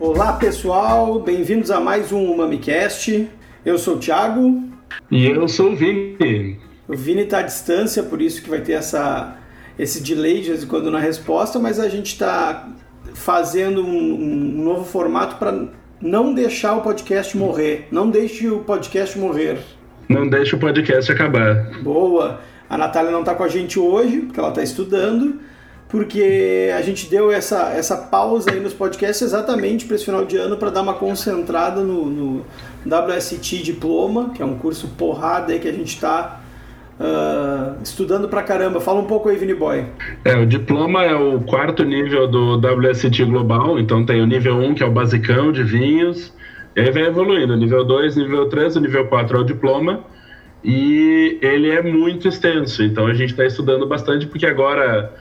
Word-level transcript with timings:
Olá 0.00 0.32
pessoal, 0.32 1.20
bem-vindos 1.20 1.70
a 1.70 1.78
mais 1.78 2.10
um 2.10 2.36
MamiCast. 2.36 3.30
Eu 3.64 3.78
sou 3.78 3.96
o 3.96 3.98
Thiago. 4.00 4.64
E 5.10 5.26
eu 5.26 5.46
sou 5.46 5.72
o 5.72 5.76
Vini. 5.76 6.58
O 6.88 6.96
Vini 6.96 7.22
está 7.22 7.38
à 7.38 7.42
distância, 7.42 8.02
por 8.02 8.20
isso 8.20 8.42
que 8.42 8.50
vai 8.50 8.60
ter 8.60 8.72
essa, 8.72 9.36
esse 9.78 10.02
delay 10.02 10.40
de 10.40 10.48
vez 10.48 10.64
em 10.64 10.66
quando 10.66 10.90
na 10.90 10.98
resposta, 10.98 11.60
mas 11.60 11.78
a 11.78 11.88
gente 11.88 12.06
está 12.06 12.68
fazendo 13.14 13.86
um, 13.86 14.14
um 14.14 14.64
novo 14.64 14.84
formato 14.84 15.36
para 15.36 15.68
não 16.00 16.34
deixar 16.34 16.74
o 16.76 16.80
podcast 16.80 17.36
morrer. 17.36 17.86
Não 17.92 18.10
deixe 18.10 18.48
o 18.48 18.58
podcast 18.60 19.16
morrer. 19.16 19.58
Não 20.08 20.28
deixe 20.28 20.56
o 20.56 20.58
podcast 20.58 21.12
acabar. 21.12 21.80
Boa. 21.80 22.40
A 22.72 22.78
Natália 22.78 23.10
não 23.10 23.20
está 23.20 23.34
com 23.34 23.44
a 23.44 23.48
gente 23.48 23.78
hoje, 23.78 24.20
porque 24.20 24.40
ela 24.40 24.48
está 24.48 24.62
estudando 24.62 25.38
porque 25.90 26.70
a 26.74 26.80
gente 26.80 27.10
deu 27.10 27.30
essa, 27.30 27.70
essa 27.76 27.94
pausa 27.98 28.50
aí 28.50 28.58
nos 28.58 28.72
podcasts 28.72 29.20
exatamente 29.20 29.84
para 29.84 29.94
esse 29.94 30.06
final 30.06 30.24
de 30.24 30.38
ano 30.38 30.56
para 30.56 30.70
dar 30.70 30.80
uma 30.80 30.94
concentrada 30.94 31.82
no, 31.82 32.06
no, 32.06 32.46
WST 32.86 33.62
Diploma, 33.62 34.30
que 34.30 34.40
é 34.40 34.44
um 34.44 34.56
curso 34.56 34.88
porrada 34.96 35.52
aí 35.52 35.58
que 35.60 35.68
a 35.68 35.72
gente 35.72 35.94
está 35.94 36.40
uh, 36.98 37.02
ah, 37.04 37.76
estudando 37.82 38.26
pra 38.26 38.42
caramba. 38.42 38.80
Fala 38.80 39.00
um 39.00 39.04
pouco 39.04 39.28
aí, 39.28 39.36
Vini 39.36 39.52
Boy. 39.52 39.84
É, 40.24 40.34
o 40.34 40.46
diploma 40.46 41.04
é 41.04 41.14
o 41.14 41.42
quarto 41.42 41.84
nível 41.84 42.26
do 42.26 42.56
WST 42.56 43.26
Global, 43.26 43.78
então 43.78 44.02
tem 44.06 44.22
o 44.22 44.26
nível 44.26 44.56
1, 44.56 44.76
que 44.76 44.82
é 44.82 44.86
o 44.86 44.90
basicão 44.90 45.52
de 45.52 45.62
vinhos, 45.62 46.32
e 46.74 46.80
aí 46.80 46.90
vai 46.90 47.02
evoluindo, 47.02 47.54
nível 47.54 47.84
2, 47.84 48.16
nível 48.16 48.48
3, 48.48 48.76
o 48.76 48.80
nível 48.80 49.08
4 49.08 49.36
é 49.36 49.40
o 49.40 49.44
diploma, 49.44 50.00
e 50.64 51.38
ele 51.42 51.70
é 51.70 51.82
muito 51.82 52.28
extenso, 52.28 52.82
então 52.82 53.06
a 53.06 53.14
gente 53.14 53.30
está 53.30 53.44
estudando 53.44 53.86
bastante, 53.86 54.26
porque 54.26 54.46
agora 54.46 55.12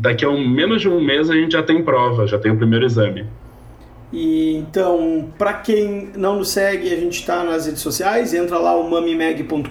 daqui 0.00 0.24
a 0.24 0.28
um, 0.28 0.46
menos 0.48 0.80
de 0.80 0.88
um 0.88 1.02
mês 1.02 1.30
a 1.30 1.34
gente 1.34 1.52
já 1.52 1.62
tem 1.62 1.82
prova, 1.82 2.26
já 2.26 2.38
tem 2.38 2.52
o 2.52 2.56
primeiro 2.56 2.84
exame. 2.84 3.24
E 4.12 4.54
então, 4.56 5.30
para 5.38 5.54
quem 5.54 6.10
não 6.16 6.36
nos 6.36 6.50
segue, 6.50 6.92
a 6.92 6.96
gente 6.96 7.20
está 7.20 7.42
nas 7.42 7.64
redes 7.66 7.80
sociais, 7.80 8.34
entra 8.34 8.58
lá 8.58 8.76
o 8.76 8.90
mamimeg.com.br. 8.90 9.70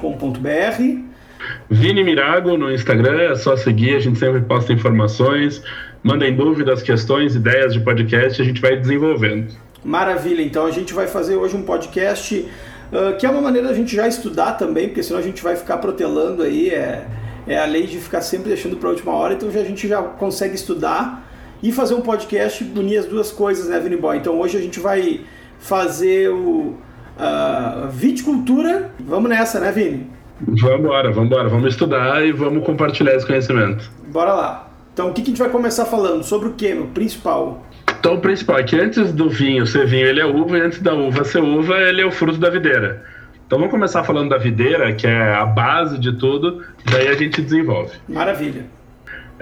Vini 1.69 2.03
Mirago 2.03 2.57
no 2.57 2.71
Instagram, 2.71 3.19
é 3.21 3.35
só 3.35 3.55
seguir, 3.55 3.95
a 3.95 3.99
gente 3.99 4.17
sempre 4.17 4.41
posta 4.41 4.73
informações, 4.73 5.61
mandem 6.03 6.35
dúvidas, 6.35 6.81
questões, 6.81 7.35
ideias 7.35 7.73
de 7.73 7.79
podcast, 7.81 8.41
a 8.41 8.45
gente 8.45 8.59
vai 8.61 8.75
desenvolvendo. 8.75 9.53
Maravilha, 9.83 10.41
então 10.41 10.65
a 10.65 10.71
gente 10.71 10.93
vai 10.93 11.07
fazer 11.07 11.35
hoje 11.35 11.55
um 11.55 11.63
podcast 11.63 12.47
uh, 12.91 13.17
que 13.17 13.25
é 13.25 13.29
uma 13.29 13.41
maneira 13.41 13.67
da 13.67 13.73
gente 13.73 13.95
já 13.95 14.07
estudar 14.07 14.53
também, 14.53 14.87
porque 14.87 15.03
senão 15.03 15.19
a 15.19 15.23
gente 15.23 15.41
vai 15.41 15.55
ficar 15.55 15.77
protelando 15.77 16.43
aí, 16.43 16.69
é, 16.69 17.05
é 17.47 17.57
a 17.57 17.65
lei 17.65 17.87
de 17.87 17.97
ficar 17.97 18.21
sempre 18.21 18.49
deixando 18.49 18.77
para 18.77 18.89
a 18.89 18.91
última 18.91 19.13
hora, 19.13 19.33
então 19.33 19.51
já, 19.51 19.59
a 19.59 19.65
gente 19.65 19.87
já 19.87 20.01
consegue 20.01 20.55
estudar 20.55 21.27
e 21.61 21.71
fazer 21.71 21.93
um 21.93 22.01
podcast 22.01 22.63
unir 22.63 22.97
as 22.97 23.05
duas 23.05 23.31
coisas, 23.31 23.67
né, 23.67 23.79
Vini 23.79 23.97
Boy? 23.97 24.17
Então 24.17 24.39
hoje 24.39 24.57
a 24.57 24.61
gente 24.61 24.79
vai 24.79 25.21
fazer 25.59 26.29
o 26.29 26.75
uh, 27.17 27.87
viticultura. 27.89 28.91
Vamos 28.99 29.29
nessa, 29.29 29.59
né, 29.59 29.71
Vini? 29.71 30.09
Vamos 30.39 30.79
embora, 30.79 31.11
vamos 31.11 31.29
embora. 31.29 31.49
Vamos 31.49 31.71
estudar 31.71 32.25
e 32.25 32.31
vamos 32.31 32.65
compartilhar 32.65 33.15
esse 33.15 33.25
conhecimento. 33.25 33.91
Bora 34.07 34.33
lá. 34.33 34.71
Então 34.93 35.09
o 35.09 35.13
que, 35.13 35.21
que 35.21 35.29
a 35.29 35.31
gente 35.31 35.39
vai 35.39 35.49
começar 35.49 35.85
falando? 35.85 36.23
Sobre 36.23 36.49
o 36.49 36.53
que, 36.53 36.73
meu? 36.73 36.87
Principal. 36.87 37.63
Então 38.01 38.15
o 38.15 38.19
principal 38.19 38.57
é 38.57 38.63
que 38.63 38.75
antes 38.75 39.13
do 39.13 39.29
vinho 39.29 39.67
ser 39.67 39.85
vinho, 39.85 40.07
ele 40.07 40.19
é 40.19 40.25
uva, 40.25 40.57
e 40.57 40.61
antes 40.61 40.81
da 40.81 40.91
uva 40.91 41.23
ser 41.23 41.37
uva, 41.37 41.77
ele 41.77 42.01
é 42.01 42.05
o 42.05 42.11
fruto 42.11 42.39
da 42.39 42.49
videira. 42.49 43.03
Então 43.45 43.59
vamos 43.59 43.71
começar 43.71 44.03
falando 44.03 44.29
da 44.29 44.39
videira, 44.39 44.91
que 44.91 45.05
é 45.05 45.35
a 45.35 45.45
base 45.45 45.99
de 45.99 46.13
tudo, 46.13 46.65
daí 46.91 47.07
a 47.07 47.13
gente 47.13 47.43
desenvolve. 47.43 47.91
Maravilha. 48.09 48.65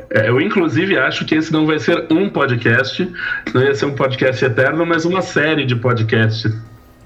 É, 0.09 0.27
eu, 0.27 0.41
inclusive, 0.41 0.97
acho 0.97 1.23
que 1.23 1.35
esse 1.35 1.53
não 1.53 1.65
vai 1.65 1.79
ser 1.79 2.05
um 2.11 2.29
podcast, 2.29 3.09
não 3.53 3.63
ia 3.63 3.73
ser 3.73 3.85
um 3.85 3.95
podcast 3.95 4.43
eterno, 4.43 4.85
mas 4.85 5.05
uma 5.05 5.21
série 5.21 5.65
de 5.65 5.77
podcasts. 5.77 6.53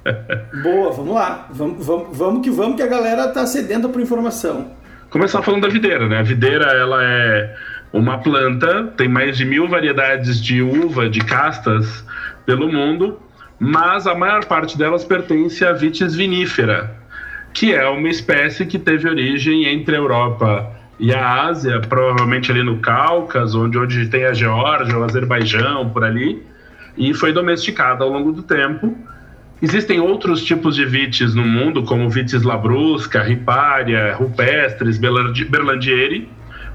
Boa, 0.64 0.92
vamos 0.92 1.14
lá. 1.14 1.48
Vamos, 1.52 1.86
vamos, 1.86 2.18
vamos 2.18 2.42
que 2.42 2.50
vamos, 2.50 2.78
que 2.78 2.82
a 2.82 2.88
galera 2.88 3.28
tá 3.28 3.46
sedenta 3.46 3.88
por 3.88 4.02
informação. 4.02 4.72
Começar 5.12 5.44
falando 5.44 5.62
da 5.62 5.70
videira, 5.70 6.08
né? 6.10 6.18
A 6.18 6.24
videira, 6.24 6.66
ela 6.66 7.04
é 7.04 7.56
uma 7.94 8.18
planta, 8.18 8.92
tem 8.98 9.08
mais 9.08 9.38
de 9.38 9.46
mil 9.46 9.68
variedades 9.68 10.44
de 10.44 10.64
uva, 10.64 11.08
de 11.08 11.20
castas 11.20 12.04
pelo 12.44 12.68
mundo, 12.68 13.20
mas 13.60 14.08
a 14.08 14.16
maior 14.16 14.44
parte 14.46 14.76
delas 14.76 15.06
pertence 15.06 15.64
à 15.64 15.72
vitis 15.72 16.16
vinífera, 16.16 16.92
que 17.54 17.72
é 17.72 17.88
uma 17.88 18.10
espécie 18.10 18.66
que 18.66 18.80
teve 18.80 19.08
origem 19.08 19.66
entre 19.68 19.96
a 19.96 20.00
Europa 20.00 20.72
e 21.00 21.14
a 21.14 21.44
Ásia, 21.44 21.80
provavelmente 21.82 22.52
ali 22.52 22.64
no 22.64 22.80
Cáucaso, 22.80 23.64
onde 23.64 23.78
hoje 23.78 24.08
tem 24.08 24.26
a 24.26 24.34
Geórgia, 24.34 24.98
o 24.98 25.04
Azerbaijão, 25.04 25.90
por 25.92 26.04
ali, 26.04 26.42
e 26.98 27.14
foi 27.14 27.32
domesticada 27.32 28.04
ao 28.04 28.10
longo 28.10 28.32
do 28.32 28.42
tempo. 28.42 28.98
Existem 29.62 30.00
outros 30.00 30.44
tipos 30.44 30.76
de 30.76 30.84
vites 30.84 31.36
no 31.36 31.46
mundo, 31.46 31.84
como 31.84 32.10
vitis 32.10 32.42
labrusca, 32.42 33.22
ripária, 33.22 34.16
rupestres, 34.16 34.98
berlandieri, 34.98 36.28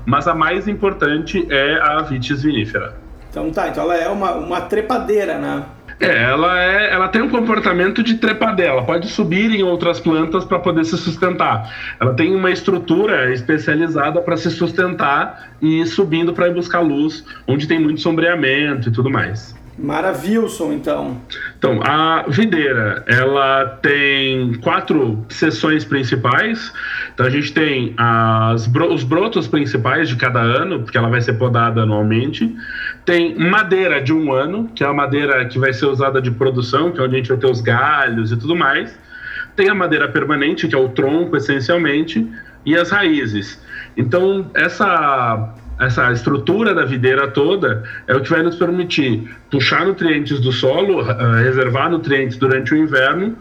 mas 0.09 0.27
a 0.27 0.35
mais 0.35 0.67
importante 0.67 1.47
é 1.51 1.79
a 1.83 2.01
vitis 2.01 2.43
vinífera. 2.43 2.97
Então 3.31 3.51
tá, 3.51 3.69
então 3.69 3.85
ela 3.85 3.95
é 3.95 4.09
uma, 4.09 4.33
uma 4.33 4.61
trepadeira, 4.63 5.39
né? 5.39 5.65
É, 6.01 6.23
ela, 6.23 6.63
é, 6.63 6.93
ela 6.95 7.09
tem 7.09 7.21
um 7.21 7.29
comportamento 7.29 8.03
de 8.03 8.15
trepadela, 8.15 8.79
ela 8.79 8.85
pode 8.85 9.09
subir 9.09 9.51
em 9.51 9.63
outras 9.65 10.01
plantas 10.01 10.45
para 10.45 10.59
poder 10.61 10.85
se 10.85 10.97
sustentar. 10.97 11.75
Ela 12.01 12.15
tem 12.15 12.35
uma 12.35 12.51
estrutura 12.51 13.33
especializada 13.35 14.23
para 14.23 14.37
se 14.37 14.51
sustentar 14.51 15.51
e 15.61 15.83
ir 15.83 15.87
subindo 15.87 16.33
para 16.33 16.49
ir 16.49 16.55
buscar 16.55 16.81
luz, 16.81 17.25
onde 17.47 17.67
tem 17.67 17.79
muito 17.79 18.01
sombreamento 18.01 18.89
e 18.89 18.93
tudo 18.93 19.11
mais. 19.11 19.58
Maravilson, 19.79 20.73
então. 20.73 21.21
Então, 21.57 21.81
a 21.85 22.25
videira, 22.29 23.05
ela 23.07 23.65
tem 23.81 24.55
quatro 24.55 25.25
seções 25.29 25.85
principais. 25.85 26.73
Então, 27.15 27.25
a 27.25 27.31
gente 27.31 27.53
tem 27.53 27.95
as, 27.97 28.69
os 28.91 29.05
brotos 29.05 29.47
principais 29.47 30.09
de 30.09 30.17
cada 30.17 30.41
ano, 30.41 30.83
porque 30.83 30.99
ela 30.99 31.09
vai 31.09 31.21
ser 31.21 31.35
podada 31.35 31.83
anualmente. 31.83 32.55
Tem 33.05 33.39
madeira 33.39 34.03
de 34.03 34.13
um 34.13 34.33
ano, 34.33 34.69
que 34.75 34.83
é 34.83 34.87
a 34.87 34.93
madeira 34.93 35.47
que 35.47 35.59
vai 35.59 35.73
ser 35.73 35.87
usada 35.87 36.21
de 36.21 36.33
produção, 36.33 36.91
que 36.91 37.01
é 37.01 37.05
onde 37.05 37.15
a 37.15 37.19
gente 37.19 37.29
vai 37.29 37.39
ter 37.39 37.47
os 37.47 37.61
galhos 37.61 38.33
e 38.33 38.37
tudo 38.37 38.57
mais. 38.57 38.99
Tem 39.55 39.69
a 39.69 39.75
madeira 39.75 40.09
permanente, 40.09 40.67
que 40.67 40.75
é 40.75 40.79
o 40.79 40.89
tronco, 40.89 41.37
essencialmente, 41.37 42.29
e 42.67 42.77
as 42.77 42.91
raízes. 42.91 43.63
Então, 43.97 44.51
essa 44.55 45.55
essa 45.79 46.13
estrutura 46.13 46.75
da 46.75 46.85
videira 46.85 47.29
toda 47.29 47.85
é 48.07 48.15
o 48.15 48.21
que 48.21 48.31
vai 48.31 48.43
nos 48.43 48.57
permitir 48.57 49.29
puxar 49.51 49.87
nutrientes 49.87 50.41
do 50.41 50.51
solo, 50.51 51.03
uh, 51.03 51.43
reservar 51.43 51.91
nutrientes 51.91 52.37
durante 52.37 52.75
o 52.75 52.77
inverno, 52.77 53.37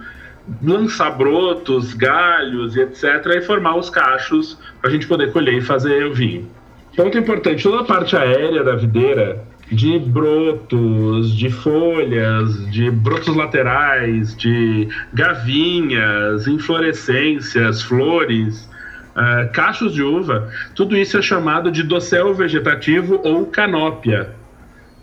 lançar 0.64 1.12
brotos, 1.12 1.94
galhos 1.94 2.76
e 2.76 2.82
etc. 2.82 3.26
e 3.38 3.42
formar 3.42 3.76
os 3.76 3.90
cachos 3.90 4.58
para 4.80 4.90
a 4.90 4.94
gente 4.94 5.08
poder 5.08 5.32
colher 5.32 5.56
e 5.56 5.62
fazer 5.62 6.06
o 6.06 6.14
vinho. 6.14 6.48
Ponto 6.96 7.18
importante: 7.18 7.64
toda 7.64 7.82
a 7.82 7.86
parte 7.86 8.16
aérea 8.16 8.64
da 8.64 8.76
videira, 8.76 9.44
de 9.72 10.00
brotos, 10.00 11.36
de 11.36 11.50
folhas, 11.50 12.72
de 12.72 12.90
brotos 12.90 13.36
laterais, 13.36 14.36
de 14.38 14.88
gavinhas, 15.14 16.48
inflorescências, 16.48 17.82
flores 17.82 18.70
uh, 19.18 19.52
cachos 19.52 19.94
de 19.94 20.04
uva, 20.04 20.50
tudo 20.76 20.96
isso 20.96 21.18
é 21.18 21.22
chamado 21.22 21.72
de 21.72 21.84
dossel 21.84 22.34
vegetativo 22.34 23.20
ou 23.24 23.48
canópia. 23.48 24.30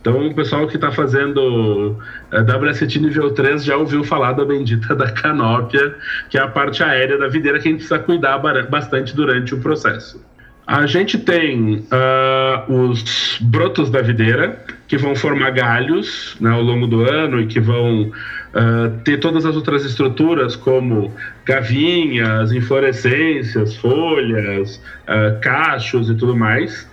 Então, 0.00 0.26
o 0.26 0.34
pessoal 0.34 0.66
que 0.68 0.76
está 0.76 0.92
fazendo 0.92 1.92
uh, 1.92 2.36
eh, 2.36 2.70
WST 2.70 3.00
nível 3.00 3.32
3 3.32 3.64
já 3.64 3.74
ouviu 3.76 4.04
falar 4.04 4.32
da 4.32 4.44
bendita 4.44 4.94
da 4.94 5.10
canópia, 5.10 5.96
que 6.28 6.36
é 6.36 6.42
a 6.42 6.46
parte 6.46 6.82
aérea 6.82 7.16
da 7.16 7.26
videira 7.26 7.58
que 7.58 7.68
a 7.68 7.70
gente 7.70 7.78
precisa 7.78 7.98
cuidar 7.98 8.38
bastante 8.68 9.16
durante 9.16 9.54
o 9.54 9.60
processo. 9.60 10.22
A 10.66 10.86
gente 10.86 11.18
tem 11.18 11.76
uh, 11.76 12.72
os 12.72 13.38
brotos 13.42 13.90
da 13.90 14.00
videira, 14.00 14.64
que 14.88 14.96
vão 14.96 15.14
formar 15.14 15.50
galhos 15.50 16.36
né, 16.40 16.50
ao 16.50 16.62
longo 16.62 16.86
do 16.86 17.02
ano 17.02 17.40
e 17.40 17.46
que 17.46 17.60
vão 17.60 18.04
uh, 18.04 18.98
ter 19.04 19.18
todas 19.18 19.44
as 19.44 19.56
outras 19.56 19.84
estruturas, 19.84 20.56
como 20.56 21.14
gavinhas, 21.44 22.50
inflorescências, 22.50 23.76
folhas, 23.76 24.82
uh, 25.02 25.38
cachos 25.42 26.08
e 26.08 26.14
tudo 26.14 26.34
mais. 26.34 26.88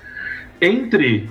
Entre 0.62 1.28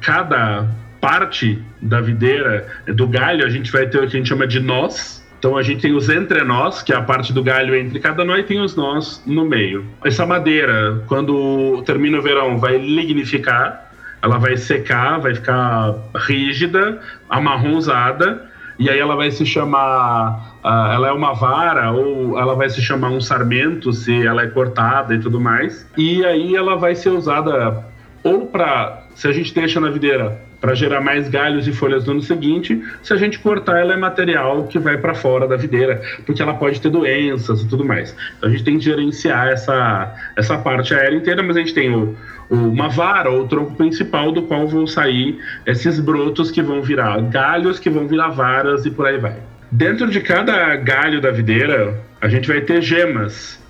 cada 0.00 0.68
parte 1.00 1.60
da 1.82 2.00
videira, 2.00 2.64
do 2.86 3.08
galho, 3.08 3.44
a 3.44 3.48
gente 3.48 3.72
vai 3.72 3.88
ter 3.88 3.98
o 3.98 4.02
que 4.02 4.16
a 4.16 4.18
gente 4.20 4.28
chama 4.28 4.46
de 4.46 4.60
nós, 4.60 5.23
então 5.44 5.58
a 5.58 5.62
gente 5.62 5.82
tem 5.82 5.94
os 5.94 6.08
entrenós, 6.08 6.80
que 6.80 6.90
é 6.90 6.96
a 6.96 7.02
parte 7.02 7.30
do 7.30 7.42
galho 7.42 7.76
entre 7.76 8.00
cada 8.00 8.24
nó, 8.24 8.34
e 8.34 8.42
tem 8.44 8.62
os 8.62 8.74
nós 8.74 9.22
no 9.26 9.44
meio. 9.44 9.84
Essa 10.02 10.24
madeira, 10.24 11.04
quando 11.06 11.82
termina 11.84 12.18
o 12.18 12.22
verão, 12.22 12.56
vai 12.56 12.78
lignificar, 12.78 13.92
ela 14.22 14.38
vai 14.38 14.56
secar, 14.56 15.20
vai 15.20 15.34
ficar 15.34 15.96
rígida, 16.16 16.98
amarronzada, 17.28 18.50
e 18.78 18.88
aí 18.88 18.98
ela 18.98 19.16
vai 19.16 19.30
se 19.30 19.44
chamar, 19.44 20.56
uh, 20.64 20.92
ela 20.94 21.08
é 21.08 21.12
uma 21.12 21.34
vara 21.34 21.92
ou 21.92 22.38
ela 22.38 22.54
vai 22.54 22.70
se 22.70 22.80
chamar 22.80 23.10
um 23.10 23.20
sarmento 23.20 23.92
se 23.92 24.26
ela 24.26 24.44
é 24.44 24.46
cortada 24.46 25.14
e 25.14 25.18
tudo 25.18 25.38
mais. 25.38 25.86
E 25.94 26.24
aí 26.24 26.56
ela 26.56 26.74
vai 26.74 26.94
ser 26.94 27.10
usada 27.10 27.84
ou 28.22 28.46
para, 28.46 29.08
se 29.14 29.28
a 29.28 29.32
gente 29.32 29.54
deixa 29.54 29.78
na 29.78 29.90
videira, 29.90 30.40
para 30.64 30.74
gerar 30.74 31.02
mais 31.02 31.28
galhos 31.28 31.68
e 31.68 31.72
folhas 31.72 32.06
no 32.06 32.12
ano 32.12 32.22
seguinte, 32.22 32.82
se 33.02 33.12
a 33.12 33.18
gente 33.18 33.38
cortar 33.38 33.80
ela 33.80 33.92
é 33.92 33.96
material 33.98 34.66
que 34.66 34.78
vai 34.78 34.96
para 34.96 35.14
fora 35.14 35.46
da 35.46 35.56
videira, 35.56 36.00
porque 36.24 36.40
ela 36.40 36.54
pode 36.54 36.80
ter 36.80 36.88
doenças 36.88 37.60
e 37.60 37.68
tudo 37.68 37.84
mais. 37.84 38.16
Então 38.38 38.48
a 38.48 38.50
gente 38.52 38.64
tem 38.64 38.78
que 38.78 38.84
gerenciar 38.86 39.48
essa, 39.48 40.14
essa 40.34 40.56
parte 40.56 40.94
aérea 40.94 41.18
inteira, 41.18 41.42
mas 41.42 41.58
a 41.58 41.60
gente 41.60 41.74
tem 41.74 41.94
o, 41.94 42.16
uma 42.48 42.88
vara 42.88 43.28
ou 43.28 43.42
o 43.42 43.46
tronco 43.46 43.74
principal 43.74 44.32
do 44.32 44.44
qual 44.44 44.66
vão 44.66 44.86
sair 44.86 45.38
esses 45.66 46.00
brotos 46.00 46.50
que 46.50 46.62
vão 46.62 46.80
virar 46.80 47.20
galhos, 47.20 47.78
que 47.78 47.90
vão 47.90 48.08
virar 48.08 48.30
varas 48.30 48.86
e 48.86 48.90
por 48.90 49.06
aí 49.06 49.18
vai. 49.18 49.36
Dentro 49.70 50.08
de 50.10 50.22
cada 50.22 50.76
galho 50.76 51.20
da 51.20 51.30
videira, 51.30 52.00
a 52.22 52.28
gente 52.28 52.48
vai 52.48 52.62
ter 52.62 52.80
gemas. 52.80 53.62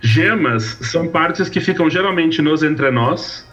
Gemas 0.00 0.64
são 0.82 1.06
partes 1.06 1.48
que 1.48 1.60
ficam 1.60 1.88
geralmente 1.88 2.42
nos 2.42 2.64
entrenós, 2.64 3.48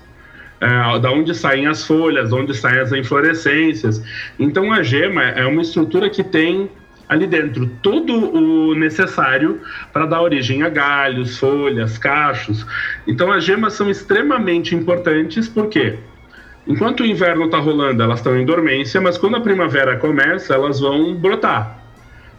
é, 0.61 0.99
da 0.99 1.11
onde 1.11 1.33
saem 1.33 1.65
as 1.65 1.85
folhas, 1.85 2.31
onde 2.31 2.53
saem 2.53 2.79
as 2.79 2.91
inflorescências. 2.91 4.01
Então 4.37 4.71
a 4.71 4.83
gema 4.83 5.23
é 5.23 5.43
uma 5.45 5.63
estrutura 5.63 6.09
que 6.09 6.23
tem 6.23 6.69
ali 7.09 7.27
dentro 7.27 7.67
todo 7.81 8.13
o 8.13 8.75
necessário 8.75 9.59
para 9.91 10.05
dar 10.05 10.21
origem 10.21 10.63
a 10.63 10.69
galhos, 10.69 11.37
folhas, 11.37 11.97
cachos. 11.97 12.65
Então 13.07 13.31
as 13.31 13.43
gemas 13.43 13.73
são 13.73 13.89
extremamente 13.89 14.75
importantes 14.75 15.49
porque 15.49 15.97
enquanto 16.67 17.01
o 17.01 17.05
inverno 17.05 17.45
está 17.45 17.57
rolando, 17.57 18.01
elas 18.01 18.19
estão 18.19 18.39
em 18.39 18.45
dormência, 18.45 19.01
mas 19.01 19.17
quando 19.17 19.35
a 19.37 19.41
primavera 19.41 19.97
começa, 19.97 20.53
elas 20.53 20.79
vão 20.79 21.15
brotar. 21.15 21.80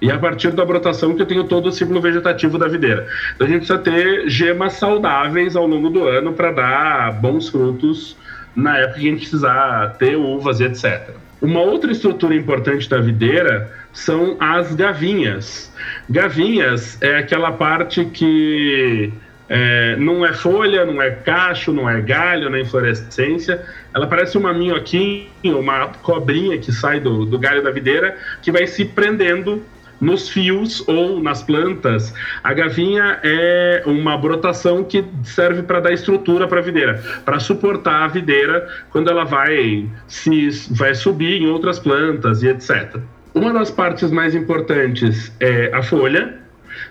E 0.02 0.10
a 0.10 0.18
partir 0.18 0.50
da 0.50 0.64
brotação 0.64 1.14
que 1.14 1.22
eu 1.22 1.26
tenho 1.26 1.44
todo 1.44 1.68
o 1.68 1.72
ciclo 1.72 2.00
vegetativo 2.00 2.58
da 2.58 2.66
videira. 2.66 3.06
Então 3.36 3.46
a 3.46 3.50
gente 3.50 3.58
precisa 3.58 3.78
ter 3.78 4.28
gemas 4.28 4.72
saudáveis 4.72 5.54
ao 5.54 5.64
longo 5.64 5.88
do 5.88 6.08
ano 6.08 6.32
para 6.32 6.50
dar 6.50 7.12
bons 7.12 7.48
frutos 7.48 8.16
na 8.54 8.78
época 8.78 8.98
que 8.98 9.06
a 9.06 9.10
gente 9.10 9.20
precisar 9.20 9.96
ter 10.00 10.16
uvas 10.16 10.58
e 10.58 10.64
etc. 10.64 11.10
Uma 11.40 11.60
outra 11.60 11.92
estrutura 11.92 12.34
importante 12.34 12.90
da 12.90 12.98
videira 12.98 13.70
são 13.92 14.36
as 14.40 14.74
gavinhas. 14.74 15.72
Gavinhas 16.10 17.00
é 17.00 17.18
aquela 17.18 17.52
parte 17.52 18.04
que 18.04 19.12
é, 19.48 19.94
não 19.96 20.26
é 20.26 20.32
folha, 20.32 20.84
não 20.84 21.00
é 21.00 21.12
cacho, 21.12 21.72
não 21.72 21.88
é 21.88 22.00
galho, 22.00 22.50
não 22.50 22.56
é 22.56 22.62
inflorescência. 22.62 23.64
Ela 23.94 24.08
parece 24.08 24.36
uma 24.36 24.52
minhoquinha, 24.52 25.28
uma 25.44 25.86
cobrinha 26.02 26.58
que 26.58 26.72
sai 26.72 26.98
do, 26.98 27.24
do 27.24 27.38
galho 27.38 27.62
da 27.62 27.70
videira, 27.70 28.16
que 28.42 28.50
vai 28.50 28.66
se 28.66 28.84
prendendo 28.84 29.62
nos 30.02 30.28
fios 30.28 30.86
ou 30.88 31.22
nas 31.22 31.42
plantas. 31.42 32.12
A 32.42 32.52
gavinha 32.52 33.20
é 33.22 33.82
uma 33.86 34.18
brotação 34.18 34.82
que 34.82 35.04
serve 35.22 35.62
para 35.62 35.80
dar 35.80 35.92
estrutura 35.92 36.48
para 36.48 36.58
a 36.58 36.62
videira, 36.62 37.02
para 37.24 37.38
suportar 37.38 38.02
a 38.02 38.08
videira 38.08 38.68
quando 38.90 39.08
ela 39.08 39.24
vai 39.24 39.88
se 40.08 40.50
vai 40.72 40.94
subir 40.94 41.40
em 41.40 41.46
outras 41.46 41.78
plantas 41.78 42.42
e 42.42 42.48
etc. 42.48 42.96
Uma 43.32 43.52
das 43.52 43.70
partes 43.70 44.10
mais 44.10 44.34
importantes 44.34 45.32
é 45.40 45.72
a 45.72 45.82
folha. 45.82 46.42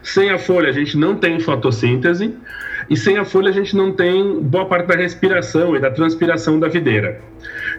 Sem 0.01 0.29
a 0.31 0.39
folha, 0.39 0.69
a 0.69 0.71
gente 0.71 0.97
não 0.97 1.15
tem 1.15 1.39
fotossíntese. 1.39 2.33
E 2.91 2.97
sem 2.97 3.17
a 3.17 3.23
folha, 3.23 3.49
a 3.49 3.53
gente 3.53 3.73
não 3.73 3.93
tem 3.93 4.41
boa 4.41 4.65
parte 4.65 4.87
da 4.87 4.95
respiração 4.95 5.73
e 5.77 5.79
da 5.79 5.89
transpiração 5.89 6.59
da 6.59 6.67
videira. 6.67 7.21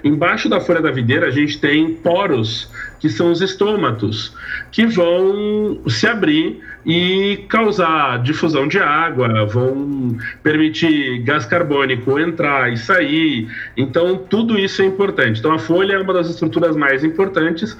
Embaixo 0.02 0.48
da 0.48 0.58
folha 0.58 0.80
da 0.80 0.90
videira, 0.90 1.26
a 1.26 1.30
gente 1.30 1.60
tem 1.60 1.92
poros, 1.92 2.70
que 2.98 3.10
são 3.10 3.30
os 3.30 3.42
estômatos, 3.42 4.34
que 4.70 4.86
vão 4.86 5.82
se 5.86 6.06
abrir 6.06 6.62
e 6.86 7.44
causar 7.46 8.22
difusão 8.22 8.66
de 8.66 8.78
água, 8.78 9.44
vão 9.44 10.16
permitir 10.42 11.18
gás 11.24 11.44
carbônico 11.44 12.18
entrar 12.18 12.72
e 12.72 12.78
sair. 12.78 13.48
Então, 13.76 14.16
tudo 14.16 14.58
isso 14.58 14.80
é 14.80 14.86
importante. 14.86 15.40
Então, 15.40 15.52
a 15.52 15.58
folha 15.58 15.92
é 15.92 15.98
uma 15.98 16.14
das 16.14 16.30
estruturas 16.30 16.74
mais 16.74 17.04
importantes 17.04 17.76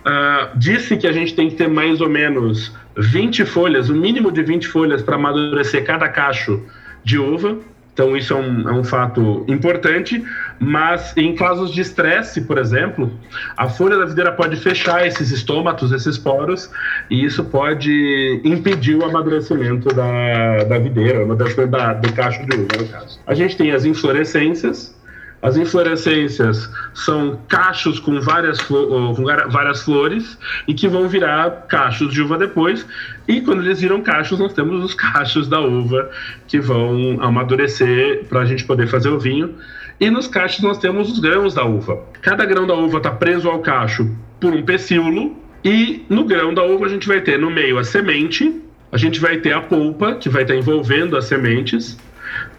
Uh, 0.00 0.56
disse 0.56 0.96
que 0.96 1.06
a 1.06 1.12
gente 1.12 1.34
tem 1.34 1.50
que 1.50 1.56
ter 1.56 1.68
mais 1.68 2.00
ou 2.00 2.08
menos 2.08 2.72
20 2.96 3.44
folhas, 3.44 3.90
o 3.90 3.94
um 3.94 3.96
mínimo 3.96 4.32
de 4.32 4.42
20 4.42 4.68
folhas 4.68 5.02
para 5.02 5.16
amadurecer 5.16 5.84
cada 5.84 6.08
cacho 6.08 6.62
de 7.04 7.18
uva. 7.18 7.58
Então, 7.92 8.16
isso 8.16 8.32
é 8.32 8.36
um, 8.36 8.68
é 8.68 8.72
um, 8.72 8.84
fato 8.84 9.44
importante, 9.46 10.24
mas 10.58 11.14
em 11.16 11.34
casos 11.34 11.70
de 11.70 11.82
estresse, 11.82 12.40
por 12.40 12.56
exemplo, 12.56 13.12
a 13.56 13.68
folha 13.68 13.98
da 13.98 14.06
videira 14.06 14.32
pode 14.32 14.56
fechar 14.56 15.06
esses 15.06 15.30
estômatos, 15.30 15.92
esses 15.92 16.16
poros, 16.16 16.70
e 17.10 17.24
isso 17.24 17.44
pode 17.44 18.40
impedir 18.42 18.96
o 18.96 19.04
amadurecimento 19.04 19.94
da, 19.94 20.64
da 20.64 20.78
videira, 20.78 21.26
da, 21.26 21.92
do 21.94 22.12
cacho 22.14 22.46
de 22.46 22.56
uva, 22.56 22.68
no 22.78 22.88
caso. 22.88 23.20
A 23.26 23.34
gente 23.34 23.56
tem 23.56 23.72
as 23.72 23.84
inflorescências, 23.84 24.96
as 25.42 25.56
inflorescências 25.56 26.70
são 26.92 27.40
cachos 27.48 27.98
com 27.98 28.20
várias, 28.20 28.60
com 28.60 29.14
várias 29.48 29.82
flores 29.82 30.38
e 30.68 30.74
que 30.74 30.86
vão 30.86 31.08
virar 31.08 31.66
cachos 31.66 32.12
de 32.12 32.20
uva 32.20 32.36
depois. 32.36 32.86
E 33.26 33.40
quando 33.40 33.62
eles 33.62 33.80
viram 33.80 34.02
cachos, 34.02 34.38
nós 34.38 34.52
temos 34.52 34.84
os 34.84 34.92
cachos 34.94 35.48
da 35.48 35.60
uva 35.60 36.10
que 36.46 36.60
vão 36.60 37.18
amadurecer 37.22 38.24
para 38.28 38.40
a 38.40 38.44
gente 38.44 38.64
poder 38.64 38.86
fazer 38.86 39.08
o 39.08 39.18
vinho. 39.18 39.54
E 39.98 40.10
nos 40.10 40.28
cachos 40.28 40.60
nós 40.60 40.78
temos 40.78 41.10
os 41.10 41.18
grãos 41.18 41.54
da 41.54 41.64
uva. 41.64 42.02
Cada 42.20 42.44
grão 42.44 42.66
da 42.66 42.74
uva 42.74 42.98
está 42.98 43.10
preso 43.10 43.48
ao 43.48 43.60
cacho 43.60 44.10
por 44.38 44.52
um 44.52 44.62
pecíolo. 44.62 45.36
E 45.64 46.04
no 46.08 46.24
grão 46.24 46.52
da 46.52 46.62
uva 46.62 46.86
a 46.86 46.88
gente 46.88 47.06
vai 47.06 47.20
ter 47.20 47.38
no 47.38 47.50
meio 47.50 47.78
a 47.78 47.84
semente, 47.84 48.62
a 48.90 48.96
gente 48.96 49.20
vai 49.20 49.36
ter 49.36 49.52
a 49.52 49.60
polpa, 49.60 50.14
que 50.14 50.28
vai 50.28 50.42
estar 50.42 50.54
tá 50.54 50.58
envolvendo 50.58 51.16
as 51.16 51.26
sementes 51.26 51.98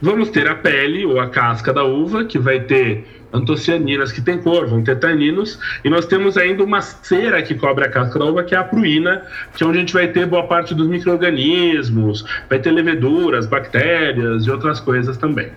Vamos 0.02 0.30
ter 0.30 0.48
a 0.48 0.56
pele 0.56 1.06
ou 1.06 1.20
a 1.20 1.30
casca 1.30 1.74
da 1.74 1.84
uva, 1.84 2.26
que 2.26 2.40
vai 2.40 2.60
ter 2.62 3.06
antocianinas 3.34 4.12
que 4.12 4.22
tem 4.22 4.38
cor, 4.40 4.68
vão 4.68 4.84
ter 4.84 5.00
taninos, 5.00 5.60
e 5.84 5.90
nós 5.90 6.06
temos 6.06 6.38
ainda 6.38 6.64
uma 6.64 6.82
cera 6.82 7.42
que 7.42 7.56
cobre 7.56 7.86
a 7.86 7.90
casca 7.90 8.20
da 8.20 8.26
uva, 8.26 8.44
que 8.44 8.54
é 8.54 8.58
a 8.58 8.64
pruína, 8.64 9.24
que 9.56 9.64
é 9.64 9.68
onde 9.68 9.78
a 9.78 9.82
gente 9.82 9.94
vai 9.94 10.08
ter 10.08 10.26
boa 10.26 10.44
parte 10.48 10.76
dos 10.76 10.88
micro-organismos, 10.88 12.26
vai 12.50 12.60
ter 12.60 12.72
leveduras, 12.72 13.46
bactérias 13.46 14.46
e 14.46 14.52
outras 14.52 14.80
coisas 14.80 15.18
também. 15.18 15.50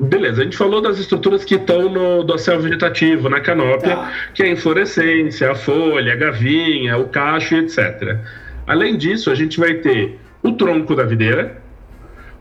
Beleza, 0.00 0.40
a 0.40 0.44
gente 0.44 0.56
falou 0.56 0.80
das 0.80 0.98
estruturas 0.98 1.44
que 1.44 1.54
estão 1.54 1.88
no 1.88 2.24
dossel 2.24 2.60
vegetativo, 2.60 3.28
na 3.28 3.40
canópia, 3.40 3.94
ah. 3.94 4.10
que 4.34 4.42
é 4.42 4.46
a 4.46 4.50
inflorescência, 4.50 5.52
a 5.52 5.54
folha, 5.54 6.14
a 6.14 6.16
gavinha, 6.16 6.96
o 6.96 7.08
cacho, 7.08 7.54
etc. 7.54 8.18
Além 8.66 8.96
disso, 8.96 9.30
a 9.30 9.34
gente 9.34 9.60
vai 9.60 9.74
ter 9.74 10.18
o 10.42 10.52
tronco 10.52 10.96
da 10.96 11.04
videira, 11.04 11.61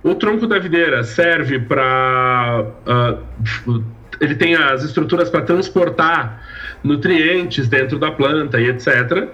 o 0.03 0.15
tronco 0.15 0.47
da 0.47 0.59
videira 0.59 1.03
serve 1.03 1.59
para. 1.59 2.65
Uh, 2.85 2.91
ah, 2.91 3.81
ele 4.19 4.35
tem 4.35 4.55
as 4.55 4.83
estruturas 4.83 5.29
para 5.29 5.41
transportar 5.41 6.41
nutrientes 6.83 7.67
dentro 7.67 7.97
da 7.97 8.11
planta 8.11 8.59
e 8.59 8.69
etc. 8.69 9.27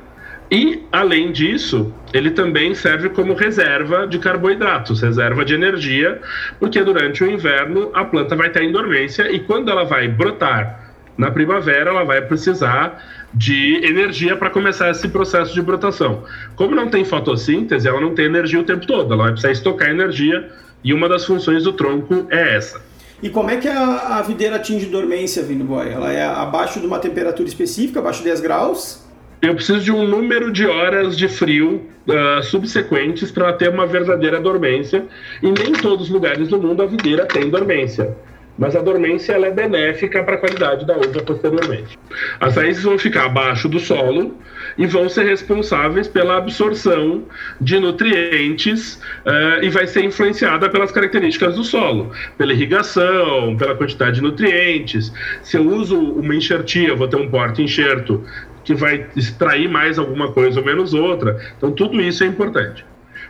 E, 0.49 0.83
além 0.93 1.33
disso, 1.33 1.93
ele 2.13 2.31
também 2.31 2.73
serve 2.73 3.09
como 3.09 3.33
reserva 3.33 4.07
de 4.07 4.17
carboidratos, 4.17 5.01
reserva 5.01 5.43
de 5.43 5.53
energia, 5.53 6.21
porque 6.57 6.81
durante 6.83 7.21
o 7.21 7.29
inverno 7.29 7.91
a 7.93 8.05
planta 8.05 8.33
vai 8.33 8.47
estar 8.47 8.63
em 8.63 8.71
dormência 8.71 9.29
e 9.29 9.41
quando 9.41 9.69
ela 9.69 9.83
vai 9.83 10.07
brotar 10.07 10.86
na 11.17 11.31
primavera, 11.31 11.89
ela 11.89 12.03
vai 12.03 12.21
precisar 12.21 13.03
de 13.33 13.83
energia 13.85 14.37
para 14.37 14.49
começar 14.49 14.91
esse 14.91 15.07
processo 15.09 15.53
de 15.53 15.61
brotação. 15.61 16.23
Como 16.55 16.75
não 16.75 16.89
tem 16.89 17.03
fotossíntese, 17.03 17.87
ela 17.87 17.99
não 17.99 18.13
tem 18.13 18.25
energia 18.25 18.59
o 18.59 18.63
tempo 18.63 18.85
todo, 18.85 19.13
ela 19.13 19.23
vai 19.23 19.31
precisar 19.31 19.51
estocar 19.51 19.89
energia 19.89 20.49
e 20.83 20.93
uma 20.93 21.09
das 21.09 21.25
funções 21.25 21.63
do 21.63 21.73
tronco 21.73 22.27
é 22.29 22.55
essa. 22.55 22.81
E 23.21 23.29
como 23.29 23.49
é 23.49 23.57
que 23.57 23.67
a, 23.67 24.17
a 24.17 24.21
videira 24.21 24.57
atinge 24.57 24.85
dormência, 24.85 25.41
Vino 25.41 25.65
Boy? 25.65 25.89
Ela 25.89 26.13
é 26.13 26.23
abaixo 26.23 26.79
de 26.79 26.85
uma 26.85 26.99
temperatura 26.99 27.47
específica, 27.47 27.99
abaixo 27.99 28.19
de 28.19 28.25
10 28.25 28.41
graus? 28.41 29.03
Eu 29.41 29.55
preciso 29.55 29.79
de 29.79 29.91
um 29.91 30.07
número 30.07 30.51
de 30.51 30.65
horas 30.67 31.17
de 31.17 31.27
frio 31.27 31.87
uh, 32.07 32.43
subsequentes 32.43 33.31
para 33.31 33.53
ter 33.53 33.69
uma 33.69 33.87
verdadeira 33.87 34.39
dormência. 34.39 35.05
E 35.41 35.51
nem 35.51 35.69
em 35.69 35.73
todos 35.73 36.07
os 36.07 36.09
lugares 36.11 36.47
do 36.47 36.59
mundo 36.59 36.83
a 36.83 36.85
videira 36.85 37.25
tem 37.25 37.49
dormência 37.49 38.15
mas 38.57 38.75
a 38.75 38.81
dormência 38.81 39.33
ela 39.33 39.47
é 39.47 39.51
benéfica 39.51 40.23
para 40.23 40.35
a 40.35 40.37
qualidade 40.37 40.85
da 40.85 40.97
uva 40.97 41.21
posteriormente. 41.25 41.97
As 42.39 42.55
raízes 42.55 42.83
vão 42.83 42.97
ficar 42.97 43.25
abaixo 43.25 43.69
do 43.69 43.79
solo 43.79 44.35
e 44.77 44.85
vão 44.85 45.07
ser 45.09 45.25
responsáveis 45.25 46.07
pela 46.07 46.37
absorção 46.37 47.23
de 47.59 47.79
nutrientes 47.79 48.95
uh, 49.25 49.63
e 49.63 49.69
vai 49.69 49.87
ser 49.87 50.03
influenciada 50.03 50.69
pelas 50.69 50.91
características 50.91 51.55
do 51.55 51.63
solo, 51.63 52.11
pela 52.37 52.53
irrigação, 52.53 53.55
pela 53.57 53.75
quantidade 53.75 54.15
de 54.15 54.21
nutrientes. 54.21 55.11
Se 55.41 55.57
eu 55.57 55.67
uso 55.67 55.99
uma 55.99 56.35
enxertia, 56.35 56.95
vou 56.95 57.07
ter 57.07 57.17
um 57.17 57.29
porta-enxerto 57.29 58.23
que 58.63 58.73
vai 58.73 59.07
extrair 59.15 59.69
mais 59.69 59.97
alguma 59.97 60.31
coisa 60.31 60.59
ou 60.59 60.65
menos 60.65 60.93
outra. 60.93 61.39
Então, 61.57 61.71
tudo 61.71 62.01
isso 62.01 62.23
é 62.23 62.27
importante. 62.27 62.85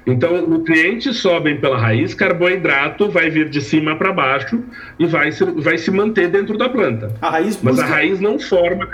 Então, 0.08 0.48
nutrientes 0.48 1.18
sobem 1.18 1.60
pela 1.60 1.78
raiz, 1.78 2.14
carboidrato 2.14 3.10
vai 3.12 3.30
vir 3.30 3.50
de 3.50 3.60
cima 3.60 3.94
para 3.98 4.14
baixo 4.14 4.64
e 4.98 5.06
vai 5.06 5.34
se, 5.34 5.44
vai 5.44 5.78
se 5.78 5.92
manter 5.92 6.30
dentro 6.30 6.58
da 6.58 6.70
planta. 6.70 7.14
A 7.22 7.30
raiz 7.30 7.58
busca... 7.58 7.70
Mas 7.70 7.80
a 7.80 7.86
raiz 7.86 8.20
não 8.22 8.40
forma. 8.40 8.88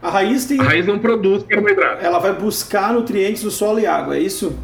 A 0.00 0.10
raiz 0.10 0.44
tem. 0.44 0.60
A 0.60 0.62
raiz 0.62 0.86
não 0.86 0.98
produz 1.00 1.42
carboidrato. 1.42 2.04
Ela 2.04 2.20
vai 2.20 2.32
buscar 2.32 2.92
nutrientes 2.92 3.42
do 3.42 3.50
solo 3.50 3.80
e 3.80 3.86
água, 3.86 4.16
é 4.16 4.20
isso? 4.20 4.56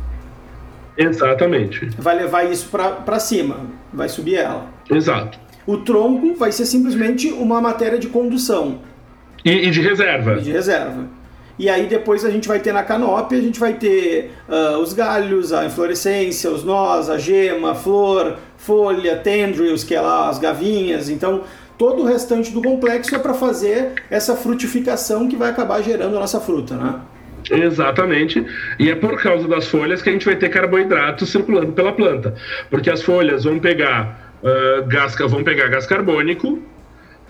Exatamente. 0.97 1.91
Vai 1.99 2.15
levar 2.15 2.45
isso 2.45 2.69
para 2.69 3.19
cima, 3.19 3.67
vai 3.93 4.09
subir 4.09 4.37
ela. 4.37 4.69
Exato. 4.89 5.41
O 5.67 5.79
tronco 5.79 6.35
vai 6.37 6.53
ser 6.53 6.67
simplesmente 6.67 7.33
uma 7.33 7.61
matéria 7.61 7.99
de 7.99 8.09
condução. 8.09 8.81
E, 9.45 9.51
e 9.51 9.71
de 9.71 9.81
reserva. 9.81 10.37
E 10.39 10.43
de 10.43 10.53
reserva. 10.53 11.09
E 11.61 11.69
aí 11.69 11.87
depois 11.87 12.25
a 12.25 12.31
gente 12.31 12.49
vai 12.49 12.59
ter 12.59 12.73
na 12.73 12.83
canopia, 12.83 13.37
a 13.37 13.43
gente 13.43 13.61
vai 13.61 13.75
ter 13.75 14.33
uh, 14.49 14.79
os 14.79 14.95
galhos, 14.95 15.53
a 15.53 15.67
inflorescência, 15.67 16.51
os 16.51 16.65
nós, 16.65 17.11
a 17.11 17.19
gema, 17.19 17.73
a 17.73 17.75
flor, 17.75 18.39
folha, 18.57 19.17
tendrils, 19.17 19.85
que 19.85 19.95
é 19.95 20.01
lá 20.01 20.31
as 20.31 20.39
gavinhas. 20.39 21.11
Então 21.11 21.43
todo 21.77 22.03
o 22.03 22.07
restante 22.07 22.51
do 22.51 22.63
complexo 22.63 23.15
é 23.15 23.19
para 23.19 23.35
fazer 23.35 23.93
essa 24.09 24.35
frutificação 24.35 25.29
que 25.29 25.37
vai 25.37 25.51
acabar 25.51 25.83
gerando 25.83 26.17
a 26.17 26.21
nossa 26.21 26.41
fruta, 26.41 26.77
né? 26.77 26.99
Exatamente. 27.51 28.43
E 28.79 28.91
é 28.91 28.95
por 28.95 29.23
causa 29.23 29.47
das 29.47 29.69
folhas 29.69 30.01
que 30.01 30.09
a 30.09 30.13
gente 30.13 30.25
vai 30.25 30.37
ter 30.37 30.49
carboidratos 30.49 31.29
circulando 31.29 31.73
pela 31.73 31.93
planta. 31.93 32.35
Porque 32.71 32.89
as 32.89 33.03
folhas 33.03 33.45
vão 33.45 33.59
pegar, 33.59 34.33
uh, 34.43 34.87
gás, 34.87 35.15
vão 35.29 35.45
pegar 35.45 35.69
gás 35.69 35.85
carbônico, 35.85 36.59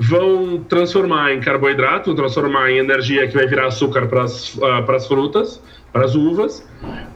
vão 0.00 0.64
transformar 0.66 1.34
em 1.34 1.40
carboidrato, 1.40 2.14
transformar 2.14 2.70
em 2.70 2.78
energia 2.78 3.28
que 3.28 3.34
vai 3.34 3.46
virar 3.46 3.66
açúcar 3.66 4.06
para 4.06 4.22
as 4.22 4.54
uh, 4.54 5.06
frutas, 5.06 5.60
para 5.92 6.06
as 6.06 6.14
uvas, 6.14 6.66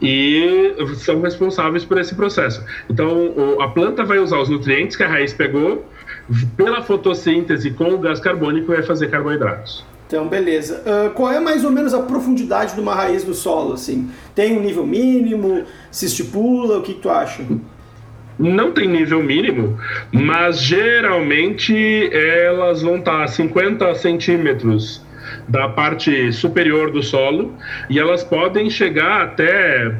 e 0.03 0.75
são 0.97 1.23
responsáveis 1.23 1.83
por 1.83 1.97
esse 1.99 2.15
processo. 2.15 2.63
Então, 2.91 3.09
o, 3.09 3.63
a 3.63 3.69
planta 3.69 4.05
vai 4.05 4.19
usar 4.19 4.39
os 4.39 4.51
nutrientes 4.51 4.97
que 4.99 5.03
a 5.03 5.09
raiz 5.09 5.33
pegou, 5.33 5.87
pela 6.59 6.83
fotossíntese 6.83 7.71
com 7.71 7.95
o 7.95 7.99
gás 7.99 8.21
carbônico, 8.21 8.67
vai 8.67 8.83
fazer 8.83 9.11
carboidratos. 9.11 9.83
Então, 10.07 10.29
beleza. 10.29 10.83
Uh, 10.85 11.11
qual 11.11 11.33
é 11.33 11.41
mais 11.41 11.65
ou 11.65 11.71
menos 11.71 11.95
a 11.95 12.01
profundidade 12.01 12.75
de 12.75 12.81
uma 12.81 12.95
raiz 12.95 13.25
no 13.25 13.33
solo? 13.33 13.73
Assim? 13.73 14.11
Tem 14.35 14.57
um 14.57 14.61
nível 14.61 14.87
mínimo? 14.87 15.65
Se 15.91 16.05
estipula? 16.05 16.79
O 16.79 16.83
que, 16.83 16.93
que 16.93 17.01
tu 17.01 17.09
acha? 17.09 17.43
Não 18.39 18.73
tem 18.73 18.89
nível 18.89 19.23
mínimo, 19.23 19.79
mas 20.13 20.61
geralmente 20.61 22.11
elas 22.13 22.83
vão 22.83 22.97
estar 22.97 23.23
a 23.23 23.29
50 23.29 23.95
centímetros 23.95 25.05
da 25.49 25.69
parte 25.69 26.33
superior 26.33 26.91
do 26.91 27.03
solo 27.03 27.53
e 27.89 27.99
elas 27.99 28.25
podem 28.25 28.69
chegar 28.71 29.23
até 29.23 29.93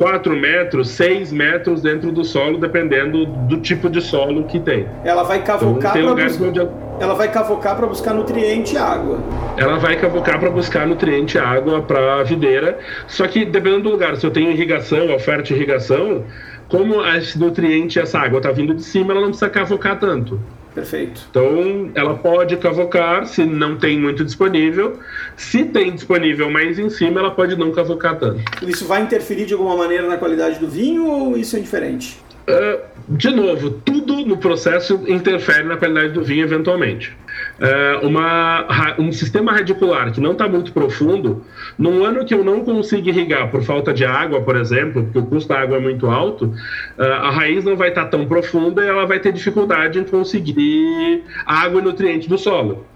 4 0.00 0.34
metros, 0.34 0.88
6 0.90 1.30
metros 1.30 1.82
dentro 1.82 2.10
do 2.10 2.24
solo, 2.24 2.56
dependendo 2.56 3.26
do 3.26 3.58
tipo 3.58 3.90
de 3.90 4.00
solo 4.00 4.44
que 4.44 4.58
tem. 4.58 4.86
Ela 5.04 5.22
vai 5.22 5.42
cavocar 5.42 5.94
então, 5.94 6.14
para 6.14 6.24
onde... 6.24 6.68
ela 6.98 7.14
vai 7.14 7.30
cavocar 7.30 7.76
para 7.76 7.86
buscar 7.86 8.14
nutriente 8.14 8.74
e 8.74 8.78
água. 8.78 9.18
Ela 9.58 9.78
vai 9.78 9.96
cavocar 9.96 10.40
para 10.40 10.48
buscar 10.48 10.86
nutriente 10.86 11.36
e 11.36 11.40
água 11.40 11.82
para 11.82 12.20
a 12.20 12.22
videira. 12.22 12.78
Só 13.06 13.26
que 13.26 13.44
dependendo 13.44 13.82
do 13.82 13.90
lugar, 13.90 14.16
se 14.16 14.24
eu 14.24 14.30
tenho 14.30 14.50
irrigação, 14.50 15.14
oferta 15.14 15.42
de 15.42 15.54
irrigação, 15.54 16.24
como 16.70 17.04
esse 17.04 17.38
nutriente, 17.38 17.98
essa 17.98 18.18
água 18.18 18.38
está 18.38 18.50
vindo 18.50 18.72
de 18.72 18.82
cima, 18.82 19.12
ela 19.12 19.20
não 19.20 19.28
precisa 19.28 19.50
cavocar 19.50 19.98
tanto. 19.98 20.40
Perfeito. 20.74 21.26
Então, 21.28 21.90
ela 21.96 22.14
pode 22.14 22.56
cavocar 22.56 23.26
se 23.26 23.44
não 23.44 23.76
tem 23.76 23.98
muito 23.98 24.24
disponível. 24.24 24.98
Se 25.36 25.64
tem 25.64 25.92
disponível 25.92 26.48
mais 26.48 26.78
em 26.78 26.88
cima, 26.88 27.18
ela 27.18 27.32
pode 27.32 27.56
não 27.56 27.72
cavocar 27.72 28.16
tanto. 28.16 28.40
Isso 28.62 28.86
vai 28.86 29.02
interferir 29.02 29.46
de 29.46 29.52
alguma 29.52 29.76
maneira 29.76 30.06
na 30.06 30.16
qualidade 30.16 30.60
do 30.60 30.68
vinho 30.68 31.06
ou 31.06 31.36
isso 31.36 31.56
é 31.56 31.60
diferente? 31.60 32.20
Uh, 32.48 32.80
de 33.08 33.30
novo, 33.30 33.70
tudo 33.70 34.24
no 34.24 34.36
processo 34.36 35.02
interfere 35.08 35.64
na 35.64 35.76
qualidade 35.76 36.12
do 36.12 36.22
vinho 36.22 36.44
eventualmente. 36.44 37.16
Uh, 37.60 38.06
uma, 38.06 38.66
um 38.98 39.12
sistema 39.12 39.52
radicular 39.52 40.10
que 40.12 40.20
não 40.20 40.32
está 40.32 40.48
muito 40.48 40.72
profundo, 40.72 41.44
num 41.76 42.02
ano 42.02 42.24
que 42.24 42.32
eu 42.32 42.42
não 42.42 42.64
consigo 42.64 43.10
irrigar 43.10 43.50
por 43.50 43.62
falta 43.62 43.92
de 43.92 44.02
água, 44.02 44.40
por 44.40 44.56
exemplo, 44.56 45.04
porque 45.04 45.18
o 45.18 45.26
custo 45.26 45.50
da 45.50 45.60
água 45.60 45.76
é 45.76 45.80
muito 45.80 46.06
alto, 46.06 46.46
uh, 46.46 47.02
a 47.02 47.30
raiz 47.30 47.62
não 47.62 47.76
vai 47.76 47.90
estar 47.90 48.04
tá 48.04 48.08
tão 48.08 48.26
profunda 48.26 48.82
e 48.82 48.88
ela 48.88 49.04
vai 49.04 49.20
ter 49.20 49.30
dificuldade 49.30 49.98
em 49.98 50.04
conseguir 50.04 51.22
água 51.44 51.82
e 51.82 51.84
nutriente 51.84 52.30
do 52.30 52.38
solo. 52.38 52.86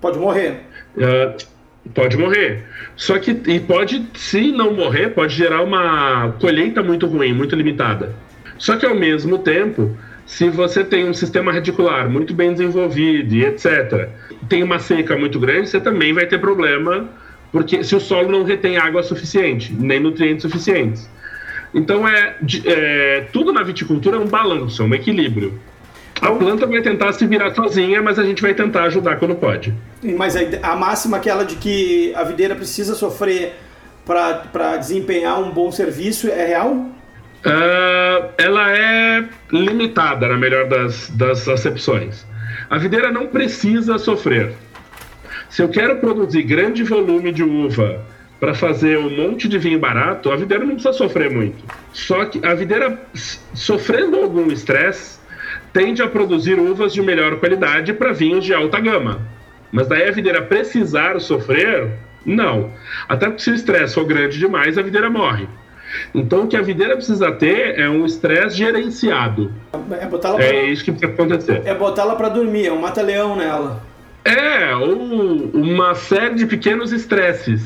Pode 0.00 0.16
morrer. 0.16 0.60
Pode 1.94 2.16
morrer. 2.16 2.64
Só 2.96 3.18
que, 3.18 3.30
e 3.46 3.60
pode, 3.60 4.06
se 4.14 4.52
não 4.52 4.74
morrer, 4.74 5.10
pode 5.10 5.34
gerar 5.34 5.62
uma 5.62 6.32
colheita 6.40 6.82
muito 6.82 7.06
ruim, 7.06 7.32
muito 7.32 7.56
limitada. 7.56 8.14
Só 8.58 8.76
que 8.76 8.84
ao 8.84 8.94
mesmo 8.94 9.38
tempo, 9.38 9.96
se 10.28 10.50
você 10.50 10.84
tem 10.84 11.08
um 11.08 11.14
sistema 11.14 11.50
radicular 11.50 12.08
muito 12.08 12.34
bem 12.34 12.52
desenvolvido 12.52 13.34
e 13.34 13.46
etc., 13.46 14.10
tem 14.46 14.62
uma 14.62 14.78
seca 14.78 15.16
muito 15.16 15.40
grande, 15.40 15.70
você 15.70 15.80
também 15.80 16.12
vai 16.12 16.26
ter 16.26 16.38
problema, 16.38 17.08
porque 17.50 17.82
se 17.82 17.96
o 17.96 18.00
solo 18.00 18.30
não 18.30 18.44
retém 18.44 18.76
água 18.76 19.02
suficiente, 19.02 19.72
nem 19.72 19.98
nutrientes 19.98 20.42
suficientes. 20.42 21.08
Então 21.72 22.06
é, 22.06 22.36
é 22.66 23.26
tudo 23.32 23.54
na 23.54 23.62
viticultura 23.62 24.18
é 24.18 24.20
um 24.20 24.26
balanço, 24.26 24.82
é 24.82 24.84
um 24.84 24.94
equilíbrio. 24.94 25.58
A 26.20 26.30
planta 26.30 26.66
vai 26.66 26.82
tentar 26.82 27.10
se 27.14 27.26
virar 27.26 27.54
sozinha, 27.54 28.02
mas 28.02 28.18
a 28.18 28.22
gente 28.22 28.42
vai 28.42 28.52
tentar 28.52 28.84
ajudar 28.84 29.16
quando 29.16 29.34
pode. 29.34 29.72
Mas 30.02 30.36
a, 30.36 30.40
a 30.62 30.76
máxima 30.76 31.16
aquela 31.16 31.42
de 31.42 31.56
que 31.56 32.12
a 32.14 32.22
videira 32.22 32.54
precisa 32.54 32.94
sofrer 32.94 33.54
para 34.04 34.76
desempenhar 34.76 35.40
um 35.40 35.50
bom 35.50 35.72
serviço 35.72 36.28
é 36.28 36.44
real? 36.44 36.97
Uh, 37.44 38.32
ela 38.36 38.76
é 38.76 39.24
limitada, 39.52 40.28
na 40.28 40.36
melhor 40.36 40.68
das, 40.68 41.08
das 41.10 41.48
acepções. 41.48 42.26
A 42.68 42.78
videira 42.78 43.12
não 43.12 43.28
precisa 43.28 43.96
sofrer. 43.98 44.52
Se 45.48 45.62
eu 45.62 45.68
quero 45.68 45.96
produzir 45.96 46.42
grande 46.42 46.82
volume 46.82 47.32
de 47.32 47.42
uva 47.42 48.04
para 48.38 48.54
fazer 48.54 48.98
um 48.98 49.10
monte 49.10 49.48
de 49.48 49.58
vinho 49.58 49.78
barato, 49.78 50.30
a 50.30 50.36
videira 50.36 50.64
não 50.64 50.74
precisa 50.74 50.92
sofrer 50.92 51.30
muito. 51.30 51.64
Só 51.92 52.24
que 52.26 52.44
a 52.44 52.54
videira, 52.54 53.00
sofrendo 53.54 54.16
algum 54.16 54.50
estresse, 54.52 55.18
tende 55.72 56.02
a 56.02 56.08
produzir 56.08 56.58
uvas 56.58 56.92
de 56.92 57.00
melhor 57.00 57.36
qualidade 57.36 57.92
para 57.92 58.12
vinhos 58.12 58.44
de 58.44 58.52
alta 58.52 58.78
gama. 58.80 59.20
Mas 59.72 59.86
daí 59.86 60.08
a 60.08 60.12
videira 60.12 60.42
precisar 60.42 61.20
sofrer, 61.20 61.90
não. 62.24 62.72
Até 63.08 63.26
porque 63.26 63.42
se 63.42 63.50
o 63.50 63.54
estresse 63.54 63.94
for 63.94 64.04
grande 64.04 64.38
demais, 64.38 64.76
a 64.76 64.82
videira 64.82 65.08
morre. 65.10 65.48
Então, 66.14 66.44
o 66.44 66.46
que 66.48 66.56
a 66.56 66.62
videira 66.62 66.96
precisa 66.96 67.32
ter 67.32 67.78
é 67.78 67.88
um 67.88 68.04
estresse 68.04 68.56
gerenciado. 68.56 69.52
É, 70.00 70.06
botar 70.06 70.28
ela 70.28 70.38
pra... 70.38 70.46
é 70.46 70.66
isso 70.66 70.84
que 70.84 70.92
precisa 70.92 71.12
acontecer. 71.12 71.62
É 71.64 71.74
botar 71.74 72.02
ela 72.02 72.16
para 72.16 72.28
dormir, 72.28 72.66
é 72.66 72.72
um 72.72 72.80
mata-leão 72.80 73.36
nela. 73.36 73.82
É, 74.24 74.74
ou 74.74 74.94
uma 75.54 75.94
série 75.94 76.34
de 76.34 76.46
pequenos 76.46 76.92
estresses. 76.92 77.62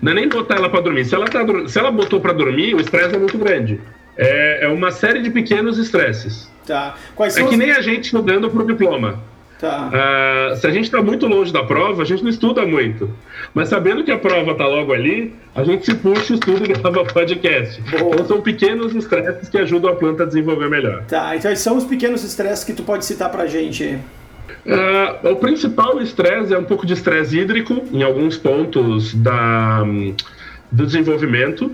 Não 0.00 0.12
é 0.12 0.14
nem 0.14 0.28
botar 0.28 0.56
ela 0.56 0.68
para 0.68 0.80
dormir. 0.80 1.04
Se 1.04 1.14
ela, 1.14 1.26
tá, 1.26 1.40
se 1.66 1.78
ela 1.78 1.90
botou 1.90 2.20
para 2.20 2.32
dormir, 2.32 2.74
o 2.74 2.80
estresse 2.80 3.14
é 3.14 3.18
muito 3.18 3.36
grande. 3.38 3.80
É, 4.16 4.64
é 4.64 4.68
uma 4.68 4.90
série 4.90 5.20
de 5.20 5.30
pequenos 5.30 5.78
estresses. 5.78 6.50
Tá. 6.66 6.94
Quais 7.14 7.36
é 7.36 7.42
que 7.42 7.48
os... 7.48 7.56
nem 7.56 7.70
a 7.70 7.80
gente 7.80 8.04
estudando 8.04 8.50
para 8.50 8.62
o 8.62 8.66
diploma. 8.66 9.22
Tá. 9.58 9.88
Uh, 9.88 10.56
se 10.56 10.66
a 10.66 10.70
gente 10.70 10.84
está 10.84 11.00
muito 11.00 11.26
longe 11.26 11.52
da 11.52 11.64
prova, 11.64 12.02
a 12.02 12.04
gente 12.04 12.22
não 12.22 12.30
estuda 12.30 12.66
muito. 12.66 13.10
Mas 13.54 13.70
sabendo 13.70 14.04
que 14.04 14.10
a 14.10 14.18
prova 14.18 14.52
está 14.52 14.66
logo 14.66 14.92
ali, 14.92 15.34
a 15.54 15.64
gente 15.64 15.86
se 15.86 15.94
puxa, 15.94 16.34
estuda 16.34 16.64
e 16.64 16.68
grava 16.68 17.04
podcast. 17.10 17.80
Boa. 17.82 18.14
Então 18.14 18.26
são 18.26 18.40
pequenos 18.42 18.94
estresses 18.94 19.48
que 19.48 19.56
ajudam 19.56 19.90
a 19.90 19.96
planta 19.96 20.24
a 20.24 20.26
desenvolver 20.26 20.68
melhor. 20.68 21.04
Tá, 21.04 21.34
então 21.34 21.54
são 21.56 21.76
os 21.76 21.84
pequenos 21.84 22.22
estresses 22.22 22.64
que 22.64 22.74
tu 22.74 22.82
pode 22.82 23.04
citar 23.06 23.30
pra 23.30 23.46
gente. 23.46 23.98
Uh, 24.66 25.30
o 25.30 25.36
principal 25.36 26.00
estresse 26.02 26.52
é 26.52 26.58
um 26.58 26.64
pouco 26.64 26.84
de 26.84 26.92
estresse 26.92 27.38
hídrico 27.38 27.84
em 27.92 28.02
alguns 28.02 28.36
pontos 28.36 29.14
da, 29.14 29.82
do 30.70 30.84
desenvolvimento. 30.84 31.70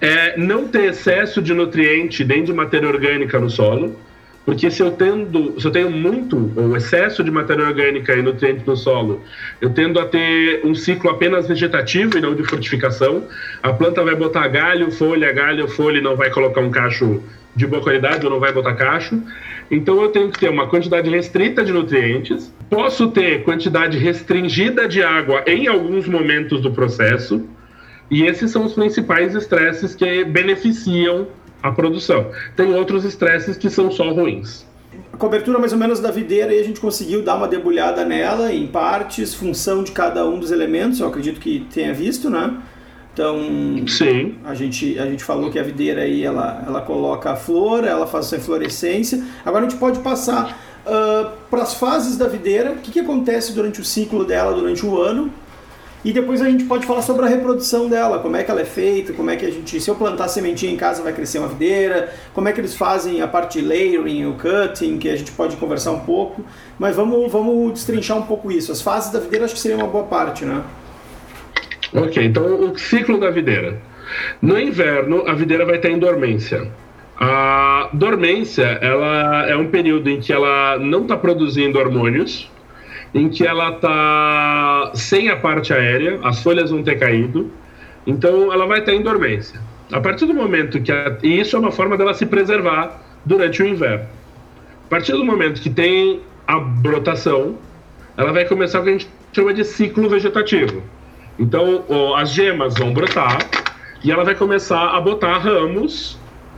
É 0.00 0.36
não 0.36 0.68
ter 0.68 0.90
excesso 0.90 1.40
de 1.40 1.54
nutriente 1.54 2.22
nem 2.24 2.44
de 2.44 2.52
matéria 2.52 2.88
orgânica 2.88 3.40
no 3.40 3.48
solo. 3.48 3.98
Porque 4.46 4.70
se 4.70 4.80
eu, 4.80 4.92
tendo, 4.92 5.60
se 5.60 5.66
eu 5.66 5.72
tenho 5.72 5.90
muito 5.90 6.52
ou 6.54 6.76
excesso 6.76 7.24
de 7.24 7.32
matéria 7.32 7.66
orgânica 7.66 8.14
e 8.14 8.22
nutrientes 8.22 8.64
no 8.64 8.76
solo, 8.76 9.20
eu 9.60 9.70
tendo 9.70 9.98
a 9.98 10.06
ter 10.06 10.64
um 10.64 10.72
ciclo 10.72 11.10
apenas 11.10 11.48
vegetativo 11.48 12.16
e 12.16 12.20
não 12.20 12.32
de 12.32 12.44
frutificação. 12.44 13.24
A 13.60 13.72
planta 13.72 14.04
vai 14.04 14.14
botar 14.14 14.46
galho, 14.46 14.92
folha, 14.92 15.32
galho, 15.32 15.66
folha 15.66 15.98
e 15.98 16.00
não 16.00 16.14
vai 16.14 16.30
colocar 16.30 16.60
um 16.60 16.70
cacho 16.70 17.20
de 17.56 17.66
boa 17.66 17.82
qualidade 17.82 18.24
ou 18.24 18.30
não 18.30 18.38
vai 18.38 18.52
botar 18.52 18.74
cacho. 18.74 19.20
Então 19.68 20.00
eu 20.00 20.10
tenho 20.10 20.30
que 20.30 20.38
ter 20.38 20.48
uma 20.48 20.68
quantidade 20.68 21.10
restrita 21.10 21.64
de 21.64 21.72
nutrientes. 21.72 22.54
Posso 22.70 23.08
ter 23.08 23.42
quantidade 23.42 23.98
restringida 23.98 24.86
de 24.86 25.02
água 25.02 25.42
em 25.44 25.66
alguns 25.66 26.06
momentos 26.06 26.60
do 26.60 26.70
processo. 26.70 27.44
E 28.08 28.22
esses 28.22 28.52
são 28.52 28.64
os 28.64 28.74
principais 28.74 29.34
estresses 29.34 29.92
que 29.92 30.24
beneficiam 30.24 31.26
a 31.68 31.72
produção. 31.72 32.26
Tem 32.56 32.74
outros 32.74 33.04
estresses 33.04 33.56
que 33.56 33.68
são 33.70 33.90
só 33.90 34.10
ruins. 34.10 34.64
A 35.12 35.16
cobertura 35.16 35.58
mais 35.58 35.72
ou 35.72 35.78
menos 35.78 36.00
da 36.00 36.10
videira 36.10 36.54
e 36.54 36.60
a 36.60 36.64
gente 36.64 36.80
conseguiu 36.80 37.22
dar 37.22 37.36
uma 37.36 37.48
debulhada 37.48 38.04
nela 38.04 38.52
em 38.52 38.66
partes, 38.66 39.34
função 39.34 39.82
de 39.82 39.92
cada 39.92 40.26
um 40.26 40.38
dos 40.38 40.50
elementos, 40.50 41.00
eu 41.00 41.08
acredito 41.08 41.40
que 41.40 41.66
tenha 41.72 41.92
visto, 41.92 42.28
né? 42.30 42.54
Então, 43.12 43.38
Sim. 43.88 44.34
A, 44.44 44.54
gente, 44.54 44.98
a 44.98 45.06
gente 45.06 45.24
falou 45.24 45.50
que 45.50 45.58
a 45.58 45.62
videira 45.62 46.02
aí 46.02 46.22
ela, 46.22 46.62
ela 46.66 46.82
coloca 46.82 47.30
a 47.30 47.36
flor, 47.36 47.82
ela 47.84 48.06
faz 48.06 48.26
essa 48.26 48.36
inflorescência. 48.36 49.24
Agora 49.42 49.64
a 49.64 49.68
gente 49.68 49.78
pode 49.78 50.00
passar 50.00 50.60
uh, 50.84 51.30
para 51.48 51.62
as 51.62 51.72
fases 51.72 52.18
da 52.18 52.28
videira, 52.28 52.72
o 52.72 52.76
que, 52.76 52.90
que 52.90 53.00
acontece 53.00 53.54
durante 53.54 53.80
o 53.80 53.84
ciclo 53.84 54.22
dela 54.22 54.52
durante 54.52 54.84
o 54.84 55.00
ano 55.00 55.32
E 56.06 56.12
depois 56.12 56.40
a 56.40 56.48
gente 56.48 56.62
pode 56.66 56.86
falar 56.86 57.02
sobre 57.02 57.26
a 57.26 57.28
reprodução 57.28 57.88
dela, 57.88 58.20
como 58.20 58.36
é 58.36 58.44
que 58.44 58.48
ela 58.48 58.60
é 58.60 58.64
feita, 58.64 59.12
como 59.12 59.28
é 59.28 59.34
que 59.34 59.44
a 59.44 59.50
gente, 59.50 59.80
se 59.80 59.90
eu 59.90 59.96
plantar 59.96 60.28
sementinha 60.28 60.72
em 60.72 60.76
casa 60.76 61.02
vai 61.02 61.12
crescer 61.12 61.40
uma 61.40 61.48
videira, 61.48 62.12
como 62.32 62.46
é 62.46 62.52
que 62.52 62.60
eles 62.60 62.76
fazem 62.76 63.20
a 63.20 63.26
parte 63.26 63.60
de 63.60 63.66
layering, 63.66 64.24
o 64.26 64.34
cutting, 64.34 64.98
que 64.98 65.08
a 65.08 65.16
gente 65.16 65.32
pode 65.32 65.56
conversar 65.56 65.90
um 65.90 65.98
pouco, 65.98 66.44
mas 66.78 66.94
vamos, 66.94 67.32
vamos 67.32 67.72
destrinchar 67.72 68.16
um 68.16 68.22
pouco 68.22 68.52
isso. 68.52 68.70
As 68.70 68.80
fases 68.80 69.10
da 69.10 69.18
videira 69.18 69.46
acho 69.46 69.54
que 69.54 69.58
seria 69.58 69.76
uma 69.76 69.88
boa 69.88 70.04
parte, 70.04 70.44
né? 70.44 70.62
Ok, 71.92 72.24
então 72.24 72.70
o 72.70 72.78
ciclo 72.78 73.18
da 73.18 73.30
videira. 73.32 73.76
No 74.40 74.56
inverno, 74.60 75.28
a 75.28 75.34
videira 75.34 75.66
vai 75.66 75.74
estar 75.74 75.90
em 75.90 75.98
dormência. 75.98 76.70
A 77.18 77.90
dormência 77.92 78.78
ela 78.80 79.44
é 79.48 79.56
um 79.56 79.66
período 79.66 80.08
em 80.08 80.20
que 80.20 80.32
ela 80.32 80.78
não 80.78 81.02
está 81.02 81.16
produzindo 81.16 81.80
hormônios, 81.80 82.48
em 83.14 83.28
que 83.28 83.46
ela 83.46 83.70
está 83.70 84.92
sem 84.94 85.28
a 85.28 85.36
parte 85.36 85.72
aérea, 85.72 86.20
as 86.22 86.42
folhas 86.42 86.70
vão 86.70 86.82
ter 86.82 86.98
caído, 86.98 87.50
então 88.06 88.52
ela 88.52 88.66
vai 88.66 88.80
estar 88.80 88.92
em 88.92 89.02
dormência. 89.02 89.60
A 89.92 90.00
partir 90.00 90.26
do 90.26 90.34
momento 90.34 90.80
que 90.80 90.92
a, 90.92 91.16
e 91.22 91.40
isso 91.40 91.56
é 91.56 91.58
uma 91.58 91.72
forma 91.72 91.96
dela 91.96 92.12
se 92.14 92.26
preservar 92.26 93.00
durante 93.24 93.62
o 93.62 93.66
inverno. 93.66 94.06
A 94.86 94.88
partir 94.88 95.12
do 95.12 95.24
momento 95.24 95.60
que 95.60 95.70
tem 95.70 96.20
a 96.46 96.58
brotação, 96.58 97.56
ela 98.16 98.32
vai 98.32 98.44
começar 98.44 98.80
o 98.80 98.84
que 98.84 98.88
a 98.88 98.92
gente 98.92 99.08
chama 99.32 99.52
de 99.52 99.64
ciclo 99.64 100.08
vegetativo. 100.08 100.82
Então 101.38 101.84
as 102.16 102.30
gemas 102.30 102.74
vão 102.74 102.92
brotar 102.92 103.38
e 104.02 104.10
ela 104.10 104.24
vai 104.24 104.34
começar 104.34 104.96
a 104.96 105.00
botar 105.00 105.38
ramos 105.38 106.14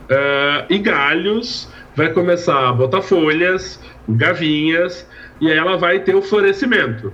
uh, 0.09 0.65
e 0.69 0.77
galhos, 0.77 1.69
vai 1.95 2.11
começar 2.11 2.69
a 2.69 2.73
botar 2.73 3.01
folhas, 3.01 3.79
gavinhas, 4.07 5.07
e 5.39 5.49
ela 5.49 5.77
vai 5.77 5.99
ter 5.99 6.15
o 6.15 6.21
florescimento. 6.21 7.13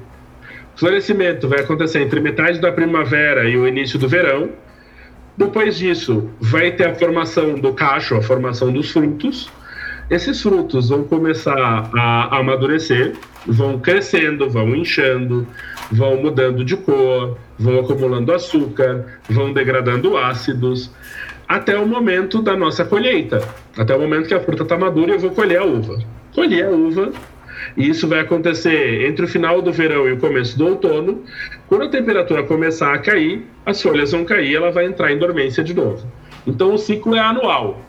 O 0.75 0.79
florescimento 0.79 1.47
vai 1.47 1.61
acontecer 1.61 2.01
entre 2.01 2.19
metade 2.19 2.59
da 2.59 2.71
primavera 2.71 3.47
e 3.49 3.55
o 3.55 3.67
início 3.67 3.97
do 3.97 4.09
verão. 4.09 4.49
Depois 5.37 5.77
disso, 5.77 6.29
vai 6.39 6.71
ter 6.71 6.87
a 6.87 6.95
formação 6.95 7.55
do 7.55 7.73
cacho, 7.73 8.15
a 8.15 8.21
formação 8.21 8.71
dos 8.71 8.91
frutos. 8.91 9.49
Esses 10.09 10.41
frutos 10.41 10.89
vão 10.89 11.03
começar 11.03 11.89
a 11.93 12.37
amadurecer, 12.37 13.13
vão 13.45 13.79
crescendo, 13.79 14.49
vão 14.49 14.75
inchando, 14.75 15.47
vão 15.91 16.17
mudando 16.17 16.63
de 16.63 16.77
cor, 16.77 17.37
vão 17.57 17.79
acumulando 17.79 18.33
açúcar, 18.33 19.19
vão 19.29 19.53
degradando 19.53 20.17
ácidos 20.17 20.91
até 21.47 21.77
o 21.77 21.87
momento 21.87 22.41
da 22.41 22.55
nossa 22.55 22.83
colheita, 22.83 23.41
até 23.77 23.95
o 23.95 23.99
momento 23.99 24.27
que 24.27 24.33
a 24.33 24.39
fruta 24.39 24.63
está 24.63 24.77
madura 24.77 25.11
e 25.11 25.13
eu 25.15 25.19
vou 25.19 25.31
colher 25.31 25.59
a 25.59 25.63
uva. 25.63 25.99
Colher 26.33 26.65
a 26.65 26.69
uva, 26.69 27.11
e 27.75 27.89
isso 27.89 28.07
vai 28.07 28.19
acontecer 28.19 29.05
entre 29.07 29.25
o 29.25 29.27
final 29.27 29.61
do 29.61 29.71
verão 29.71 30.07
e 30.07 30.13
o 30.13 30.17
começo 30.17 30.57
do 30.57 30.67
outono. 30.67 31.23
Quando 31.67 31.85
a 31.85 31.89
temperatura 31.89 32.43
começar 32.43 32.93
a 32.93 32.97
cair, 32.97 33.45
as 33.65 33.81
folhas 33.81 34.11
vão 34.11 34.25
cair, 34.25 34.55
ela 34.55 34.71
vai 34.71 34.85
entrar 34.85 35.11
em 35.11 35.17
dormência 35.17 35.63
de 35.63 35.73
novo. 35.73 36.05
Então 36.45 36.73
o 36.73 36.77
ciclo 36.77 37.15
é 37.15 37.19
anual. 37.19 37.81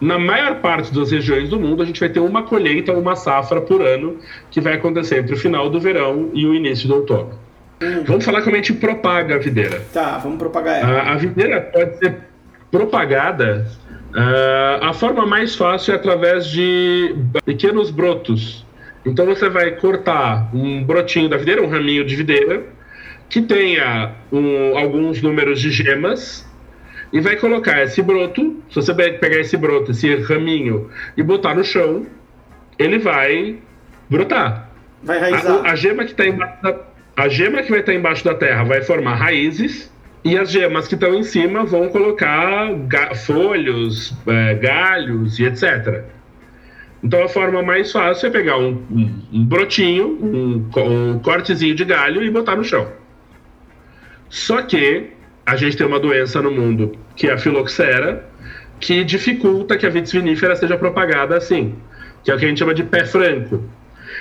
Na 0.00 0.18
maior 0.18 0.60
parte 0.60 0.94
das 0.94 1.10
regiões 1.10 1.48
do 1.48 1.58
mundo, 1.58 1.82
a 1.82 1.86
gente 1.86 1.98
vai 1.98 2.08
ter 2.08 2.20
uma 2.20 2.44
colheita, 2.44 2.92
uma 2.92 3.16
safra 3.16 3.60
por 3.60 3.82
ano, 3.82 4.18
que 4.50 4.60
vai 4.60 4.74
acontecer 4.74 5.18
entre 5.18 5.34
o 5.34 5.36
final 5.36 5.68
do 5.68 5.80
verão 5.80 6.30
e 6.32 6.46
o 6.46 6.54
início 6.54 6.86
do 6.86 6.94
outono. 6.94 7.30
Hum. 7.82 8.04
Vamos 8.06 8.24
falar 8.24 8.42
como 8.42 8.54
a 8.54 8.58
gente 8.58 8.74
propaga 8.74 9.34
a 9.34 9.38
videira. 9.38 9.82
Tá, 9.92 10.18
vamos 10.18 10.38
propagar 10.38 10.80
ela. 10.80 11.00
A, 11.00 11.12
a 11.12 11.16
videira 11.16 11.60
pode 11.60 11.98
ser 11.98 12.16
propagada, 12.70 13.66
uh, 14.10 14.84
a 14.84 14.92
forma 14.92 15.26
mais 15.26 15.54
fácil 15.54 15.92
é 15.92 15.96
através 15.96 16.46
de 16.46 17.16
pequenos 17.44 17.90
brotos. 17.90 18.66
Então 19.10 19.26
você 19.26 19.48
vai 19.48 19.72
cortar 19.72 20.48
um 20.54 20.82
brotinho 20.84 21.28
da 21.28 21.36
videira, 21.36 21.62
um 21.62 21.68
raminho 21.68 22.04
de 22.04 22.16
videira, 22.16 22.62
que 23.28 23.42
tenha 23.42 24.12
um, 24.32 24.76
alguns 24.76 25.20
números 25.20 25.60
de 25.60 25.70
gemas, 25.70 26.46
e 27.12 27.20
vai 27.20 27.36
colocar 27.36 27.82
esse 27.82 28.02
broto. 28.02 28.62
Se 28.70 28.76
você 28.76 28.94
pegar 28.94 29.38
esse 29.38 29.56
broto, 29.56 29.90
esse 29.90 30.14
raminho, 30.16 30.90
e 31.16 31.22
botar 31.22 31.54
no 31.54 31.64
chão, 31.64 32.06
ele 32.78 32.98
vai 32.98 33.58
brotar. 34.08 34.70
Vai 35.02 35.18
raizar. 35.18 35.64
A, 35.64 35.72
a 35.72 35.74
gema 35.74 36.04
que 36.04 36.12
está 36.12 36.26
embaixo 36.26 36.62
da, 36.62 36.80
a 37.16 37.28
gema 37.28 37.62
que 37.62 37.70
vai 37.70 37.80
estar 37.80 37.94
embaixo 37.94 38.24
da 38.24 38.34
terra 38.34 38.62
vai 38.62 38.82
formar 38.82 39.16
raízes 39.16 39.92
e 40.24 40.36
as 40.38 40.50
gemas 40.50 40.86
que 40.86 40.94
estão 40.94 41.14
em 41.14 41.22
cima 41.22 41.64
vão 41.64 41.88
colocar 41.88 42.68
folhos, 43.26 44.14
é, 44.26 44.54
galhos 44.54 45.38
e 45.38 45.44
etc. 45.44 46.04
Então 47.02 47.22
a 47.22 47.28
forma 47.28 47.62
mais 47.62 47.92
fácil 47.92 48.26
é 48.26 48.30
pegar 48.30 48.58
um, 48.58 48.82
um, 48.90 49.22
um 49.32 49.44
brotinho, 49.44 50.18
um, 50.20 50.68
um, 50.76 51.18
cortezinho 51.20 51.74
de 51.74 51.84
galho 51.84 52.22
e 52.22 52.30
botar 52.30 52.56
no 52.56 52.64
chão. 52.64 52.88
Só 54.28 54.62
que 54.62 55.10
a 55.46 55.56
gente 55.56 55.76
tem 55.76 55.86
uma 55.86 56.00
doença 56.00 56.42
no 56.42 56.50
mundo 56.50 56.96
que 57.14 57.28
é 57.28 57.32
a 57.32 57.38
filoxera, 57.38 58.28
que 58.80 59.04
dificulta 59.04 59.76
que 59.76 59.86
a 59.86 59.90
vitis 59.90 60.12
vinífera 60.12 60.56
seja 60.56 60.76
propagada 60.76 61.36
assim, 61.36 61.74
que 62.24 62.30
é 62.30 62.34
o 62.34 62.38
que 62.38 62.44
a 62.44 62.48
gente 62.48 62.58
chama 62.58 62.74
de 62.74 62.82
pé 62.82 63.04
franco. 63.04 63.64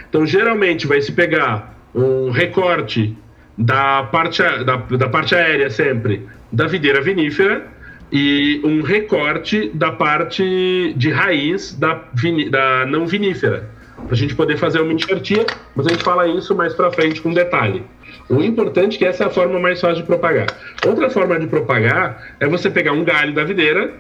Então 0.07 0.25
geralmente 0.25 0.85
vai 0.85 1.01
se 1.01 1.11
pegar 1.11 1.75
um 1.93 2.29
recorte 2.29 3.17
da 3.57 4.03
parte, 4.03 4.41
da, 4.63 4.75
da 4.75 5.09
parte 5.09 5.33
aérea 5.33 5.69
sempre 5.69 6.27
da 6.51 6.67
videira 6.67 7.01
vinífera 7.01 7.65
e 8.11 8.61
um 8.63 8.81
recorte 8.81 9.69
da 9.73 9.91
parte 9.91 10.93
de 10.95 11.11
raiz 11.11 11.73
da, 11.73 12.03
da 12.49 12.85
não 12.85 13.05
vinífera, 13.05 13.69
para 13.95 14.13
a 14.13 14.15
gente 14.15 14.35
poder 14.35 14.57
fazer 14.57 14.79
uma 14.79 14.93
enxertia, 14.93 15.45
mas 15.75 15.87
a 15.87 15.89
gente 15.89 16.03
fala 16.03 16.27
isso 16.27 16.55
mais 16.55 16.73
para 16.73 16.91
frente 16.91 17.21
com 17.21 17.33
detalhe. 17.33 17.83
O 18.29 18.41
importante 18.41 18.95
é 18.95 18.99
que 18.99 19.05
essa 19.05 19.23
é 19.23 19.27
a 19.27 19.29
forma 19.29 19.59
mais 19.59 19.79
fácil 19.81 19.97
de 19.97 20.03
propagar. 20.03 20.47
Outra 20.85 21.09
forma 21.09 21.39
de 21.39 21.47
propagar 21.47 22.35
é 22.39 22.47
você 22.47 22.69
pegar 22.69 22.91
um 22.91 23.03
galho 23.03 23.33
da 23.33 23.43
videira 23.43 23.93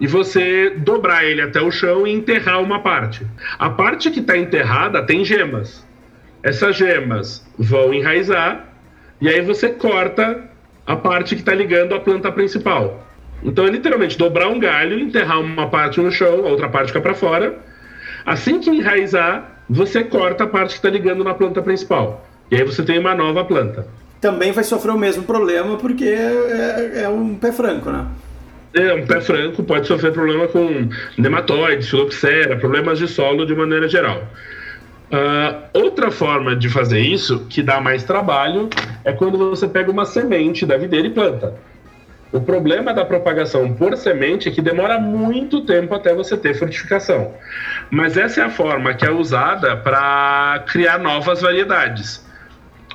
e 0.00 0.06
você 0.06 0.70
dobrar 0.70 1.24
ele 1.24 1.42
até 1.42 1.60
o 1.60 1.70
chão 1.70 2.06
e 2.06 2.12
enterrar 2.12 2.62
uma 2.62 2.80
parte. 2.80 3.26
A 3.58 3.70
parte 3.70 4.10
que 4.10 4.20
está 4.20 4.36
enterrada 4.36 5.02
tem 5.02 5.24
gemas. 5.24 5.86
Essas 6.42 6.76
gemas 6.76 7.46
vão 7.58 7.92
enraizar 7.92 8.68
e 9.20 9.28
aí 9.28 9.40
você 9.42 9.68
corta 9.68 10.48
a 10.86 10.96
parte 10.96 11.34
que 11.34 11.42
está 11.42 11.54
ligando 11.54 11.94
a 11.94 12.00
planta 12.00 12.32
principal. 12.32 13.06
Então 13.42 13.66
é 13.66 13.70
literalmente 13.70 14.18
dobrar 14.18 14.48
um 14.48 14.58
galho, 14.58 14.98
enterrar 14.98 15.40
uma 15.40 15.68
parte 15.68 16.00
no 16.00 16.10
chão, 16.10 16.46
a 16.46 16.48
outra 16.48 16.68
parte 16.68 16.88
fica 16.88 17.00
para 17.00 17.14
fora. 17.14 17.58
Assim 18.24 18.60
que 18.60 18.70
enraizar, 18.70 19.62
você 19.68 20.04
corta 20.04 20.44
a 20.44 20.46
parte 20.46 20.70
que 20.70 20.76
está 20.76 20.90
ligando 20.90 21.24
na 21.24 21.34
planta 21.34 21.62
principal. 21.62 22.26
E 22.50 22.56
aí 22.56 22.64
você 22.64 22.82
tem 22.82 22.98
uma 22.98 23.14
nova 23.14 23.44
planta. 23.44 23.86
Também 24.20 24.52
vai 24.52 24.64
sofrer 24.64 24.92
o 24.92 24.98
mesmo 24.98 25.22
problema 25.22 25.76
porque 25.76 26.04
é, 26.04 26.92
é, 26.94 27.02
é 27.04 27.08
um 27.08 27.34
pé 27.34 27.52
franco, 27.52 27.90
né? 27.90 28.06
É, 28.74 28.92
um 28.94 29.06
pé 29.06 29.20
franco 29.20 29.62
pode 29.62 29.86
sofrer 29.86 30.12
problema 30.12 30.46
com 30.46 30.88
nematóides, 31.16 31.88
filoxera, 31.88 32.56
problemas 32.56 32.98
de 32.98 33.08
solo 33.08 33.44
de 33.46 33.54
maneira 33.54 33.88
geral. 33.88 34.22
Uh, 35.10 35.68
outra 35.72 36.10
forma 36.12 36.54
de 36.54 36.68
fazer 36.68 37.00
isso, 37.00 37.46
que 37.48 37.62
dá 37.62 37.80
mais 37.80 38.04
trabalho, 38.04 38.70
é 39.04 39.12
quando 39.12 39.36
você 39.36 39.66
pega 39.66 39.90
uma 39.90 40.04
semente 40.04 40.64
da 40.64 40.76
videira 40.76 41.08
e 41.08 41.10
planta. 41.10 41.54
O 42.32 42.40
problema 42.40 42.94
da 42.94 43.04
propagação 43.04 43.72
por 43.72 43.96
semente 43.96 44.48
é 44.48 44.52
que 44.52 44.62
demora 44.62 44.98
muito 44.98 45.62
tempo 45.62 45.94
até 45.94 46.14
você 46.14 46.36
ter 46.36 46.54
frutificação. 46.54 47.34
Mas 47.90 48.16
essa 48.16 48.40
é 48.40 48.44
a 48.44 48.50
forma 48.50 48.94
que 48.94 49.04
é 49.04 49.10
usada 49.10 49.76
para 49.76 50.62
criar 50.66 50.98
novas 50.98 51.40
variedades 51.40 52.24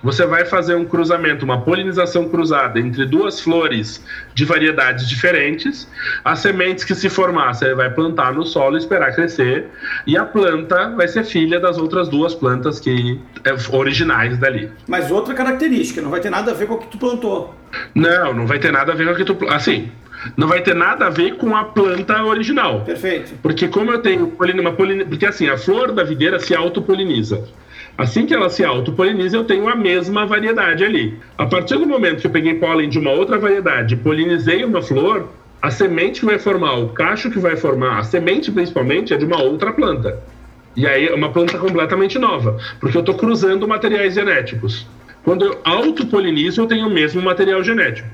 você 0.06 0.24
vai 0.24 0.46
fazer 0.46 0.76
um 0.76 0.86
cruzamento, 0.86 1.44
uma 1.44 1.62
polinização 1.62 2.30
cruzada 2.30 2.80
entre 2.80 3.06
duas 3.06 3.41
flores 3.41 4.06
de 4.36 4.46
variedades 4.46 5.10
diferentes. 5.10 5.89
As 6.24 6.39
sementes 6.39 6.84
que 6.84 6.94
se 6.94 7.10
formar, 7.10 7.56
você 7.56 7.74
vai 7.74 7.89
plantar 7.89 8.32
no 8.32 8.46
solo, 8.46 8.78
esperar 8.78 9.15
crescer, 9.15 9.68
e 10.06 10.15
a 10.15 10.24
planta 10.24 10.89
vai 10.89 11.08
ser 11.08 11.24
filha 11.24 11.60
das 11.60 11.80
outras 11.80 12.08
duas 12.08 12.36
plantas 12.36 12.80
que 12.80 13.20
é, 13.44 13.76
originais 13.76 14.38
dali. 14.38 14.70
Mas 14.88 15.10
outra 15.10 15.34
característica, 15.34 16.04
não 16.04 16.12
vai 16.12 16.20
ter 16.20 16.30
nada 16.30 16.52
a 16.52 16.54
ver 16.54 16.68
com 16.68 16.76
o 16.76 16.78
que 16.78 16.88
tu 16.88 17.00
plantou. 17.00 17.56
Não, 17.96 18.32
não 18.32 18.46
vai 18.46 18.60
ter 18.60 18.72
nada 18.72 18.91
a 18.91 18.96
ver 18.96 19.08
com 19.08 19.13
o 19.13 19.15
que 19.15 19.26
tu 19.26 19.38
assim, 19.50 19.91
não 20.38 20.48
vai 20.48 20.62
ter 20.62 20.76
nada 20.76 21.08
a 21.08 21.10
ver 21.10 21.36
com 21.38 21.56
a 21.56 21.63
planta 21.63 22.24
original. 22.24 22.82
Perfeito. 22.82 23.34
Porque 23.41 23.68
como 23.68 23.91
eu 23.91 24.04
tenho 24.04 24.32
uma 24.60 24.74
polin... 24.74 25.04
porque 25.06 25.26
assim, 25.26 25.50
a 25.50 25.58
flor 25.58 25.91
da 25.91 26.04
videira 26.04 26.39
se 26.39 26.54
autopoliniza. 26.54 27.44
Assim 27.97 28.25
que 28.25 28.34
ela 28.34 28.49
se 28.49 28.63
autopoliniza, 28.63 29.38
eu 29.38 29.45
tenho 29.45 29.69
a 29.69 29.75
mesma 29.75 30.25
variedade 30.25 30.84
ali. 30.84 31.17
A 31.38 31.45
partir 31.45 31.77
do 31.77 31.86
momento 31.86 32.19
que 32.19 32.27
eu 32.27 32.31
peguei 32.31 32.55
pólen 32.55 32.89
de 32.89 32.99
uma 32.99 33.12
outra 33.12 33.38
variedade 33.38 33.95
polinizei 33.95 34.65
uma 34.65 34.81
flor, 34.81 35.29
a 35.62 35.71
semente 35.71 36.19
que 36.19 36.25
vai 36.25 36.38
formar, 36.38 36.73
o 36.73 36.89
cacho 36.89 37.31
que 37.31 37.39
vai 37.39 37.55
formar, 37.55 37.99
a 37.99 38.03
semente 38.03 38.51
principalmente, 38.51 39.13
é 39.13 39.17
de 39.17 39.25
uma 39.25 39.41
outra 39.41 39.71
planta. 39.71 40.19
E 40.75 40.86
aí 40.86 41.08
é 41.08 41.15
uma 41.15 41.31
planta 41.31 41.58
completamente 41.58 42.19
nova, 42.19 42.58
porque 42.81 42.97
eu 42.97 42.99
estou 42.99 43.15
cruzando 43.15 43.65
materiais 43.65 44.13
genéticos. 44.13 44.86
Quando 45.23 45.45
eu 45.45 45.60
autopolinizo, 45.63 46.62
eu 46.62 46.67
tenho 46.67 46.88
o 46.88 46.89
mesmo 46.89 47.21
material 47.21 47.63
genético. 47.63 48.10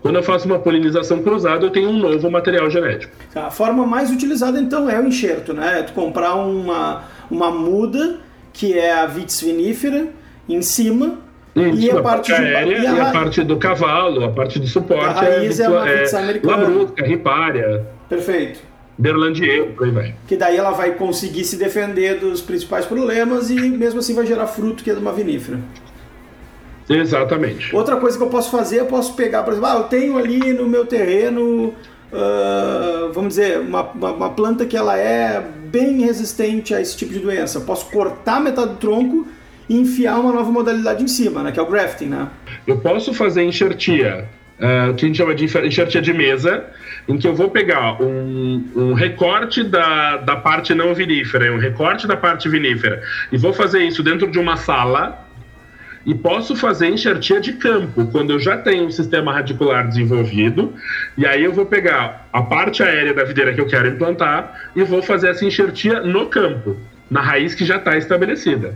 Quando 0.00 0.16
eu 0.16 0.22
faço 0.22 0.46
uma 0.46 0.58
polinização 0.58 1.22
cruzada, 1.22 1.64
eu 1.64 1.70
tenho 1.70 1.88
um 1.88 1.98
novo 1.98 2.30
material 2.30 2.68
genético. 2.68 3.12
A 3.34 3.50
forma 3.50 3.86
mais 3.86 4.10
utilizada, 4.10 4.60
então, 4.60 4.90
é 4.90 5.00
o 5.00 5.06
enxerto, 5.06 5.52
né? 5.52 5.80
É 5.80 5.82
tu 5.84 5.92
comprar 5.92 6.34
uma, 6.34 7.04
uma 7.30 7.50
muda 7.50 8.18
que 8.58 8.76
é 8.76 8.92
a 8.92 9.06
vitis 9.06 9.40
vinífera, 9.40 10.08
em 10.48 10.60
cima, 10.62 11.18
e 11.54 11.88
a, 11.88 11.98
a 11.98 12.02
parte, 12.02 12.32
parte 12.32 12.32
aérea 12.32 12.78
e 12.78 12.86
a, 12.86 12.92
e 12.92 13.00
a, 13.00 13.12
parte 13.12 13.44
do 13.44 13.56
cavalo, 13.56 14.24
a 14.24 14.30
parte 14.30 14.58
do 14.58 14.66
suporte 14.66 15.04
a 15.04 15.12
raiz 15.12 15.60
é, 15.60 15.64
é 15.64 15.68
uma 15.68 15.88
é, 15.88 16.16
americana. 16.16 16.56
Labrusca, 16.56 17.06
ripária. 17.06 17.86
Perfeito. 18.08 18.58
Berlandier, 18.98 19.74
por 19.76 19.86
aí 19.86 19.92
vai. 19.92 20.14
Que 20.26 20.36
daí 20.36 20.56
ela 20.56 20.72
vai 20.72 20.94
conseguir 20.94 21.44
se 21.44 21.56
defender 21.56 22.18
dos 22.18 22.40
principais 22.40 22.84
problemas 22.84 23.48
e 23.48 23.54
mesmo 23.54 24.00
assim 24.00 24.12
vai 24.12 24.26
gerar 24.26 24.48
fruto 24.48 24.82
que 24.82 24.90
é 24.90 24.94
de 24.94 25.00
uma 25.00 25.12
vinífera. 25.12 25.60
Exatamente. 26.88 27.74
Outra 27.76 27.96
coisa 27.96 28.18
que 28.18 28.24
eu 28.24 28.28
posso 28.28 28.50
fazer, 28.50 28.80
eu 28.80 28.86
posso 28.86 29.14
pegar, 29.14 29.44
por 29.44 29.52
exemplo, 29.52 29.70
ah, 29.70 29.76
eu 29.76 29.84
tenho 29.84 30.18
ali 30.18 30.52
no 30.52 30.66
meu 30.66 30.84
terreno, 30.84 31.74
uh, 32.12 33.12
vamos 33.12 33.28
dizer, 33.28 33.60
uma, 33.60 33.82
uma, 33.82 34.12
uma, 34.12 34.30
planta 34.30 34.66
que 34.66 34.76
ela 34.76 34.98
é 34.98 35.44
bem 35.70 36.02
resistente 36.02 36.74
a 36.74 36.80
esse 36.80 36.96
tipo 36.96 37.12
de 37.12 37.18
doença. 37.18 37.58
Eu 37.58 37.62
posso 37.62 37.90
cortar 37.90 38.40
metade 38.40 38.70
do 38.70 38.76
tronco 38.76 39.26
e 39.68 39.76
enfiar 39.76 40.18
uma 40.18 40.32
nova 40.32 40.50
modalidade 40.50 41.02
em 41.02 41.08
cima, 41.08 41.42
né, 41.42 41.52
que 41.52 41.60
é 41.60 41.62
o 41.62 41.66
grafting, 41.66 42.06
né? 42.06 42.28
Eu 42.66 42.78
posso 42.78 43.12
fazer 43.12 43.42
enxertia, 43.42 44.26
uh, 44.58 44.94
que 44.94 45.04
a 45.04 45.08
gente 45.08 45.18
chama 45.18 45.34
de 45.34 45.44
enxertia 45.44 46.00
de 46.00 46.12
mesa, 46.12 46.64
em 47.06 47.18
que 47.18 47.26
eu 47.26 47.34
vou 47.34 47.50
pegar 47.50 48.00
um, 48.02 48.64
um 48.74 48.94
recorte 48.94 49.62
da, 49.62 50.18
da 50.18 50.36
parte 50.36 50.74
não 50.74 50.94
vinífera, 50.94 51.52
um 51.52 51.58
recorte 51.58 52.06
da 52.06 52.16
parte 52.16 52.48
vinífera, 52.48 53.02
e 53.30 53.36
vou 53.36 53.52
fazer 53.52 53.82
isso 53.82 54.02
dentro 54.02 54.30
de 54.30 54.38
uma 54.38 54.56
sala 54.56 55.27
e 56.06 56.14
posso 56.14 56.56
fazer 56.56 56.88
enxertia 56.88 57.40
de 57.40 57.52
campo, 57.54 58.06
quando 58.06 58.32
eu 58.32 58.38
já 58.38 58.56
tenho 58.56 58.86
um 58.86 58.90
sistema 58.90 59.32
radicular 59.32 59.86
desenvolvido, 59.86 60.72
e 61.16 61.26
aí 61.26 61.44
eu 61.44 61.52
vou 61.52 61.66
pegar 61.66 62.28
a 62.32 62.42
parte 62.42 62.82
aérea 62.82 63.12
da 63.12 63.24
videira 63.24 63.52
que 63.52 63.60
eu 63.60 63.66
quero 63.66 63.88
implantar 63.88 64.70
e 64.74 64.82
vou 64.82 65.02
fazer 65.02 65.28
essa 65.28 65.44
enxertia 65.44 66.00
no 66.00 66.26
campo, 66.26 66.76
na 67.10 67.20
raiz 67.20 67.54
que 67.54 67.64
já 67.64 67.76
está 67.76 67.96
estabelecida. 67.96 68.74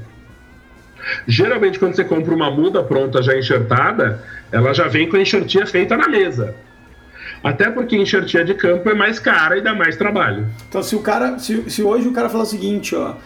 Geralmente, 1.26 1.78
quando 1.78 1.94
você 1.94 2.04
compra 2.04 2.34
uma 2.34 2.50
muda 2.50 2.82
pronta 2.82 3.22
já 3.22 3.36
enxertada, 3.36 4.22
ela 4.50 4.72
já 4.72 4.86
vem 4.86 5.08
com 5.08 5.16
a 5.16 5.20
enxertia 5.20 5.66
feita 5.66 5.96
na 5.96 6.08
mesa. 6.08 6.54
Até 7.42 7.70
porque 7.70 7.96
enxertia 7.96 8.44
de 8.44 8.54
campo 8.54 8.88
é 8.88 8.94
mais 8.94 9.18
cara 9.18 9.58
e 9.58 9.60
dá 9.60 9.74
mais 9.74 9.96
trabalho. 9.96 10.46
Então, 10.68 10.82
se 10.82 10.94
o 10.94 11.00
cara, 11.00 11.38
se, 11.38 11.68
se 11.68 11.82
hoje 11.82 12.06
o 12.06 12.12
cara 12.12 12.28
falar 12.28 12.44
o 12.44 12.46
seguinte, 12.46 12.94
ó, 12.94 13.16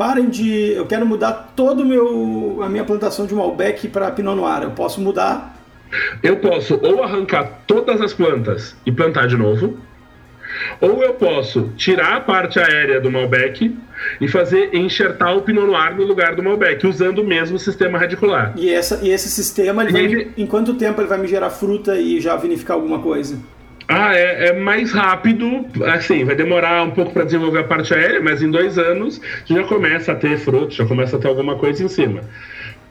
parem 0.00 0.30
de. 0.30 0.72
Eu 0.72 0.86
quero 0.86 1.04
mudar 1.04 1.52
todo 1.54 1.84
meu 1.84 2.60
a 2.62 2.70
minha 2.70 2.84
plantação 2.84 3.26
de 3.26 3.34
Malbec 3.34 3.86
para 3.88 4.10
Pinot 4.10 4.34
Noir. 4.34 4.62
Eu 4.62 4.70
posso 4.70 4.98
mudar? 4.98 5.54
Eu 6.22 6.38
posso 6.38 6.80
ou 6.82 7.02
arrancar 7.02 7.64
todas 7.66 8.00
as 8.00 8.14
plantas 8.14 8.74
e 8.86 8.90
plantar 8.90 9.26
de 9.26 9.36
novo, 9.36 9.78
ou 10.80 11.02
eu 11.02 11.12
posso 11.12 11.70
tirar 11.76 12.16
a 12.16 12.20
parte 12.22 12.58
aérea 12.58 12.98
do 12.98 13.10
Malbec 13.10 13.76
e 14.18 14.26
fazer 14.26 14.74
enxertar 14.74 15.36
o 15.36 15.42
Pinot 15.42 15.66
Noir 15.66 15.94
no 15.94 16.04
lugar 16.04 16.34
do 16.34 16.42
Malbec, 16.42 16.86
usando 16.86 17.18
o 17.18 17.24
mesmo 17.24 17.58
sistema 17.58 17.98
radicular. 17.98 18.54
E, 18.56 18.70
essa, 18.70 19.00
e 19.02 19.10
esse 19.10 19.28
sistema, 19.28 19.82
ele 19.82 19.92
vai, 19.92 20.04
ele... 20.04 20.32
em 20.34 20.46
quanto 20.46 20.72
tempo 20.76 20.98
ele 21.02 21.08
vai 21.08 21.18
me 21.18 21.28
gerar 21.28 21.50
fruta 21.50 21.98
e 21.98 22.22
já 22.22 22.36
vinificar 22.36 22.74
alguma 22.74 23.00
coisa? 23.00 23.38
Ah, 23.92 24.14
é, 24.14 24.46
é, 24.46 24.52
mais 24.52 24.92
rápido, 24.92 25.66
assim, 25.92 26.24
vai 26.24 26.36
demorar 26.36 26.84
um 26.84 26.92
pouco 26.92 27.12
para 27.12 27.24
desenvolver 27.24 27.58
a 27.58 27.64
parte 27.64 27.92
aérea, 27.92 28.20
mas 28.22 28.40
em 28.40 28.48
dois 28.48 28.78
anos 28.78 29.20
já 29.44 29.64
começa 29.64 30.12
a 30.12 30.14
ter 30.14 30.38
frutos, 30.38 30.76
já 30.76 30.86
começa 30.86 31.16
a 31.16 31.18
ter 31.18 31.26
alguma 31.26 31.56
coisa 31.56 31.82
em 31.82 31.88
cima. 31.88 32.20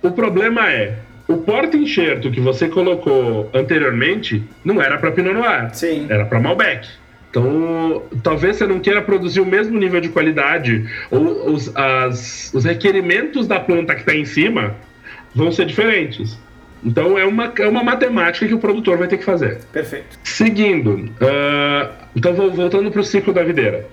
O 0.01 0.11
problema 0.11 0.69
é, 0.69 0.97
o 1.25 1.37
porta-enxerto 1.37 2.29
que 2.29 2.41
você 2.41 2.67
colocou 2.67 3.49
anteriormente 3.53 4.43
não 4.65 4.81
era 4.81 4.97
para 4.97 5.11
Pinot 5.11 5.33
Noir, 5.33 5.69
Sim. 5.73 6.05
era 6.09 6.25
para 6.25 6.37
Malbec. 6.37 6.89
Então, 7.29 8.03
talvez 8.21 8.57
você 8.57 8.67
não 8.67 8.81
queira 8.81 9.01
produzir 9.01 9.39
o 9.39 9.45
mesmo 9.45 9.79
nível 9.79 10.01
de 10.01 10.09
qualidade, 10.09 10.85
ou 11.09 11.53
os, 11.53 11.73
as, 11.77 12.51
os 12.53 12.65
requerimentos 12.65 13.47
da 13.47 13.59
planta 13.59 13.93
que 13.95 14.01
está 14.01 14.13
em 14.13 14.25
cima 14.25 14.75
vão 15.33 15.49
ser 15.49 15.65
diferentes. 15.65 16.37
Então 16.83 17.17
é 17.17 17.25
uma, 17.25 17.51
é 17.57 17.67
uma 17.67 17.83
matemática 17.83 18.47
que 18.47 18.53
o 18.53 18.59
produtor 18.59 18.97
vai 18.97 19.07
ter 19.07 19.17
que 19.17 19.25
fazer. 19.25 19.59
Perfeito. 19.71 20.17
Seguindo, 20.23 20.91
uh, 20.95 21.89
então 22.15 22.33
voltando 22.33 22.89
para 22.89 23.01
o 23.01 23.03
ciclo 23.03 23.33
da 23.33 23.43
videira. 23.43 23.85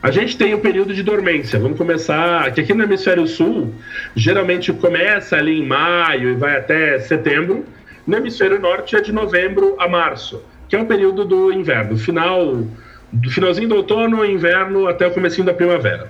A 0.00 0.12
gente 0.12 0.38
tem 0.38 0.54
o 0.54 0.60
período 0.60 0.94
de 0.94 1.02
dormência. 1.02 1.58
Vamos 1.58 1.76
começar. 1.76 2.52
Que 2.52 2.60
aqui 2.60 2.72
no 2.72 2.84
hemisfério 2.84 3.26
sul, 3.26 3.74
geralmente 4.14 4.72
começa 4.72 5.36
ali 5.36 5.60
em 5.60 5.66
maio 5.66 6.30
e 6.30 6.34
vai 6.34 6.56
até 6.56 7.00
setembro. 7.00 7.64
No 8.06 8.16
hemisfério 8.16 8.60
norte 8.60 8.94
é 8.94 9.00
de 9.00 9.12
novembro 9.12 9.76
a 9.78 9.88
março, 9.88 10.42
que 10.68 10.76
é 10.76 10.80
o 10.80 10.86
período 10.86 11.24
do 11.24 11.52
inverno, 11.52 11.98
final 11.98 12.64
do 13.12 13.30
finalzinho 13.30 13.68
do 13.68 13.76
outono, 13.76 14.24
inverno 14.24 14.86
até 14.86 15.06
o 15.06 15.10
comecinho 15.10 15.46
da 15.46 15.52
primavera. 15.52 16.08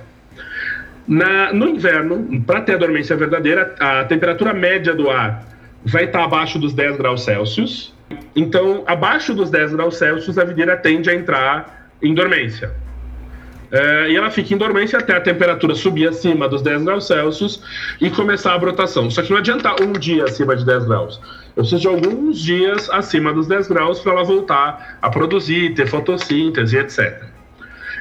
Na, 1.06 1.52
no 1.52 1.68
inverno, 1.68 2.42
para 2.46 2.60
ter 2.60 2.74
a 2.74 2.76
dormência 2.76 3.16
verdadeira, 3.16 3.74
a 3.80 4.04
temperatura 4.04 4.52
média 4.52 4.94
do 4.94 5.08
ar 5.08 5.42
vai 5.84 6.04
estar 6.04 6.24
abaixo 6.24 6.58
dos 6.58 6.72
10 6.72 6.96
graus 6.96 7.24
Celsius. 7.24 7.94
Então, 8.34 8.84
abaixo 8.86 9.34
dos 9.34 9.50
10 9.50 9.72
graus 9.72 9.96
Celsius, 9.96 10.38
a 10.38 10.44
videira 10.44 10.76
tende 10.76 11.10
a 11.10 11.14
entrar 11.14 11.90
em 12.02 12.14
dormência. 12.14 12.72
É, 13.70 14.10
e 14.10 14.16
ela 14.16 14.30
fica 14.30 14.54
em 14.54 14.56
dormência 14.56 14.98
até 14.98 15.14
a 15.14 15.20
temperatura 15.20 15.74
subir 15.74 16.08
acima 16.08 16.48
dos 16.48 16.62
10 16.62 16.84
graus 16.84 17.06
Celsius 17.06 17.62
e 18.00 18.08
começar 18.08 18.54
a 18.54 18.58
brotação. 18.58 19.10
Só 19.10 19.22
que 19.22 19.30
não 19.30 19.38
adianta 19.38 19.82
um 19.82 19.92
dia 19.92 20.24
acima 20.24 20.56
de 20.56 20.64
10 20.64 20.86
graus. 20.86 21.20
Eu 21.54 21.62
preciso 21.62 21.82
de 21.82 21.88
alguns 21.88 22.40
dias 22.40 22.88
acima 22.88 23.32
dos 23.32 23.46
10 23.46 23.68
graus 23.68 24.00
para 24.00 24.12
ela 24.12 24.24
voltar 24.24 24.98
a 25.02 25.10
produzir, 25.10 25.74
ter 25.74 25.86
fotossíntese, 25.86 26.78
etc. 26.78 27.24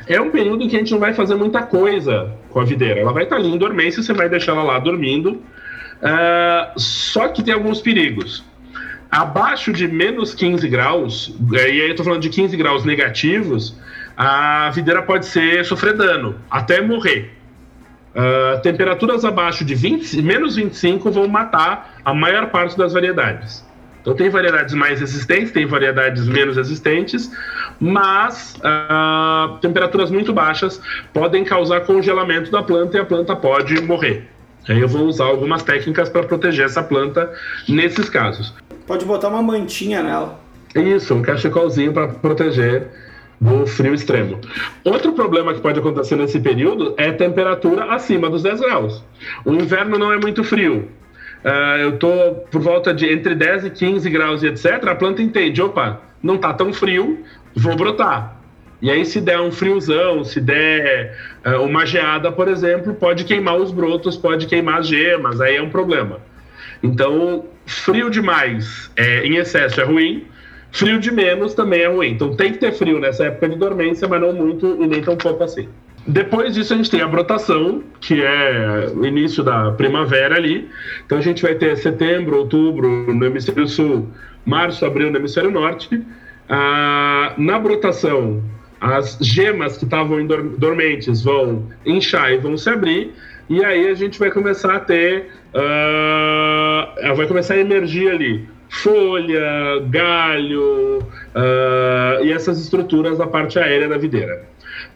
É 0.08 0.22
um 0.22 0.32
período 0.32 0.64
em 0.64 0.70
que 0.70 0.76
a 0.78 0.80
gente 0.80 0.92
não 0.92 1.00
vai 1.00 1.14
fazer 1.14 1.36
muita 1.36 1.64
coisa 1.64 2.32
com 2.50 2.62
a 2.62 2.64
videira. 2.64 3.02
Ela 3.02 3.12
vai 3.12 3.24
estar 3.24 3.36
ali 3.36 3.50
em 3.50 3.58
dormência, 3.58 4.02
você 4.02 4.14
vai 4.14 4.30
deixar 4.30 4.54
ela 4.54 4.64
lá 4.64 4.80
dormindo 4.80 5.42
Uh, 6.02 6.80
só 6.80 7.28
que 7.28 7.44
tem 7.44 7.54
alguns 7.54 7.82
perigos. 7.82 8.44
Abaixo 9.10 9.72
de 9.72 9.88
menos 9.88 10.34
15 10.34 10.68
graus, 10.68 11.36
e 11.52 11.58
aí 11.58 11.80
eu 11.80 11.92
estou 11.92 12.06
falando 12.06 12.22
de 12.22 12.30
15 12.30 12.56
graus 12.58 12.84
negativos, 12.84 13.76
a 14.18 14.70
videira 14.72 15.02
pode 15.02 15.26
ser 15.26 15.64
sofrer 15.64 15.96
dano, 15.96 16.36
até 16.52 16.82
morrer. 16.82 17.34
Uh, 18.14 18.60
temperaturas 18.62 19.24
abaixo 19.24 19.64
de 19.64 19.76
20, 19.76 20.22
menos 20.22 20.56
25 20.56 21.12
vão 21.12 21.28
matar 21.28 21.98
a 22.04 22.14
maior 22.14 22.48
parte 22.48 22.78
das 22.78 22.94
variedades. 22.94 23.66
Então 24.02 24.16
tem 24.16 24.30
variedades 24.30 24.74
mais 24.74 25.00
resistentes, 25.00 25.52
tem 25.52 25.66
variedades 25.66 26.28
menos 26.28 26.56
resistentes, 26.56 27.32
mas 27.80 28.56
uh, 28.58 29.58
temperaturas 29.60 30.10
muito 30.10 30.34
baixas 30.34 30.82
podem 31.14 31.44
causar 31.44 31.82
congelamento 31.82 32.50
da 32.50 32.64
planta 32.64 32.98
e 32.98 33.00
a 33.02 33.06
planta 33.06 33.36
pode 33.36 33.80
morrer. 33.82 34.28
Aí 34.70 34.80
eu 34.80 34.88
vou 34.88 35.04
usar 35.06 35.26
algumas 35.26 35.64
técnicas 35.64 36.10
para 36.10 36.24
proteger 36.24 36.66
essa 36.66 36.84
planta 36.84 37.32
nesses 37.68 38.10
casos. 38.10 38.54
Pode 38.86 39.06
botar 39.06 39.30
uma 39.30 39.42
mantinha 39.42 40.04
nela. 40.04 40.40
Isso, 40.76 41.14
um 41.14 41.22
cachecolzinho 41.22 41.94
para 41.94 42.08
proteger 42.08 42.88
do 43.40 43.66
frio 43.68 43.94
extremo. 43.94 44.40
Outro 44.84 45.14
problema 45.14 45.54
que 45.54 45.62
pode 45.62 45.80
acontecer 45.80 46.16
nesse 46.16 46.40
período 46.40 46.94
é 46.98 47.12
temperatura 47.12 47.86
acima 47.94 48.30
dos 48.30 48.44
10 48.44 48.60
graus. 48.62 49.04
O 49.46 49.54
inverno 49.54 49.98
não 49.98 50.12
é 50.12 50.18
muito 50.18 50.44
frio. 50.44 50.90
Uh, 51.44 51.78
eu 51.80 51.90
estou 51.92 52.36
por 52.52 52.62
volta 52.62 52.94
de 52.94 53.12
entre 53.12 53.36
10 53.36 53.66
e 53.66 53.70
15 53.70 54.10
graus 54.10 54.44
e 54.44 54.48
etc. 54.48 54.88
A 54.88 54.96
planta 54.96 55.22
entende, 55.22 55.62
opa, 55.62 56.02
não 56.22 56.36
está 56.36 56.54
tão 56.54 56.74
frio, 56.74 57.24
vou 57.56 57.76
brotar. 57.76 58.37
E 58.82 58.92
aí, 58.92 59.04
se 59.06 59.20
der 59.20 59.40
um 59.40 59.52
friozão, 59.52 60.24
se 60.24 60.40
der 60.40 61.18
uh, 61.46 61.62
uma 61.64 61.86
geada, 61.86 62.32
por 62.32 62.48
exemplo, 62.48 62.94
pode 62.94 63.24
queimar 63.24 63.58
os 63.58 63.72
brotos, 63.72 64.16
pode 64.16 64.46
queimar 64.46 64.80
as 64.80 64.88
gemas, 64.88 65.42
aí 65.42 65.56
é 65.56 65.62
um 65.62 65.70
problema. 65.70 66.20
Então, 66.84 67.46
frio 67.66 68.10
demais 68.10 68.92
é, 68.96 69.26
em 69.26 69.38
excesso 69.38 69.82
é 69.82 69.84
ruim, 69.84 70.26
frio 70.72 71.00
de 71.00 71.12
menos 71.12 71.56
também 71.56 71.82
é 71.82 71.88
ruim. 71.88 72.12
Então, 72.12 72.36
tem 72.36 72.52
que 72.52 72.60
ter 72.60 72.72
frio 72.72 73.00
nessa 73.00 73.26
época 73.26 73.50
de 73.50 73.56
dormência, 73.56 74.08
mas 74.08 74.22
não 74.22 74.32
muito 74.32 74.78
e 74.80 74.86
nem 74.86 75.02
tão 75.02 75.18
pouco 75.18 75.44
assim. 75.44 75.68
Depois 76.06 76.54
disso, 76.54 76.74
a 76.74 76.78
gente 76.78 76.90
tem 76.90 77.02
a 77.02 77.08
brotação, 77.08 77.84
que 78.00 78.22
é 78.24 78.92
o 78.96 79.06
início 79.06 79.44
da 79.44 79.72
primavera 79.72 80.36
ali. 80.36 80.70
Então, 81.06 81.18
a 81.18 81.22
gente 81.22 81.42
vai 81.42 81.56
ter 81.56 81.76
setembro, 81.78 82.38
outubro 82.38 83.12
no 83.14 83.26
hemisfério 83.26 83.68
sul, 83.68 84.08
março, 84.46 84.86
abril 84.86 85.12
no 85.12 85.18
hemisfério 85.18 85.52
norte. 85.52 86.02
Ah, 86.48 87.34
na 87.38 87.60
brotação, 87.60 88.42
as 88.80 89.18
gemas 89.22 89.78
que 89.78 89.86
estavam 89.86 90.26
dormentes 90.58 91.24
vão 91.24 91.68
inchar 91.86 92.32
e 92.32 92.38
vão 92.38 92.58
se 92.58 92.70
abrir, 92.70 93.14
e 93.50 93.64
aí 93.64 93.88
a 93.88 93.94
gente 93.94 94.20
vai 94.20 94.30
começar 94.30 94.76
a 94.76 94.80
ter. 94.80 95.30
Uh, 95.54 97.16
vai 97.16 97.26
começar 97.28 97.56
a 97.56 97.58
emergir 97.58 98.10
ali 98.10 98.48
folha, 98.70 99.80
galho 99.90 101.00
uh, 101.00 102.24
e 102.24 102.32
essas 102.32 102.60
estruturas 102.60 103.18
da 103.18 103.28
parte 103.28 103.58
aérea 103.58 103.88
da 103.88 103.98
videira. 103.98 104.46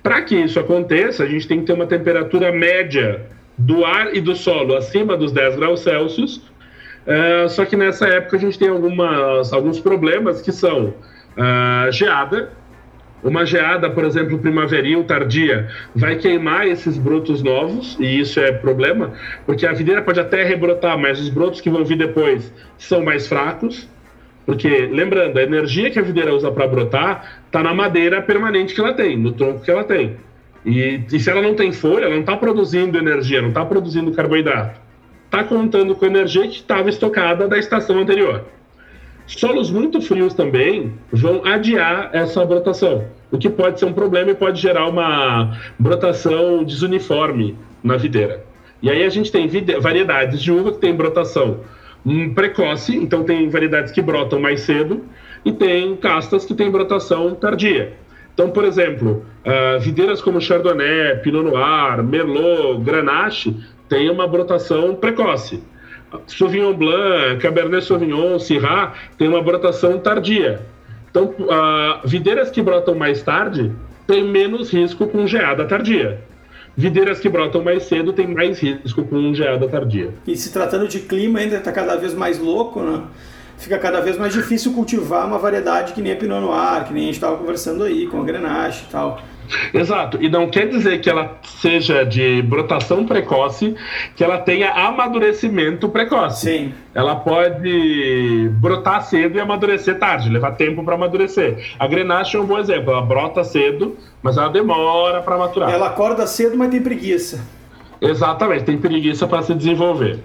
Para 0.03 0.21
que 0.21 0.35
isso 0.35 0.59
aconteça, 0.59 1.23
a 1.23 1.27
gente 1.27 1.47
tem 1.47 1.59
que 1.59 1.65
ter 1.65 1.73
uma 1.73 1.87
temperatura 1.87 2.51
média 2.51 3.25
do 3.57 3.85
ar 3.85 4.15
e 4.15 4.21
do 4.21 4.35
solo 4.35 4.75
acima 4.75 5.15
dos 5.15 5.31
10 5.31 5.55
graus 5.55 5.81
Celsius. 5.81 6.37
Uh, 6.37 7.49
só 7.49 7.65
que 7.65 7.75
nessa 7.75 8.07
época 8.07 8.37
a 8.37 8.39
gente 8.39 8.59
tem 8.59 8.69
algumas, 8.69 9.51
alguns 9.53 9.79
problemas 9.79 10.41
que 10.41 10.51
são 10.51 10.87
uh, 10.89 11.91
geada, 11.91 12.51
Uma 13.23 13.45
geada, 13.45 13.89
por 13.89 14.03
exemplo, 14.03 14.39
primaveril 14.39 15.03
tardia, 15.03 15.67
vai 15.95 16.15
queimar 16.15 16.67
esses 16.67 16.97
brotos 16.97 17.43
novos, 17.43 17.95
e 17.99 18.19
isso 18.19 18.39
é 18.39 18.51
problema, 18.51 19.13
porque 19.45 19.65
a 19.65 19.73
videira 19.73 20.01
pode 20.01 20.19
até 20.19 20.43
rebrotar, 20.43 20.97
mas 20.97 21.19
os 21.19 21.29
brotos 21.29 21.61
que 21.61 21.69
vão 21.69 21.85
vir 21.85 21.97
depois 21.97 22.51
são 22.77 23.03
mais 23.03 23.27
fracos. 23.27 23.87
Porque, 24.43 24.67
lembrando, 24.91 25.37
a 25.37 25.43
energia 25.43 25.91
que 25.91 25.99
a 25.99 26.01
videira 26.01 26.33
usa 26.33 26.51
para 26.51 26.67
brotar 26.67 27.41
está 27.45 27.61
na 27.61 27.73
madeira 27.73 28.21
permanente 28.23 28.73
que 28.73 28.81
ela 28.81 28.93
tem, 28.93 29.15
no 29.15 29.31
tronco 29.33 29.61
que 29.61 29.69
ela 29.69 29.83
tem. 29.83 30.17
E, 30.65 31.01
e 31.11 31.19
se 31.19 31.29
ela 31.29 31.41
não 31.41 31.55
tem 31.55 31.71
folha, 31.71 32.05
ela 32.05 32.13
não 32.13 32.21
está 32.21 32.35
produzindo 32.35 32.97
energia, 32.97 33.41
não 33.41 33.49
está 33.49 33.63
produzindo 33.63 34.11
carboidrato. 34.11 34.79
Está 35.25 35.43
contando 35.43 35.95
com 35.95 36.05
a 36.05 36.07
energia 36.07 36.43
que 36.47 36.55
estava 36.55 36.89
estocada 36.89 37.47
da 37.47 37.57
estação 37.57 37.99
anterior. 37.99 38.45
Solos 39.37 39.71
muito 39.71 40.01
frios 40.01 40.33
também 40.33 40.93
vão 41.11 41.43
adiar 41.45 42.09
essa 42.13 42.45
brotação, 42.45 43.05
o 43.31 43.37
que 43.37 43.49
pode 43.49 43.79
ser 43.79 43.85
um 43.85 43.93
problema 43.93 44.31
e 44.31 44.35
pode 44.35 44.61
gerar 44.61 44.87
uma 44.87 45.57
brotação 45.79 46.63
desuniforme 46.63 47.57
na 47.83 47.97
videira. 47.97 48.43
E 48.81 48.89
aí 48.89 49.03
a 49.03 49.09
gente 49.09 49.31
tem 49.31 49.47
variedades 49.79 50.41
de 50.41 50.51
uva 50.51 50.73
que 50.73 50.79
tem 50.79 50.93
brotação 50.93 51.61
precoce, 52.35 52.95
então 52.95 53.23
tem 53.23 53.47
variedades 53.49 53.91
que 53.91 54.01
brotam 54.01 54.39
mais 54.39 54.61
cedo, 54.61 55.05
e 55.45 55.51
tem 55.51 55.95
castas 55.95 56.45
que 56.45 56.53
têm 56.53 56.69
brotação 56.69 57.33
tardia. 57.33 57.93
Então, 58.33 58.49
por 58.49 58.65
exemplo, 58.65 59.25
uh, 59.45 59.79
videiras 59.79 60.21
como 60.21 60.41
Chardonnay, 60.41 61.17
Pinot 61.23 61.43
Noir, 61.43 62.03
Merlot, 62.03 62.81
Grenache 62.83 63.55
têm 63.87 64.09
uma 64.09 64.27
brotação 64.27 64.95
precoce. 64.95 65.63
Sauvignon 66.27 66.73
Blanc, 66.73 67.41
Cabernet 67.41 67.85
Sauvignon, 67.85 68.39
Syrah 68.39 68.93
tem 69.17 69.27
uma 69.27 69.41
brotação 69.41 69.99
tardia. 69.99 70.61
Então, 71.09 71.35
uh, 71.39 72.07
videiras 72.07 72.49
que 72.49 72.61
brotam 72.61 72.95
mais 72.95 73.21
tarde 73.21 73.71
têm 74.07 74.23
menos 74.23 74.71
risco 74.71 75.07
com 75.07 75.27
geada 75.27 75.65
tardia. 75.65 76.19
Videiras 76.75 77.19
que 77.19 77.27
brotam 77.27 77.63
mais 77.63 77.83
cedo 77.83 78.13
têm 78.13 78.27
mais 78.27 78.59
risco 78.59 79.03
com 79.03 79.33
geada 79.33 79.67
tardia. 79.67 80.13
E 80.25 80.35
se 80.37 80.53
tratando 80.53 80.87
de 80.87 81.01
clima, 81.01 81.39
ainda 81.39 81.57
está 81.57 81.71
cada 81.71 81.97
vez 81.97 82.13
mais 82.13 82.39
louco, 82.39 82.81
né? 82.81 83.03
Fica 83.61 83.77
cada 83.77 84.01
vez 84.01 84.17
mais 84.17 84.33
difícil 84.33 84.73
cultivar 84.73 85.27
uma 85.27 85.37
variedade 85.37 85.93
que 85.93 86.01
nem 86.01 86.13
a 86.13 86.15
Pinot 86.15 86.41
Noir, 86.41 86.83
que 86.85 86.93
nem 86.93 87.03
a 87.03 87.05
gente 87.05 87.13
estava 87.13 87.37
conversando 87.37 87.83
aí, 87.83 88.07
com 88.07 88.19
a 88.19 88.23
Grenache 88.23 88.85
e 88.87 88.91
tal. 88.91 89.21
Exato, 89.71 90.17
e 90.19 90.27
não 90.29 90.49
quer 90.49 90.67
dizer 90.67 90.99
que 90.99 91.07
ela 91.07 91.37
seja 91.43 92.03
de 92.03 92.41
brotação 92.41 93.05
precoce, 93.05 93.75
que 94.15 94.23
ela 94.23 94.39
tenha 94.39 94.71
amadurecimento 94.71 95.87
precoce. 95.89 96.47
Sim. 96.47 96.73
Ela 96.95 97.17
pode 97.17 98.49
brotar 98.53 99.03
cedo 99.03 99.37
e 99.37 99.39
amadurecer 99.39 99.99
tarde, 99.99 100.27
levar 100.29 100.53
tempo 100.53 100.83
para 100.83 100.95
amadurecer. 100.95 101.75
A 101.77 101.85
Grenache 101.85 102.37
é 102.37 102.39
um 102.39 102.45
bom 102.45 102.57
exemplo, 102.57 102.91
ela 102.91 103.03
brota 103.03 103.43
cedo, 103.43 103.95
mas 104.23 104.37
ela 104.37 104.49
demora 104.49 105.21
para 105.21 105.37
maturar. 105.37 105.69
Ela 105.69 105.87
acorda 105.87 106.25
cedo, 106.25 106.57
mas 106.57 106.71
tem 106.71 106.81
preguiça. 106.81 107.45
Exatamente, 108.01 108.63
tem 108.63 108.77
preguiça 108.77 109.27
para 109.27 109.43
se 109.43 109.53
desenvolver. 109.53 110.19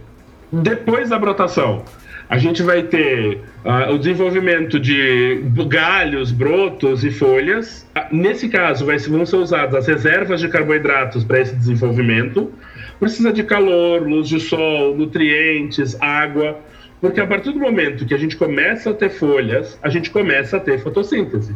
Depois 0.51 1.11
da 1.11 1.19
brotação, 1.19 1.83
a 2.29 2.39
gente 2.39 2.63
vai 2.63 2.83
ter 2.83 3.41
uh, 3.65 3.93
o 3.93 3.99
desenvolvimento 3.99 4.81
de 4.81 5.43
galhos, 5.69 6.33
brotos 6.33 7.05
e 7.05 7.11
folhas. 7.11 7.87
Nesse 8.11 8.49
caso, 8.49 8.85
vai, 8.85 8.99
vão 8.99 9.25
ser 9.25 9.37
usadas 9.37 9.75
as 9.75 9.87
reservas 9.87 10.41
de 10.41 10.49
carboidratos 10.49 11.23
para 11.23 11.41
esse 11.41 11.55
desenvolvimento. 11.55 12.53
Precisa 12.99 13.33
de 13.33 13.45
calor, 13.45 14.03
luz 14.03 14.29
de 14.29 14.41
sol, 14.41 14.97
nutrientes, 14.97 15.97
água, 16.01 16.59
porque 17.01 17.21
a 17.21 17.27
partir 17.27 17.53
do 17.53 17.61
momento 17.61 18.05
que 18.05 18.15
a 18.15 18.19
gente 18.19 18.37
começa 18.37 18.91
a 18.91 18.95
ter 18.95 19.11
folhas, 19.11 19.79
a 19.83 19.89
gente 19.89 20.11
começa 20.11 20.57
a 20.57 20.61
ter 20.61 20.79
fotossíntese. 20.81 21.55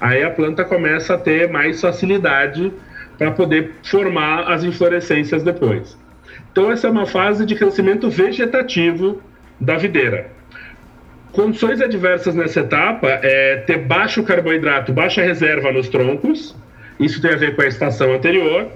Aí 0.00 0.22
a 0.22 0.30
planta 0.30 0.64
começa 0.64 1.14
a 1.14 1.18
ter 1.18 1.48
mais 1.50 1.80
facilidade 1.80 2.72
para 3.18 3.32
poder 3.32 3.72
formar 3.82 4.50
as 4.52 4.62
inflorescências 4.62 5.42
depois. 5.42 5.98
Então, 6.52 6.70
essa 6.70 6.86
é 6.86 6.90
uma 6.90 7.06
fase 7.06 7.44
de 7.44 7.54
crescimento 7.54 8.08
vegetativo 8.08 9.20
da 9.60 9.76
videira. 9.76 10.30
Condições 11.32 11.80
adversas 11.80 12.34
nessa 12.34 12.60
etapa 12.60 13.08
é 13.22 13.56
ter 13.66 13.78
baixo 13.78 14.22
carboidrato, 14.22 14.92
baixa 14.92 15.22
reserva 15.22 15.70
nos 15.70 15.88
troncos, 15.88 16.56
isso 16.98 17.22
tem 17.22 17.32
a 17.32 17.36
ver 17.36 17.54
com 17.54 17.62
a 17.62 17.66
estação 17.66 18.12
anterior, 18.12 18.68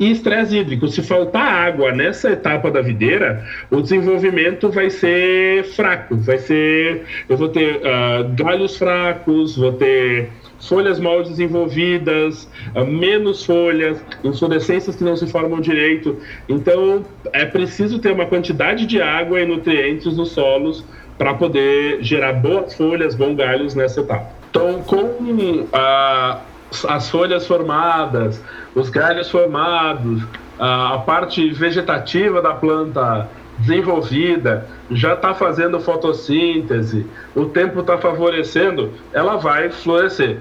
e 0.00 0.10
estresse 0.10 0.56
hídrico. 0.56 0.88
Se 0.88 1.02
faltar 1.02 1.68
água 1.68 1.92
nessa 1.92 2.30
etapa 2.30 2.70
da 2.70 2.80
videira, 2.80 3.44
o 3.70 3.82
desenvolvimento 3.82 4.70
vai 4.70 4.88
ser 4.88 5.62
fraco, 5.64 6.16
vai 6.16 6.38
ser. 6.38 7.04
Eu 7.28 7.36
vou 7.36 7.50
ter 7.50 7.76
uh, 7.76 8.34
galhos 8.34 8.78
fracos, 8.78 9.56
vou 9.56 9.72
ter 9.72 10.30
folhas 10.60 11.00
mal 11.00 11.22
desenvolvidas, 11.22 12.48
uh, 12.74 12.84
menos 12.84 13.44
folhas, 13.44 14.02
inflorescências 14.22 14.96
que 14.96 15.04
não 15.04 15.16
se 15.16 15.26
formam 15.26 15.60
direito. 15.60 16.16
Então, 16.48 17.04
é 17.32 17.44
preciso 17.44 17.98
ter 17.98 18.12
uma 18.12 18.26
quantidade 18.26 18.86
de 18.86 19.00
água 19.00 19.40
e 19.40 19.46
nutrientes 19.46 20.16
nos 20.16 20.30
solos 20.30 20.84
para 21.18 21.34
poder 21.34 22.02
gerar 22.02 22.34
boas 22.34 22.74
folhas, 22.74 23.14
bons 23.14 23.36
galhos 23.36 23.74
nessa 23.74 24.00
etapa. 24.00 24.26
Então, 24.50 24.82
com 24.82 25.66
a, 25.72 26.40
as 26.88 27.10
folhas 27.10 27.46
formadas, 27.46 28.42
os 28.74 28.88
galhos 28.88 29.30
formados, 29.30 30.22
a, 30.58 30.94
a 30.94 30.98
parte 30.98 31.50
vegetativa 31.50 32.40
da 32.40 32.54
planta 32.54 33.28
desenvolvida, 33.58 34.66
já 34.90 35.14
está 35.14 35.34
fazendo 35.34 35.78
fotossíntese, 35.80 37.06
o 37.34 37.46
tempo 37.46 37.80
está 37.80 37.98
favorecendo, 37.98 38.90
ela 39.12 39.36
vai 39.36 39.70
florescer. 39.70 40.38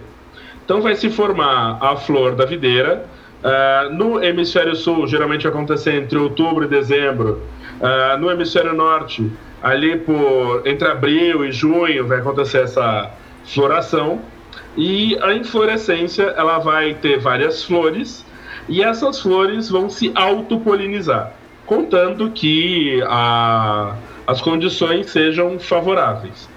Então 0.69 0.83
vai 0.83 0.93
se 0.93 1.09
formar 1.09 1.79
a 1.81 1.95
flor 1.95 2.35
da 2.35 2.45
videira. 2.45 3.03
Uh, 3.43 3.91
no 3.91 4.23
hemisfério 4.23 4.75
sul, 4.75 5.07
geralmente 5.07 5.47
acontece 5.47 5.89
entre 5.89 6.15
outubro 6.19 6.63
e 6.63 6.67
dezembro. 6.67 7.41
Uh, 7.81 8.19
no 8.19 8.29
hemisfério 8.29 8.75
norte, 8.75 9.31
ali 9.63 9.97
por 9.97 10.61
entre 10.67 10.87
abril 10.87 11.43
e 11.43 11.51
junho, 11.51 12.05
vai 12.05 12.19
acontecer 12.19 12.59
essa 12.59 13.09
floração. 13.45 14.21
E 14.77 15.17
a 15.23 15.33
inflorescência 15.33 16.35
ela 16.37 16.59
vai 16.59 16.93
ter 16.93 17.17
várias 17.17 17.63
flores 17.63 18.23
e 18.67 18.83
essas 18.83 19.19
flores 19.19 19.71
vão 19.71 19.89
se 19.89 20.11
autopolinizar, 20.13 21.33
contando 21.65 22.29
que 22.29 23.01
a, 23.07 23.95
as 24.27 24.39
condições 24.39 25.09
sejam 25.09 25.57
favoráveis. 25.57 26.47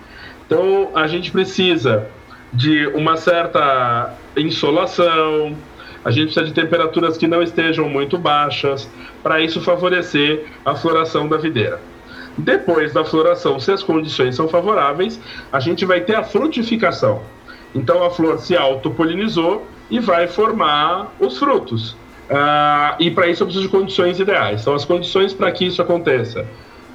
Então 0.44 0.90
a 0.94 1.06
gente 1.06 1.30
precisa 1.30 2.10
de 2.52 2.86
uma 2.88 3.16
certa 3.16 4.14
insolação, 4.36 5.56
a 6.04 6.10
gente 6.10 6.26
precisa 6.26 6.44
de 6.46 6.52
temperaturas 6.52 7.16
que 7.16 7.26
não 7.26 7.42
estejam 7.42 7.88
muito 7.88 8.18
baixas, 8.18 8.90
para 9.22 9.40
isso 9.40 9.60
favorecer 9.60 10.46
a 10.64 10.74
floração 10.74 11.28
da 11.28 11.36
videira. 11.36 11.80
Depois 12.36 12.92
da 12.92 13.04
floração, 13.04 13.60
se 13.60 13.70
as 13.70 13.82
condições 13.82 14.34
são 14.34 14.48
favoráveis, 14.48 15.20
a 15.52 15.60
gente 15.60 15.84
vai 15.84 16.00
ter 16.00 16.14
a 16.16 16.24
frutificação. 16.24 17.22
Então 17.74 18.02
a 18.02 18.10
flor 18.10 18.38
se 18.38 18.56
autopolinizou 18.56 19.66
e 19.90 20.00
vai 20.00 20.26
formar 20.26 21.12
os 21.20 21.38
frutos. 21.38 21.92
Uh, 22.30 22.96
e 22.98 23.10
para 23.10 23.28
isso 23.28 23.42
eu 23.42 23.46
preciso 23.46 23.66
de 23.66 23.70
condições 23.70 24.18
ideais. 24.18 24.62
Então 24.62 24.74
as 24.74 24.84
condições 24.84 25.32
para 25.34 25.50
que 25.52 25.66
isso 25.66 25.80
aconteça 25.80 26.46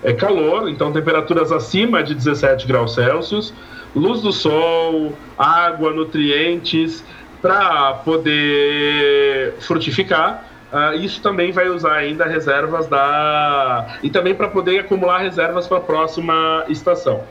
é 0.04 0.14
calor, 0.14 0.70
então 0.70 0.92
temperaturas 0.92 1.52
acima 1.52 2.04
de 2.04 2.14
17 2.14 2.68
graus 2.68 2.94
Celsius, 2.94 3.54
luz 3.98 4.22
do 4.22 4.32
sol, 4.32 5.14
água, 5.38 5.92
nutrientes, 5.92 7.04
para 7.42 7.94
poder 8.06 9.56
frutificar. 9.60 10.46
Uh, 10.72 10.98
isso 10.98 11.22
também 11.22 11.52
vai 11.52 11.70
usar 11.70 11.94
ainda 11.94 12.26
reservas 12.26 12.88
da. 12.88 13.98
e 14.04 14.10
também 14.10 14.36
para 14.36 14.50
poder 14.50 14.80
acumular 14.80 15.20
reservas 15.20 15.68
para 15.68 15.78
a 15.78 15.82
próxima 15.82 16.66
estação. 16.68 17.24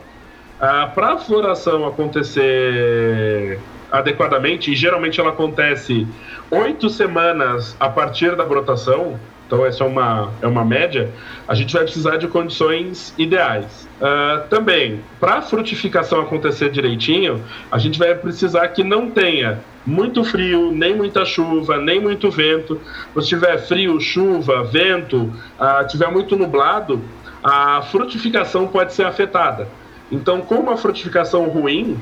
Uh, 0.59 0.93
para 0.95 1.13
a 1.13 1.17
floração 1.17 1.85
acontecer 1.85 3.59
adequadamente, 3.91 4.75
geralmente 4.75 5.19
ela 5.19 5.29
acontece 5.29 6.07
oito 6.49 6.89
semanas 6.89 7.75
a 7.79 7.89
partir 7.89 8.35
da 8.35 8.43
brotação, 8.43 9.19
então 9.47 9.65
essa 9.65 9.83
é 9.83 9.87
uma, 9.87 10.31
é 10.41 10.45
uma 10.45 10.63
média, 10.63 11.09
a 11.47 11.55
gente 11.55 11.73
vai 11.73 11.83
precisar 11.83 12.17
de 12.17 12.27
condições 12.27 13.13
ideais. 13.17 13.87
Uh, 13.99 14.47
também, 14.49 14.99
para 15.19 15.35
a 15.35 15.41
frutificação 15.41 16.19
acontecer 16.19 16.69
direitinho, 16.69 17.41
a 17.71 17.77
gente 17.79 17.97
vai 17.97 18.13
precisar 18.13 18.67
que 18.67 18.83
não 18.83 19.09
tenha 19.09 19.59
muito 19.85 20.21
frio, 20.25 20.69
nem 20.71 20.93
muita 20.93 21.23
chuva, 21.23 21.77
nem 21.77 21.99
muito 21.99 22.29
vento. 22.29 22.79
Se 23.17 23.27
tiver 23.27 23.57
frio, 23.57 23.99
chuva, 24.01 24.65
vento, 24.65 25.33
uh, 25.57 25.87
tiver 25.87 26.11
muito 26.11 26.35
nublado, 26.35 27.01
a 27.41 27.81
frutificação 27.83 28.67
pode 28.67 28.93
ser 28.93 29.05
afetada. 29.05 29.69
Então, 30.11 30.41
com 30.41 30.55
uma 30.55 30.75
frutificação 30.75 31.45
ruim, 31.45 31.97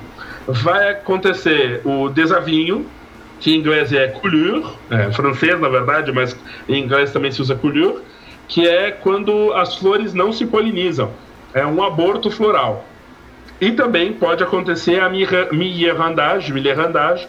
vai 0.47 0.91
acontecer 0.91 1.81
o 1.85 2.09
desavinho, 2.09 2.85
que 3.39 3.53
em 3.53 3.59
inglês 3.59 3.91
é 3.93 4.07
coulure, 4.07 4.65
é 4.89 5.11
francês 5.11 5.59
na 5.59 5.69
verdade, 5.69 6.11
mas 6.11 6.37
em 6.67 6.83
inglês 6.83 7.11
também 7.11 7.31
se 7.31 7.41
usa 7.41 7.55
coulure, 7.55 7.99
que 8.47 8.67
é 8.67 8.91
quando 8.91 9.53
as 9.53 9.75
flores 9.75 10.13
não 10.13 10.31
se 10.31 10.45
polinizam. 10.45 11.11
É 11.53 11.65
um 11.65 11.83
aborto 11.83 12.29
floral. 12.29 12.85
E 13.59 13.71
também 13.71 14.11
pode 14.11 14.43
acontecer 14.43 14.99
a 14.99 15.09
mirrandage, 15.09 16.51
millerandage, 16.51 17.27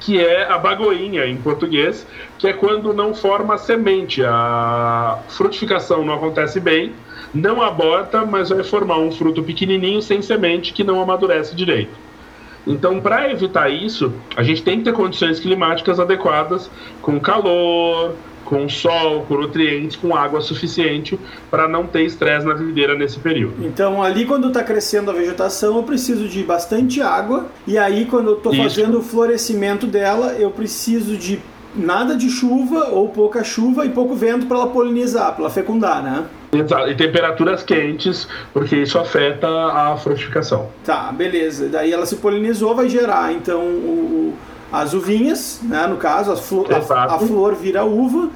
que 0.00 0.18
é 0.18 0.50
a 0.50 0.58
bagoinha 0.58 1.26
em 1.26 1.36
português, 1.36 2.06
que 2.38 2.46
é 2.48 2.52
quando 2.52 2.92
não 2.92 3.14
forma 3.14 3.58
semente. 3.58 4.22
A 4.24 5.18
frutificação 5.28 6.04
não 6.04 6.14
acontece 6.14 6.60
bem, 6.60 6.92
não 7.34 7.62
aborta, 7.62 8.24
mas 8.24 8.48
vai 8.48 8.62
formar 8.62 8.98
um 8.98 9.10
fruto 9.10 9.42
pequenininho 9.42 10.00
sem 10.00 10.22
semente 10.22 10.72
que 10.72 10.84
não 10.84 11.00
amadurece 11.00 11.54
direito. 11.54 12.05
Então, 12.66 13.00
para 13.00 13.30
evitar 13.30 13.68
isso, 13.68 14.12
a 14.36 14.42
gente 14.42 14.62
tem 14.62 14.78
que 14.78 14.84
ter 14.84 14.92
condições 14.92 15.38
climáticas 15.38 16.00
adequadas, 16.00 16.70
com 17.00 17.20
calor, 17.20 18.14
com 18.46 18.68
sol, 18.68 19.26
com 19.28 19.34
nutrientes, 19.34 19.96
com 19.96 20.16
água 20.16 20.40
suficiente 20.40 21.18
para 21.50 21.68
não 21.68 21.86
ter 21.86 22.04
estresse 22.04 22.46
na 22.46 22.54
videira 22.54 22.96
nesse 22.96 23.18
período. 23.18 23.66
Então, 23.66 24.02
ali 24.02 24.24
quando 24.24 24.48
está 24.48 24.62
crescendo 24.62 25.10
a 25.10 25.14
vegetação, 25.14 25.76
eu 25.76 25.82
preciso 25.82 26.26
de 26.28 26.42
bastante 26.42 27.02
água, 27.02 27.46
e 27.66 27.76
aí 27.76 28.06
quando 28.06 28.30
eu 28.30 28.36
estou 28.38 28.54
fazendo 28.54 28.98
o 28.98 29.02
florescimento 29.02 29.86
dela, 29.86 30.34
eu 30.38 30.50
preciso 30.50 31.16
de 31.16 31.40
nada 31.74 32.16
de 32.16 32.30
chuva 32.30 32.88
ou 32.90 33.08
pouca 33.08 33.44
chuva 33.44 33.84
e 33.84 33.90
pouco 33.90 34.14
vento 34.14 34.46
para 34.46 34.56
ela 34.56 34.68
polinizar, 34.68 35.32
para 35.32 35.42
ela 35.42 35.50
fecundar, 35.50 36.02
né? 36.02 36.24
Exato. 36.52 36.88
E 36.90 36.94
temperaturas 36.94 37.62
quentes, 37.62 38.28
porque 38.52 38.76
isso 38.76 38.98
afeta 38.98 39.48
a 39.48 39.96
frutificação. 39.96 40.68
Tá, 40.84 41.12
beleza. 41.12 41.68
Daí 41.68 41.92
ela 41.92 42.06
se 42.06 42.16
polinizou, 42.16 42.74
vai 42.74 42.88
gerar 42.88 43.32
então 43.32 43.60
o, 43.60 44.34
as 44.72 44.94
uvinhas, 44.94 45.60
né? 45.62 45.86
No 45.86 45.96
caso, 45.96 46.32
a 46.32 46.36
flor, 46.36 46.66
a, 46.72 47.14
a 47.14 47.18
flor 47.18 47.54
vira 47.54 47.84
uva. 47.84 48.30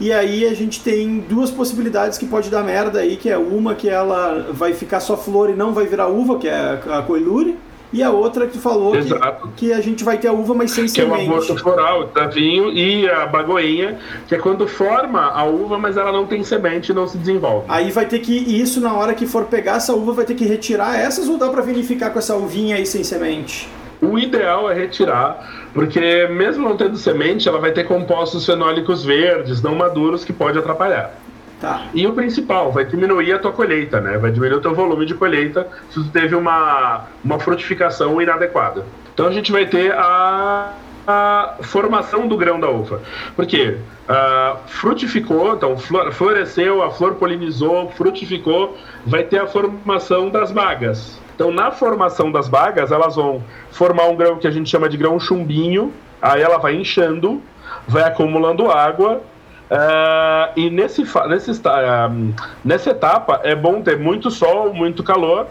E 0.00 0.12
aí 0.12 0.44
a 0.44 0.54
gente 0.54 0.82
tem 0.82 1.20
duas 1.20 1.50
possibilidades 1.50 2.18
que 2.18 2.26
pode 2.26 2.50
dar 2.50 2.64
merda 2.64 2.98
aí, 2.98 3.16
que 3.16 3.30
é 3.30 3.38
uma 3.38 3.74
que 3.74 3.88
ela 3.88 4.48
vai 4.50 4.74
ficar 4.74 4.98
só 4.98 5.16
flor 5.16 5.50
e 5.50 5.54
não 5.54 5.72
vai 5.72 5.86
virar 5.86 6.08
uva, 6.08 6.36
que 6.38 6.48
é 6.48 6.80
a 6.90 7.02
coilure 7.02 7.56
e 7.94 8.02
a 8.02 8.10
outra 8.10 8.48
que 8.48 8.58
falou 8.58 8.92
que, 8.92 9.68
que, 9.68 9.72
a 9.72 9.80
gente 9.80 10.02
vai 10.02 10.18
ter 10.18 10.26
a 10.26 10.32
uva, 10.32 10.52
mas 10.52 10.72
sem 10.72 10.84
que 10.84 10.90
semente. 10.90 11.14
Que 11.14 11.26
é 11.26 11.28
o 11.28 11.30
aborto 11.30 11.56
floral, 11.56 12.06
da 12.08 12.26
vinho, 12.26 12.72
e 12.72 13.08
a 13.08 13.24
bagoinha, 13.24 13.98
que 14.26 14.34
é 14.34 14.38
quando 14.38 14.66
forma 14.66 15.20
a 15.30 15.44
uva, 15.44 15.78
mas 15.78 15.96
ela 15.96 16.10
não 16.10 16.26
tem 16.26 16.42
semente 16.42 16.90
e 16.90 16.94
não 16.94 17.06
se 17.06 17.16
desenvolve. 17.16 17.66
Aí 17.68 17.92
vai 17.92 18.06
ter 18.06 18.18
que, 18.18 18.34
isso 18.34 18.80
na 18.80 18.92
hora 18.94 19.14
que 19.14 19.26
for 19.26 19.44
pegar 19.44 19.76
essa 19.76 19.94
uva, 19.94 20.12
vai 20.12 20.24
ter 20.24 20.34
que 20.34 20.44
retirar 20.44 20.98
essas 20.98 21.28
ou 21.28 21.38
dá 21.38 21.48
para 21.48 21.62
vinificar 21.62 22.12
com 22.12 22.18
essa 22.18 22.34
uvinha 22.34 22.74
aí 22.74 22.84
sem 22.84 23.04
semente? 23.04 23.68
O 24.02 24.18
ideal 24.18 24.68
é 24.68 24.74
retirar, 24.74 25.68
porque 25.72 26.26
mesmo 26.26 26.68
não 26.68 26.76
tendo 26.76 26.96
semente, 26.96 27.48
ela 27.48 27.60
vai 27.60 27.70
ter 27.70 27.84
compostos 27.84 28.44
fenólicos 28.44 29.04
verdes, 29.04 29.62
não 29.62 29.76
maduros, 29.76 30.24
que 30.24 30.32
pode 30.32 30.58
atrapalhar. 30.58 31.23
Tá. 31.60 31.86
E 31.94 32.06
o 32.06 32.12
principal, 32.12 32.72
vai 32.72 32.84
diminuir 32.84 33.32
a 33.32 33.38
tua 33.38 33.52
colheita, 33.52 34.00
né? 34.00 34.18
Vai 34.18 34.30
diminuir 34.30 34.58
o 34.58 34.60
teu 34.60 34.74
volume 34.74 35.06
de 35.06 35.14
colheita 35.14 35.66
se 35.90 36.02
tu 36.02 36.08
teve 36.10 36.34
uma, 36.34 37.04
uma 37.24 37.38
frutificação 37.38 38.20
inadequada. 38.20 38.84
Então 39.12 39.26
a 39.26 39.32
gente 39.32 39.52
vai 39.52 39.66
ter 39.66 39.92
a, 39.92 40.72
a 41.06 41.54
formação 41.62 42.26
do 42.26 42.36
grão 42.36 42.58
da 42.58 42.68
uva. 42.68 43.00
Por 43.36 43.46
quê? 43.46 43.78
Uh, 44.08 44.58
frutificou, 44.66 45.54
então 45.54 45.76
floresceu, 46.12 46.82
a 46.82 46.90
flor 46.90 47.14
polinizou, 47.14 47.90
frutificou, 47.90 48.76
vai 49.06 49.22
ter 49.22 49.40
a 49.40 49.46
formação 49.46 50.28
das 50.28 50.50
bagas. 50.50 51.18
Então, 51.34 51.50
na 51.50 51.72
formação 51.72 52.30
das 52.30 52.48
bagas, 52.48 52.92
elas 52.92 53.16
vão 53.16 53.42
formar 53.70 54.04
um 54.04 54.14
grão 54.14 54.38
que 54.38 54.46
a 54.46 54.50
gente 54.50 54.70
chama 54.70 54.88
de 54.88 54.96
grão 54.96 55.18
chumbinho, 55.18 55.92
aí 56.22 56.40
ela 56.40 56.58
vai 56.58 56.76
inchando, 56.76 57.42
vai 57.88 58.04
acumulando 58.04 58.70
água, 58.70 59.20
Uh, 59.70 60.52
e 60.56 60.70
nesse, 60.70 61.02
nesse, 61.28 61.50
uh, 61.52 62.34
nessa 62.64 62.90
etapa 62.90 63.40
é 63.42 63.54
bom 63.54 63.82
ter 63.82 63.98
muito 63.98 64.30
sol, 64.30 64.74
muito 64.74 65.02
calor. 65.02 65.48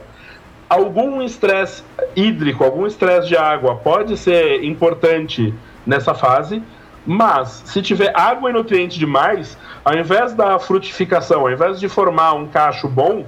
Algum 0.69 1.21
estresse 1.21 1.83
hídrico, 2.15 2.63
algum 2.63 2.85
estresse 2.85 3.27
de 3.27 3.37
água 3.37 3.75
pode 3.75 4.17
ser 4.17 4.63
importante 4.63 5.53
nessa 5.85 6.13
fase, 6.13 6.63
mas 7.05 7.63
se 7.65 7.81
tiver 7.81 8.11
água 8.15 8.49
e 8.49 8.53
nutriente 8.53 8.97
demais, 8.97 9.57
ao 9.83 9.93
invés 9.95 10.33
da 10.33 10.57
frutificação, 10.57 11.41
ao 11.41 11.51
invés 11.51 11.79
de 11.79 11.89
formar 11.89 12.33
um 12.33 12.47
cacho 12.47 12.87
bom, 12.87 13.25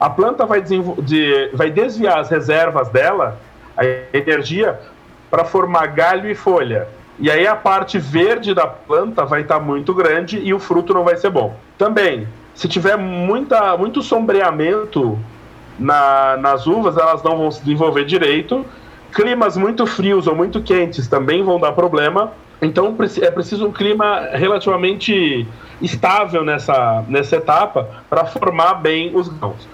a 0.00 0.08
planta 0.08 0.46
vai, 0.46 0.62
de, 0.62 1.50
vai 1.52 1.70
desviar 1.70 2.20
as 2.20 2.30
reservas 2.30 2.88
dela, 2.88 3.38
a 3.76 3.84
energia, 4.16 4.78
para 5.30 5.44
formar 5.44 5.88
galho 5.88 6.30
e 6.30 6.34
folha. 6.34 6.88
E 7.20 7.30
aí 7.30 7.46
a 7.46 7.56
parte 7.56 7.98
verde 7.98 8.54
da 8.54 8.66
planta 8.66 9.24
vai 9.24 9.42
estar 9.42 9.58
tá 9.58 9.60
muito 9.60 9.92
grande 9.92 10.38
e 10.38 10.54
o 10.54 10.58
fruto 10.58 10.94
não 10.94 11.04
vai 11.04 11.16
ser 11.16 11.30
bom. 11.30 11.56
Também, 11.76 12.28
se 12.54 12.68
tiver 12.68 12.96
muita, 12.96 13.76
muito 13.76 14.02
sombreamento 14.02 15.18
na, 15.78 16.36
nas 16.36 16.66
uvas, 16.66 16.96
elas 16.96 17.22
não 17.22 17.36
vão 17.36 17.50
se 17.50 17.60
desenvolver 17.60 18.04
direito. 18.04 18.64
Climas 19.12 19.56
muito 19.56 19.86
frios 19.86 20.26
ou 20.26 20.34
muito 20.34 20.62
quentes 20.62 21.08
também 21.08 21.42
vão 21.42 21.58
dar 21.58 21.72
problema. 21.72 22.32
Então 22.60 22.96
é 23.20 23.30
preciso 23.30 23.66
um 23.66 23.72
clima 23.72 24.28
relativamente 24.32 25.46
estável 25.80 26.44
nessa, 26.44 27.04
nessa 27.08 27.36
etapa 27.36 27.88
para 28.08 28.24
formar 28.26 28.74
bem 28.74 29.12
os 29.14 29.28
grãos. 29.28 29.68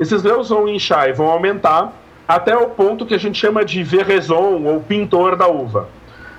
Esses 0.00 0.22
grãos 0.22 0.48
vão 0.48 0.68
inchar 0.68 1.08
e 1.08 1.12
vão 1.12 1.26
aumentar 1.26 1.92
até 2.26 2.56
o 2.56 2.70
ponto 2.70 3.06
que 3.06 3.14
a 3.14 3.18
gente 3.18 3.38
chama 3.38 3.64
de 3.64 3.82
verraison 3.82 4.62
ou 4.64 4.80
pintor 4.80 5.36
da 5.36 5.46
uva. 5.46 5.88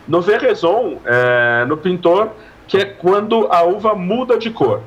No 0.08 0.22
Verraison, 0.22 1.00
é, 1.06 1.66
no 1.66 1.78
pintor, 1.78 2.30
que 2.68 2.78
é 2.78 2.86
quando 2.86 3.48
a 3.52 3.64
uva 3.64 3.96
muda 3.96 4.38
de 4.38 4.50
cor. 4.50 4.82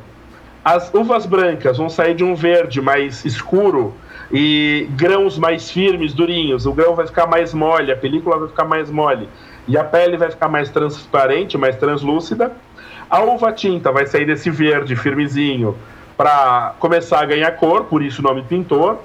As 0.64 0.92
uvas 0.92 1.24
brancas 1.26 1.78
vão 1.78 1.88
sair 1.88 2.14
de 2.14 2.24
um 2.24 2.34
verde 2.34 2.80
mais 2.80 3.24
escuro 3.24 3.94
e 4.30 4.86
grãos 4.90 5.38
mais 5.38 5.70
firmes, 5.70 6.12
durinhos. 6.12 6.66
O 6.66 6.72
grão 6.72 6.94
vai 6.94 7.06
ficar 7.06 7.26
mais 7.26 7.54
mole, 7.54 7.90
a 7.90 7.96
película 7.96 8.38
vai 8.38 8.48
ficar 8.48 8.64
mais 8.64 8.90
mole 8.90 9.28
e 9.66 9.76
a 9.76 9.84
pele 9.84 10.16
vai 10.16 10.30
ficar 10.30 10.48
mais 10.48 10.70
transparente, 10.70 11.56
mais 11.56 11.76
translúcida. 11.76 12.52
A 13.08 13.22
uva 13.22 13.52
tinta 13.52 13.90
vai 13.90 14.06
sair 14.06 14.26
desse 14.26 14.50
verde 14.50 14.94
firmezinho 14.94 15.76
para 16.16 16.74
começar 16.78 17.20
a 17.20 17.24
ganhar 17.24 17.50
cor, 17.52 17.84
por 17.84 18.02
isso 18.02 18.20
o 18.20 18.24
nome 18.24 18.42
pintor, 18.42 18.98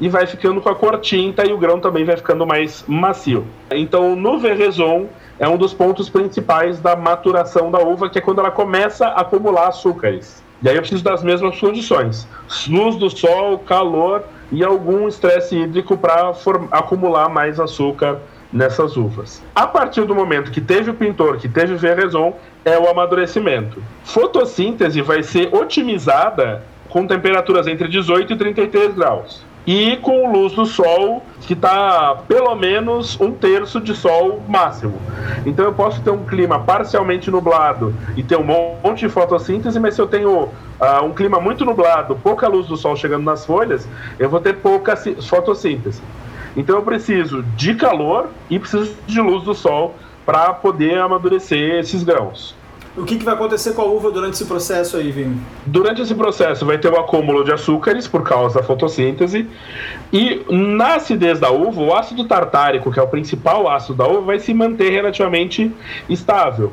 e 0.00 0.08
vai 0.08 0.26
ficando 0.26 0.60
com 0.60 0.68
a 0.68 0.74
cor 0.74 0.98
tinta 1.00 1.46
e 1.46 1.52
o 1.52 1.58
grão 1.58 1.78
também 1.78 2.04
vai 2.04 2.16
ficando 2.16 2.46
mais 2.46 2.84
macio. 2.88 3.46
Então, 3.70 4.16
no 4.16 4.38
Verraison, 4.38 5.06
é 5.38 5.48
um 5.48 5.56
dos 5.56 5.74
pontos 5.74 6.08
principais 6.08 6.80
da 6.80 6.96
maturação 6.96 7.70
da 7.70 7.78
uva, 7.78 8.08
que 8.08 8.18
é 8.18 8.20
quando 8.20 8.40
ela 8.40 8.50
começa 8.50 9.06
a 9.06 9.20
acumular 9.20 9.68
açúcares. 9.68 10.42
E 10.62 10.68
aí 10.68 10.74
eu 10.74 10.80
preciso 10.80 11.04
das 11.04 11.22
mesmas 11.22 11.58
condições: 11.58 12.26
luz 12.68 12.96
do 12.96 13.10
sol, 13.10 13.58
calor 13.58 14.24
e 14.50 14.64
algum 14.64 15.06
estresse 15.06 15.56
hídrico 15.56 15.96
para 15.96 16.32
acumular 16.70 17.28
mais 17.28 17.60
açúcar 17.60 18.18
nessas 18.52 18.96
uvas. 18.96 19.42
A 19.54 19.66
partir 19.66 20.04
do 20.04 20.14
momento 20.14 20.50
que 20.50 20.60
teve 20.60 20.90
o 20.90 20.94
pintor, 20.94 21.36
que 21.36 21.48
teve 21.48 21.74
o 21.74 21.78
Verraison, 21.78 22.34
é 22.64 22.78
o 22.78 22.88
amadurecimento. 22.88 23.82
Fotossíntese 24.04 25.02
vai 25.02 25.22
ser 25.22 25.54
otimizada 25.54 26.62
com 26.88 27.06
temperaturas 27.06 27.66
entre 27.66 27.88
18 27.88 28.32
e 28.32 28.36
33 28.36 28.94
graus 28.94 29.44
e 29.66 29.96
com 29.96 30.32
luz 30.32 30.52
do 30.52 30.64
sol 30.64 31.22
que 31.40 31.52
está 31.52 32.16
pelo 32.28 32.54
menos 32.54 33.20
um 33.20 33.32
terço 33.32 33.80
de 33.80 33.94
sol 33.94 34.42
máximo. 34.48 35.00
Então 35.44 35.64
eu 35.64 35.72
posso 35.72 36.00
ter 36.00 36.10
um 36.10 36.24
clima 36.24 36.60
parcialmente 36.60 37.30
nublado 37.30 37.94
e 38.16 38.22
ter 38.22 38.36
um 38.36 38.44
monte 38.44 39.00
de 39.00 39.08
fotossíntese, 39.08 39.78
mas 39.80 39.94
se 39.94 40.00
eu 40.00 40.06
tenho 40.06 40.30
uh, 40.30 41.04
um 41.04 41.12
clima 41.12 41.40
muito 41.40 41.64
nublado, 41.64 42.16
pouca 42.16 42.48
luz 42.48 42.66
do 42.66 42.76
sol 42.76 42.96
chegando 42.96 43.24
nas 43.24 43.44
folhas, 43.44 43.88
eu 44.18 44.30
vou 44.30 44.40
ter 44.40 44.54
pouca 44.54 44.96
fotossíntese. 44.96 46.00
Então 46.56 46.76
eu 46.76 46.82
preciso 46.82 47.42
de 47.42 47.74
calor 47.74 48.28
e 48.48 48.58
preciso 48.58 48.94
de 49.06 49.20
luz 49.20 49.44
do 49.44 49.54
sol 49.54 49.94
para 50.24 50.52
poder 50.52 50.98
amadurecer 50.98 51.78
esses 51.78 52.02
grãos. 52.02 52.55
O 52.96 53.04
que, 53.04 53.18
que 53.18 53.24
vai 53.24 53.34
acontecer 53.34 53.74
com 53.74 53.82
a 53.82 53.84
uva 53.84 54.10
durante 54.10 54.34
esse 54.34 54.46
processo 54.46 54.96
aí, 54.96 55.12
Vini? 55.12 55.38
Durante 55.66 56.00
esse 56.00 56.14
processo 56.14 56.64
vai 56.64 56.78
ter 56.78 56.90
o 56.90 56.98
acúmulo 56.98 57.44
de 57.44 57.52
açúcares 57.52 58.08
por 58.08 58.22
causa 58.22 58.58
da 58.58 58.64
fotossíntese. 58.64 59.46
E 60.10 60.42
na 60.48 60.94
acidez 60.94 61.38
da 61.38 61.50
uva, 61.50 61.82
o 61.82 61.94
ácido 61.94 62.24
tartárico, 62.24 62.90
que 62.90 62.98
é 62.98 63.02
o 63.02 63.08
principal 63.08 63.68
ácido 63.68 63.94
da 63.94 64.08
uva, 64.08 64.22
vai 64.22 64.38
se 64.38 64.54
manter 64.54 64.90
relativamente 64.90 65.70
estável. 66.08 66.72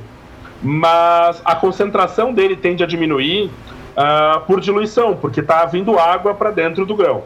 Mas 0.62 1.42
a 1.44 1.58
concentração 1.58 2.34
dele 2.34 2.56
tende 2.56 2.82
a 2.82 2.88
diminuir 2.88 3.52
uh, 3.98 4.40
por 4.48 4.62
diluição, 4.62 5.18
porque 5.18 5.42
está 5.42 5.66
vindo 5.66 6.00
água 6.00 6.34
para 6.34 6.52
dentro 6.52 6.86
do 6.86 6.96
grão. 6.96 7.24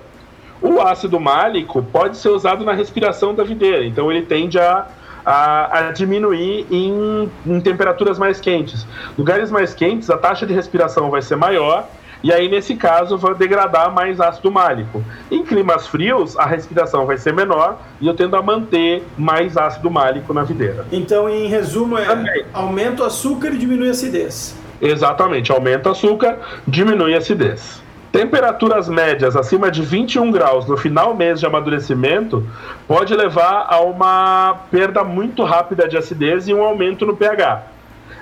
O 0.59 0.81
ácido 0.81 1.19
málico 1.19 1.83
pode 1.83 2.17
ser 2.17 2.29
usado 2.29 2.65
na 2.65 2.73
respiração 2.73 3.35
da 3.35 3.43
videira, 3.43 3.85
então 3.85 4.11
ele 4.11 4.23
tende 4.23 4.57
a 4.57 4.87
a, 5.27 5.89
a 5.89 5.91
diminuir 5.91 6.65
em, 6.71 7.29
em 7.45 7.59
temperaturas 7.59 8.17
mais 8.17 8.39
quentes. 8.39 8.87
Lugares 9.17 9.51
mais 9.51 9.73
quentes, 9.73 10.09
a 10.09 10.17
taxa 10.17 10.45
de 10.45 10.53
respiração 10.53 11.09
vai 11.09 11.21
ser 11.21 11.35
maior 11.35 11.85
e 12.23 12.31
aí, 12.33 12.49
nesse 12.49 12.75
caso, 12.75 13.17
vai 13.17 13.35
degradar 13.35 13.93
mais 13.93 14.19
ácido 14.19 14.49
málico. 14.49 15.03
Em 15.29 15.43
climas 15.43 15.85
frios, 15.85 16.37
a 16.37 16.45
respiração 16.45 17.05
vai 17.05 17.17
ser 17.17 17.33
menor 17.33 17.77
e 18.01 18.07
eu 18.07 18.13
tendo 18.15 18.35
a 18.35 18.41
manter 18.41 19.03
mais 19.17 19.55
ácido 19.57 19.91
málico 19.91 20.33
na 20.33 20.43
videira. 20.43 20.85
Então, 20.91 21.29
em 21.29 21.47
resumo, 21.47 21.97
é 21.97 22.05
Também. 22.05 22.45
aumenta 22.53 23.03
o 23.03 23.05
açúcar 23.05 23.49
e 23.49 23.57
diminui 23.57 23.89
a 23.89 23.91
acidez. 23.91 24.55
Exatamente, 24.81 25.51
aumenta 25.51 25.89
o 25.89 25.91
açúcar, 25.91 26.39
diminui 26.67 27.13
a 27.13 27.17
acidez. 27.17 27.81
Temperaturas 28.17 28.89
médias 28.89 29.35
acima 29.35 29.69
de 29.69 29.83
21 29.83 30.31
graus 30.31 30.65
no 30.65 30.75
final 30.75 31.13
mês 31.13 31.39
de 31.39 31.45
amadurecimento 31.45 32.43
pode 32.87 33.13
levar 33.13 33.67
a 33.69 33.79
uma 33.81 34.61
perda 34.71 35.03
muito 35.03 35.43
rápida 35.43 35.87
de 35.87 35.95
acidez 35.95 36.47
e 36.47 36.53
um 36.53 36.63
aumento 36.63 37.05
no 37.05 37.15
pH. 37.15 37.67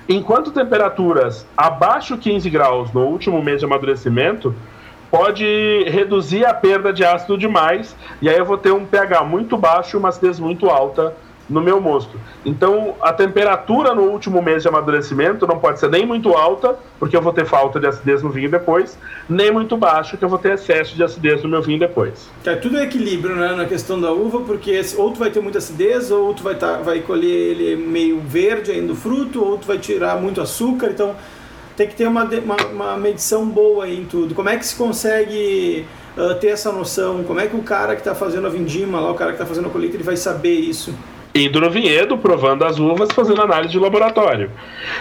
Enquanto 0.06 0.50
temperaturas 0.50 1.46
abaixo 1.56 2.14
de 2.14 2.24
15 2.24 2.50
graus 2.50 2.92
no 2.92 3.06
último 3.06 3.42
mês 3.42 3.60
de 3.60 3.64
amadurecimento 3.64 4.54
pode 5.10 5.84
reduzir 5.88 6.44
a 6.44 6.52
perda 6.52 6.92
de 6.92 7.02
ácido 7.02 7.38
demais 7.38 7.96
e 8.20 8.28
aí 8.28 8.36
eu 8.36 8.44
vou 8.44 8.58
ter 8.58 8.72
um 8.72 8.84
pH 8.84 9.24
muito 9.24 9.56
baixo 9.56 9.96
e 9.96 9.98
uma 9.98 10.10
acidez 10.10 10.38
muito 10.38 10.68
alta 10.68 11.14
no 11.48 11.60
meu 11.60 11.80
mosto. 11.80 12.18
Então, 12.44 12.94
a 13.00 13.12
temperatura 13.12 13.94
no 13.94 14.02
último 14.02 14.42
mês 14.42 14.62
de 14.62 14.68
amadurecimento 14.68 15.46
não 15.46 15.58
pode 15.58 15.78
ser 15.78 15.88
nem 15.88 16.04
muito 16.04 16.32
alta, 16.32 16.76
porque 16.98 17.16
eu 17.16 17.22
vou 17.22 17.32
ter 17.32 17.44
falta 17.44 17.78
de 17.78 17.86
acidez 17.86 18.22
no 18.22 18.30
vinho 18.30 18.50
depois, 18.50 18.98
nem 19.28 19.50
muito 19.50 19.76
baixa, 19.76 20.16
que 20.16 20.24
eu 20.24 20.28
vou 20.28 20.38
ter 20.38 20.54
excesso 20.54 20.96
de 20.96 21.04
acidez 21.04 21.42
no 21.42 21.48
meu 21.48 21.62
vinho 21.62 21.78
depois. 21.78 22.28
É 22.44 22.56
tudo 22.56 22.78
é 22.78 22.84
equilíbrio, 22.84 23.36
né, 23.36 23.54
na 23.54 23.64
questão 23.64 24.00
da 24.00 24.12
uva, 24.12 24.40
porque 24.40 24.80
ou 24.96 25.12
tu 25.12 25.18
vai 25.18 25.30
ter 25.30 25.40
muita 25.40 25.58
acidez, 25.58 26.10
ou 26.10 26.34
tu 26.34 26.42
vai, 26.42 26.56
tá, 26.56 26.78
vai 26.78 27.00
colher 27.00 27.26
ele 27.26 27.76
meio 27.76 28.20
verde 28.20 28.72
ainda 28.72 28.92
o 28.92 28.96
fruto, 28.96 29.44
ou 29.44 29.58
tu 29.58 29.66
vai 29.66 29.78
tirar 29.78 30.20
muito 30.20 30.40
açúcar, 30.40 30.88
então 30.90 31.14
tem 31.76 31.86
que 31.86 31.94
ter 31.94 32.08
uma, 32.08 32.24
uma, 32.24 32.56
uma 32.72 32.96
medição 32.96 33.46
boa 33.46 33.88
em 33.88 34.04
tudo. 34.04 34.34
Como 34.34 34.48
é 34.48 34.56
que 34.56 34.66
se 34.66 34.74
consegue 34.74 35.84
uh, 36.16 36.34
ter 36.36 36.48
essa 36.48 36.72
noção? 36.72 37.22
Como 37.22 37.38
é 37.38 37.46
que 37.46 37.54
o 37.54 37.62
cara 37.62 37.94
que 37.94 38.00
está 38.00 38.14
fazendo 38.14 38.46
a 38.46 38.50
vindima 38.50 38.98
lá, 38.98 39.10
o 39.10 39.14
cara 39.14 39.32
que 39.32 39.36
está 39.36 39.46
fazendo 39.46 39.68
a 39.68 39.70
colheita, 39.70 39.94
ele 39.94 40.02
vai 40.02 40.16
saber 40.16 40.54
isso? 40.54 40.94
Indo 41.36 41.60
no 41.60 41.70
vinhedo, 41.70 42.16
provando 42.16 42.64
as 42.64 42.78
uvas, 42.78 43.10
fazendo 43.12 43.42
análise 43.42 43.72
de 43.72 43.78
laboratório. 43.78 44.50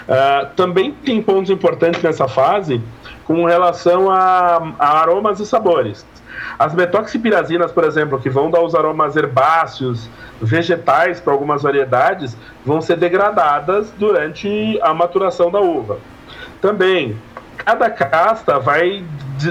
Uh, 0.08 0.48
também 0.56 0.92
tem 0.92 1.22
pontos 1.22 1.50
importantes 1.50 2.02
nessa 2.02 2.28
fase 2.28 2.82
com 3.24 3.46
relação 3.46 4.10
a, 4.12 4.74
a 4.78 5.00
aromas 5.00 5.40
e 5.40 5.46
sabores. 5.46 6.06
As 6.58 6.74
metoxipirazinas, 6.74 7.72
por 7.72 7.84
exemplo, 7.84 8.20
que 8.20 8.30
vão 8.30 8.50
dar 8.50 8.62
os 8.62 8.76
aromas 8.76 9.16
herbáceos, 9.16 10.10
vegetais 10.42 11.20
para 11.20 11.34
algumas 11.34 11.64
variedades, 11.64 12.38
vão 12.66 12.82
ser 12.82 12.98
degradadas 12.98 13.92
durante 13.98 14.80
a 14.82 14.94
maturação 14.94 15.52
da 15.52 15.60
uva. 15.60 15.98
Também, 16.62 17.18
cada 17.66 17.90
casta 17.90 18.60
vai 18.60 19.04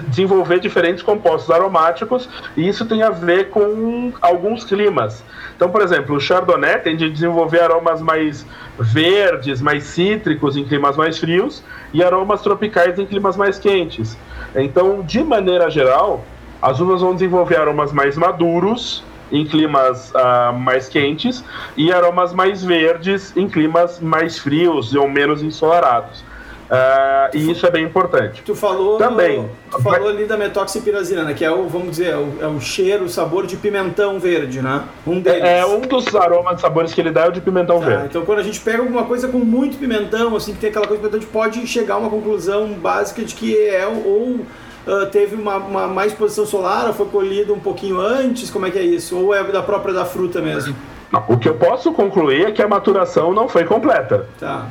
desenvolver 0.08 0.60
diferentes 0.60 1.02
compostos 1.02 1.50
aromáticos 1.50 2.28
e 2.56 2.66
isso 2.66 2.86
tem 2.86 3.02
a 3.02 3.10
ver 3.10 3.50
com 3.50 4.12
alguns 4.22 4.64
climas. 4.64 5.22
Então, 5.56 5.68
por 5.68 5.82
exemplo, 5.82 6.16
o 6.16 6.20
Chardonnay 6.20 6.78
tende 6.78 7.04
a 7.04 7.08
desenvolver 7.08 7.60
aromas 7.60 8.00
mais 8.00 8.46
verdes, 8.78 9.60
mais 9.60 9.84
cítricos 9.84 10.56
em 10.56 10.64
climas 10.64 10.96
mais 10.96 11.18
frios 11.18 11.62
e 11.92 12.02
aromas 12.02 12.40
tropicais 12.40 12.98
em 12.98 13.04
climas 13.04 13.36
mais 13.36 13.58
quentes. 13.58 14.16
Então, 14.54 15.02
de 15.02 15.22
maneira 15.22 15.68
geral, 15.68 16.24
as 16.62 16.80
uvas 16.80 17.00
vão 17.00 17.14
desenvolver 17.14 17.56
aromas 17.56 17.92
mais 17.92 18.16
maduros 18.16 19.04
em 19.32 19.44
climas 19.44 20.12
uh, 20.12 20.52
mais 20.52 20.88
quentes 20.88 21.44
e 21.76 21.92
aromas 21.92 22.32
mais 22.32 22.62
verdes 22.62 23.36
em 23.36 23.48
climas 23.48 24.00
mais 24.00 24.38
frios 24.38 24.94
ou 24.94 25.08
menos 25.08 25.42
ensolarados. 25.42 26.24
Uh, 26.64 27.36
e 27.36 27.50
isso 27.50 27.66
é 27.66 27.70
bem 27.70 27.84
importante. 27.84 28.42
Tu 28.42 28.54
falou, 28.54 28.96
Também, 28.96 29.48
tu 29.70 29.82
falou 29.82 30.08
ali 30.08 30.24
da 30.24 30.36
metoxipirazina, 30.36 31.22
né, 31.22 31.34
que 31.34 31.44
é 31.44 31.50
o, 31.50 31.68
vamos 31.68 31.90
dizer, 31.90 32.12
é 32.12 32.16
o, 32.16 32.38
é 32.40 32.46
o, 32.46 32.60
cheiro, 32.60 33.04
o 33.04 33.08
sabor 33.08 33.46
de 33.46 33.56
pimentão 33.56 34.18
verde, 34.18 34.62
né? 34.62 34.82
Um 35.06 35.20
deles. 35.20 35.42
É, 35.42 35.58
é 35.60 35.66
um 35.66 35.82
dos 35.82 36.14
aromas, 36.14 36.60
sabores 36.60 36.94
que 36.94 37.00
ele 37.00 37.10
dá 37.10 37.26
é 37.26 37.28
o 37.28 37.32
de 37.32 37.40
pimentão 37.40 37.80
tá, 37.80 37.86
verde. 37.86 38.06
Então 38.06 38.24
quando 38.24 38.38
a 38.38 38.42
gente 38.42 38.60
pega 38.60 38.78
alguma 38.78 39.04
coisa 39.04 39.28
com 39.28 39.38
muito 39.38 39.76
pimentão, 39.76 40.34
assim, 40.34 40.54
que 40.54 40.60
tem 40.60 40.70
aquela 40.70 40.86
coisa 40.86 41.02
de 41.02 41.08
pimentão, 41.08 41.18
a 41.18 41.22
gente 41.22 41.32
pode 41.32 41.66
chegar 41.66 41.94
a 41.94 41.98
uma 41.98 42.10
conclusão 42.10 42.68
básica 42.72 43.22
de 43.22 43.34
que 43.34 43.58
é 43.58 43.86
ou 43.86 44.40
uh, 44.86 45.06
teve 45.10 45.36
uma, 45.36 45.56
uma 45.56 45.86
mais 45.86 46.12
exposição 46.12 46.46
solar, 46.46 46.86
ou 46.86 46.94
foi 46.94 47.06
colhido 47.06 47.52
um 47.52 47.60
pouquinho 47.60 48.00
antes, 48.00 48.50
como 48.50 48.66
é 48.66 48.70
que 48.70 48.78
é 48.78 48.82
isso? 48.82 49.18
Ou 49.18 49.34
é 49.34 49.44
da 49.44 49.62
própria 49.62 49.92
da 49.92 50.04
fruta 50.04 50.40
mesmo? 50.40 50.74
Não, 51.12 51.22
o 51.28 51.38
que 51.38 51.48
eu 51.48 51.54
posso 51.54 51.92
concluir 51.92 52.46
é 52.46 52.52
que 52.52 52.62
a 52.62 52.68
maturação 52.68 53.32
não 53.32 53.48
foi 53.48 53.64
completa. 53.64 54.26
Tá. 54.40 54.66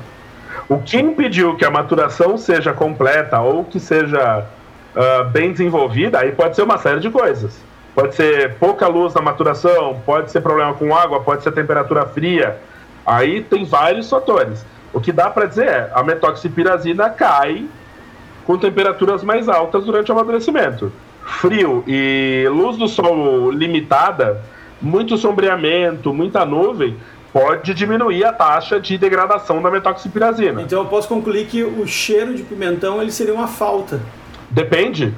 O 0.70 0.80
que 0.80 0.97
impediu 0.97 1.56
que 1.56 1.66
a 1.66 1.72
maturação 1.72 2.38
seja 2.38 2.74
completa 2.74 3.39
ou 3.39 3.64
que 3.64 3.80
seja 3.80 4.45
uh, 4.95 5.30
bem 5.30 5.51
desenvolvida, 5.51 6.20
aí 6.20 6.32
pode 6.32 6.56
ser 6.56 6.64
uma 6.64 6.78
série 6.78 6.99
de 6.99 7.10
coisas. 7.10 7.60
Pode 7.93 8.16
ser 8.16 8.56
pouca 8.56 8.88
luz 8.88 9.14
na 9.14 9.22
maturação, 9.22 10.01
pode 10.06 10.32
ser 10.32 10.41
problema 10.41 10.74
com 10.74 10.95
água, 10.95 11.22
pode 11.22 11.43
ser 11.43 11.51
temperatura 11.51 12.06
fria. 12.06 12.58
Aí 13.06 13.43
tem 13.43 13.66
vários 13.66 14.10
fatores. 14.10 14.66
O 14.91 14.99
que 14.99 15.12
dá 15.12 15.30
para 15.30 15.45
dizer 15.45 15.68
é 15.68 15.91
a 15.93 16.04
metoxipirazina 16.04 17.10
cai 17.10 17.66
com 18.45 18.58
temperaturas 18.58 19.24
mais 19.24 19.47
altas 19.47 19.86
durante 19.86 20.12
o 20.12 20.14
amadurecimento. 20.14 20.91
Frio 21.24 21.84
e 21.88 22.45
luz 22.49 22.78
do 22.78 22.88
sol 22.88 23.51
limitada, 23.51 24.41
muito 24.82 25.18
sombreamento, 25.18 26.14
muita 26.14 26.45
nuvem, 26.45 26.97
pode 27.34 27.73
diminuir 27.73 28.23
a 28.23 28.31
taxa 28.31 28.79
de 28.79 28.95
degradação 28.95 29.59
da 29.59 29.71
metoxipirazina. 29.71 30.61
Então 30.61 30.84
eu 30.84 30.86
posso 30.86 31.07
concluir 31.07 31.47
que 31.47 31.63
o 31.63 31.88
cheiro 31.88 32.36
de 32.36 32.43
pimentão 32.43 33.01
ele 33.01 33.11
seria 33.11 33.34
uma 33.34 33.47
falta. 33.47 33.99
Depende. 34.51 35.11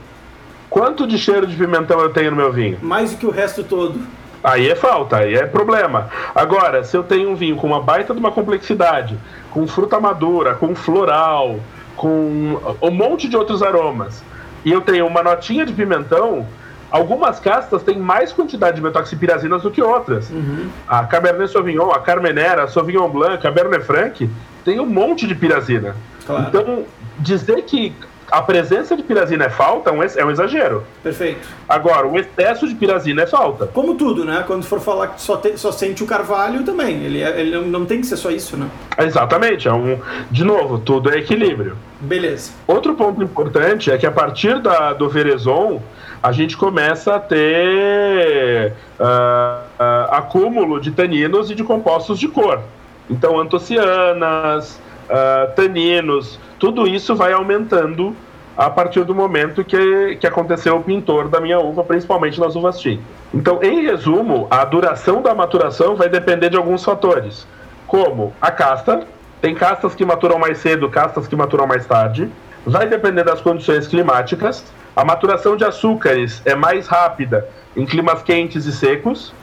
Quanto 0.69 1.05
de 1.05 1.17
cheiro 1.17 1.45
de 1.45 1.55
pimentão 1.55 1.99
eu 1.99 2.09
tenho 2.11 2.31
no 2.31 2.37
meu 2.37 2.53
vinho? 2.53 2.79
Mais 2.81 3.11
do 3.11 3.17
que 3.17 3.25
o 3.25 3.31
resto 3.31 3.65
todo. 3.65 3.99
Aí 4.41 4.69
é 4.69 4.75
falta, 4.75 5.17
aí 5.17 5.35
é 5.35 5.45
problema. 5.45 6.09
Agora, 6.33 6.83
se 6.83 6.95
eu 6.95 7.03
tenho 7.03 7.31
um 7.31 7.35
vinho 7.35 7.55
com 7.55 7.67
uma 7.67 7.81
baita 7.81 8.13
de 8.13 8.19
uma 8.19 8.31
complexidade, 8.31 9.17
com 9.51 9.67
fruta 9.67 9.99
madura, 9.99 10.53
com 10.53 10.73
floral, 10.75 11.59
com 11.95 12.59
um 12.81 12.91
monte 12.91 13.27
de 13.27 13.35
outros 13.35 13.63
aromas, 13.63 14.23
e 14.63 14.71
eu 14.71 14.81
tenho 14.81 15.07
uma 15.07 15.23
notinha 15.23 15.65
de 15.65 15.73
pimentão, 15.73 16.47
Algumas 16.95 17.41
castas 17.41 17.83
têm 17.83 17.99
mais 17.99 18.31
quantidade 18.31 18.77
de 18.77 18.81
metoxipirazinas 18.81 19.63
do 19.63 19.69
que 19.69 19.81
outras. 19.81 20.29
Uhum. 20.29 20.69
A 20.87 21.03
Cabernet 21.03 21.51
Sauvignon, 21.51 21.91
a 21.91 21.99
Carmenera, 21.99 22.63
a 22.63 22.67
Sauvignon 22.69 23.09
Blanc, 23.09 23.33
a 23.33 23.37
Cabernet 23.37 23.83
Franc 23.83 24.29
tem 24.63 24.79
um 24.79 24.85
monte 24.85 25.27
de 25.27 25.35
pirazina. 25.35 25.93
Claro. 26.25 26.45
Então, 26.47 26.85
dizer 27.19 27.63
que 27.63 27.93
a 28.31 28.41
presença 28.41 28.95
de 28.95 29.03
pirazina 29.03 29.43
é 29.43 29.49
falta 29.49 29.89
é, 29.89 30.21
é 30.21 30.25
um 30.25 30.31
exagero. 30.31 30.85
Perfeito. 31.03 31.45
Agora, 31.67 32.07
o 32.07 32.17
excesso 32.17 32.65
de 32.65 32.73
pirazina 32.75 33.23
é 33.23 33.27
falta. 33.27 33.67
Como 33.67 33.95
tudo, 33.95 34.23
né? 34.23 34.45
Quando 34.47 34.63
for 34.63 34.79
falar 34.79 35.09
que 35.09 35.21
só, 35.21 35.35
te, 35.35 35.57
só 35.57 35.73
sente 35.73 36.01
o 36.01 36.07
carvalho 36.07 36.63
também. 36.63 37.03
Ele, 37.03 37.21
é, 37.21 37.41
ele 37.41 37.57
não 37.65 37.83
tem 37.83 37.99
que 37.99 38.07
ser 38.07 38.15
só 38.15 38.31
isso, 38.31 38.55
né? 38.55 38.69
Exatamente. 38.97 39.67
É 39.67 39.73
um, 39.73 39.99
de 40.31 40.45
novo, 40.45 40.79
tudo 40.79 41.11
é 41.11 41.17
equilíbrio. 41.17 41.77
Beleza. 41.99 42.51
Outro 42.65 42.95
ponto 42.95 43.21
importante 43.21 43.91
é 43.91 43.97
que 43.97 44.05
a 44.05 44.11
partir 44.11 44.61
da, 44.61 44.93
do 44.93 45.09
Verezon, 45.09 45.81
a 46.25 46.31
gente 46.31 46.57
começa 46.57 47.13
a 47.13 47.19
ter 47.19 48.73
uh, 48.99 49.03
uh, 49.03 50.11
acúmulo 50.11 50.81
de 50.81 50.89
taninos 50.89 51.51
e 51.51 51.55
de 51.55 51.63
compostos 51.63 52.17
de 52.17 52.27
cor. 52.27 52.61
Então, 53.07 53.39
antocianas, 53.39 54.81
uh, 55.07 55.53
taninos, 55.55 56.39
tudo 56.57 56.87
isso 56.87 57.15
vai 57.15 57.31
aumentando 57.31 58.15
a 58.57 58.71
partir 58.71 59.03
do 59.03 59.13
momento 59.13 59.63
que, 59.63 60.15
que 60.15 60.25
aconteceu 60.25 60.77
o 60.77 60.81
pintor 60.81 61.27
da 61.27 61.39
minha 61.39 61.59
uva, 61.59 61.83
principalmente 61.83 62.39
nas 62.39 62.55
uvas 62.55 62.79
tintas. 62.79 63.05
Então, 63.31 63.61
em 63.61 63.83
resumo, 63.83 64.47
a 64.49 64.65
duração 64.65 65.21
da 65.21 65.35
maturação 65.35 65.95
vai 65.95 66.09
depender 66.09 66.49
de 66.49 66.57
alguns 66.57 66.83
fatores, 66.83 67.45
como 67.85 68.33
a 68.41 68.49
casta, 68.49 69.05
tem 69.39 69.53
castas 69.53 69.93
que 69.93 70.03
maturam 70.03 70.39
mais 70.39 70.57
cedo, 70.57 70.89
castas 70.89 71.27
que 71.27 71.35
maturam 71.35 71.67
mais 71.67 71.85
tarde, 71.85 72.31
vai 72.65 72.87
depender 72.87 73.23
das 73.23 73.41
condições 73.41 73.87
climáticas, 73.87 74.65
a 74.95 75.03
maturação 75.03 75.57
de 75.57 75.65
açúcares 75.65 76.41
é 76.45 76.55
mais 76.55 76.87
rápida 76.87 77.47
em 77.75 77.85
climas 77.85 78.23
quentes 78.23 78.65
e 78.65 78.71
secos, 78.71 79.33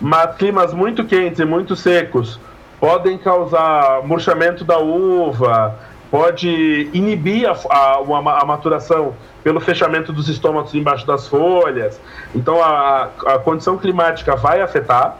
mas 0.00 0.36
climas 0.36 0.72
muito 0.72 1.04
quentes 1.04 1.40
e 1.40 1.44
muito 1.44 1.74
secos 1.74 2.38
podem 2.78 3.16
causar 3.16 4.02
murchamento 4.02 4.64
da 4.64 4.78
uva, 4.78 5.78
pode 6.10 6.90
inibir 6.92 7.48
a, 7.48 7.52
a, 7.70 8.40
a, 8.40 8.44
maturação 8.44 9.14
pelo 9.42 9.60
fechamento 9.60 10.12
dos 10.12 10.28
estômagos 10.28 10.74
embaixo 10.74 11.06
das 11.06 11.28
folhas. 11.28 12.00
Então 12.34 12.62
a, 12.62 13.08
a 13.26 13.38
condição 13.38 13.78
climática 13.78 14.34
vai 14.34 14.60
afetar. 14.60 15.16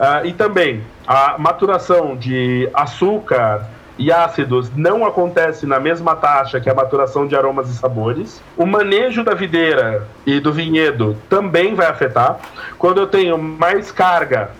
Uh, 0.00 0.26
e 0.26 0.32
também 0.32 0.82
a 1.06 1.36
maturação 1.38 2.16
de 2.16 2.68
açúcar, 2.72 3.68
e 4.00 4.10
ácidos 4.10 4.74
não 4.74 5.04
acontece 5.04 5.66
na 5.66 5.78
mesma 5.78 6.16
taxa 6.16 6.58
que 6.58 6.70
a 6.70 6.74
maturação 6.74 7.26
de 7.26 7.36
aromas 7.36 7.68
e 7.68 7.74
sabores. 7.74 8.42
O 8.56 8.64
manejo 8.64 9.22
da 9.22 9.34
videira 9.34 10.08
e 10.24 10.40
do 10.40 10.50
vinhedo 10.50 11.18
também 11.28 11.74
vai 11.74 11.86
afetar. 11.86 12.40
Quando 12.78 12.98
eu 12.98 13.06
tenho 13.06 13.36
mais 13.36 13.92
carga 13.92 14.52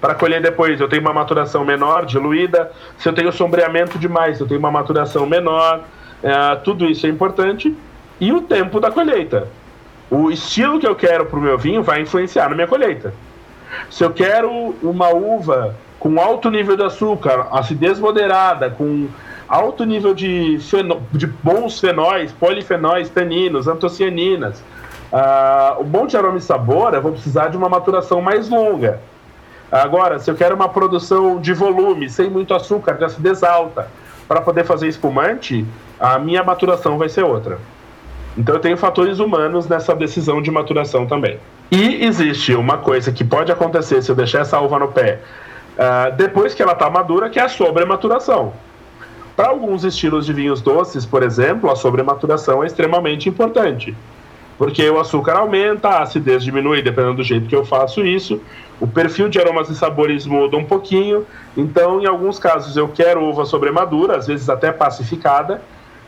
para 0.00 0.14
colher 0.14 0.40
depois, 0.40 0.80
eu 0.80 0.88
tenho 0.88 1.02
uma 1.02 1.12
maturação 1.12 1.66
menor, 1.66 2.06
diluída. 2.06 2.72
Se 2.96 3.06
eu 3.06 3.12
tenho 3.12 3.30
sombreamento 3.30 3.98
demais, 3.98 4.40
eu 4.40 4.48
tenho 4.48 4.58
uma 4.58 4.70
maturação 4.70 5.26
menor. 5.26 5.82
É, 6.22 6.54
tudo 6.56 6.86
isso 6.86 7.06
é 7.06 7.10
importante. 7.10 7.76
E 8.18 8.32
o 8.32 8.40
tempo 8.40 8.80
da 8.80 8.90
colheita. 8.90 9.48
O 10.10 10.30
estilo 10.30 10.80
que 10.80 10.86
eu 10.88 10.96
quero 10.96 11.26
para 11.26 11.38
o 11.38 11.42
meu 11.42 11.58
vinho 11.58 11.82
vai 11.82 12.00
influenciar 12.00 12.48
na 12.48 12.54
minha 12.54 12.66
colheita. 12.66 13.12
Se 13.90 14.02
eu 14.02 14.10
quero 14.14 14.74
uma 14.82 15.10
uva 15.10 15.76
com 15.98 16.20
alto 16.20 16.50
nível 16.50 16.76
de 16.76 16.84
açúcar, 16.84 17.48
acidez 17.50 17.98
moderada, 17.98 18.70
com 18.70 19.08
alto 19.48 19.84
nível 19.84 20.14
de, 20.14 20.58
de 21.12 21.26
bons 21.26 21.80
fenóis, 21.80 22.32
polifenóis, 22.32 23.08
taninos, 23.08 23.66
antocianinas. 23.66 24.62
Uh, 25.10 25.80
o 25.80 25.84
bom 25.84 26.06
de 26.06 26.16
aroma 26.16 26.38
e 26.38 26.40
sabor, 26.40 26.94
eu 26.94 27.00
vou 27.00 27.12
precisar 27.12 27.48
de 27.48 27.56
uma 27.56 27.68
maturação 27.68 28.20
mais 28.20 28.48
longa. 28.48 29.00
Agora, 29.72 30.18
se 30.18 30.30
eu 30.30 30.34
quero 30.34 30.54
uma 30.54 30.68
produção 30.68 31.40
de 31.40 31.52
volume, 31.52 32.08
sem 32.08 32.30
muito 32.30 32.54
açúcar, 32.54 32.94
de 32.94 33.04
acidez 33.04 33.42
alta, 33.42 33.88
para 34.26 34.40
poder 34.40 34.64
fazer 34.64 34.88
espumante, 34.88 35.66
a 35.98 36.18
minha 36.18 36.42
maturação 36.42 36.98
vai 36.98 37.08
ser 37.08 37.24
outra. 37.24 37.58
Então 38.36 38.54
eu 38.54 38.60
tenho 38.60 38.76
fatores 38.76 39.18
humanos 39.18 39.66
nessa 39.66 39.94
decisão 39.94 40.40
de 40.40 40.50
maturação 40.50 41.06
também. 41.06 41.38
E 41.70 42.04
existe 42.04 42.54
uma 42.54 42.78
coisa 42.78 43.10
que 43.10 43.24
pode 43.24 43.50
acontecer 43.50 44.02
se 44.02 44.10
eu 44.10 44.16
deixar 44.16 44.40
essa 44.40 44.60
uva 44.60 44.78
no 44.78 44.88
pé 44.88 45.20
uh, 45.78 46.14
depois 46.16 46.54
que 46.54 46.62
ela 46.62 46.72
está 46.72 46.90
madura, 46.90 47.30
que 47.30 47.38
é 47.38 47.42
a 47.42 47.48
sobrematuração. 47.48 48.52
Para 49.36 49.48
alguns 49.48 49.84
estilos 49.84 50.26
de 50.26 50.32
vinhos 50.32 50.60
doces, 50.60 51.06
por 51.06 51.22
exemplo, 51.22 51.70
a 51.70 51.76
sobrematuração 51.76 52.64
é 52.64 52.66
extremamente 52.66 53.28
importante. 53.28 53.96
Porque 54.58 54.90
o 54.90 54.98
açúcar 54.98 55.36
aumenta, 55.36 55.88
a 55.88 56.02
acidez 56.02 56.42
diminui, 56.42 56.82
dependendo 56.82 57.14
do 57.14 57.22
jeito 57.22 57.46
que 57.46 57.54
eu 57.54 57.64
faço 57.64 58.04
isso. 58.04 58.42
O 58.80 58.88
perfil 58.88 59.28
de 59.28 59.38
aromas 59.38 59.70
e 59.70 59.76
sabores 59.76 60.26
muda 60.26 60.56
um 60.56 60.64
pouquinho. 60.64 61.24
Então, 61.56 62.00
em 62.00 62.06
alguns 62.06 62.40
casos, 62.40 62.76
eu 62.76 62.88
quero 62.88 63.22
uva 63.22 63.44
sobremadura, 63.44 64.16
às 64.16 64.26
vezes 64.26 64.48
até 64.50 64.72
pacificada. 64.72 65.62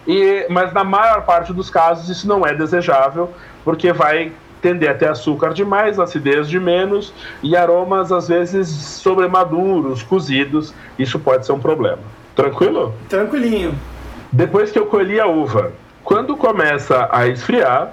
E, 0.09 0.47
mas 0.51 0.73
na 0.73 0.83
maior 0.83 1.25
parte 1.25 1.53
dos 1.53 1.71
casos, 1.71 2.09
isso 2.09 2.27
não 2.27 2.45
é 2.45 2.53
desejável, 2.53 3.31
porque 3.65 3.93
vai 3.93 4.33
tender 4.61 4.91
a 4.91 4.95
ter 4.95 5.09
açúcar 5.09 5.53
demais, 5.53 5.99
acidez 5.99 6.49
de 6.49 6.61
menos 6.61 7.13
e 7.43 7.57
aromas 7.57 8.13
às 8.13 8.29
vezes 8.29 8.69
sobremaduros, 8.69 10.03
cozidos. 10.03 10.75
Isso 10.99 11.19
pode 11.19 11.47
ser 11.47 11.53
um 11.53 11.61
problema. 11.61 12.03
Tranquilo? 12.35 12.95
Tranquilinho. 13.09 13.75
Depois 14.33 14.71
que 14.71 14.79
eu 14.79 14.87
colhi 14.87 15.19
a 15.19 15.27
uva, 15.27 15.73
quando 16.05 16.37
começa 16.37 17.09
a 17.11 17.27
esfriar, 17.27 17.93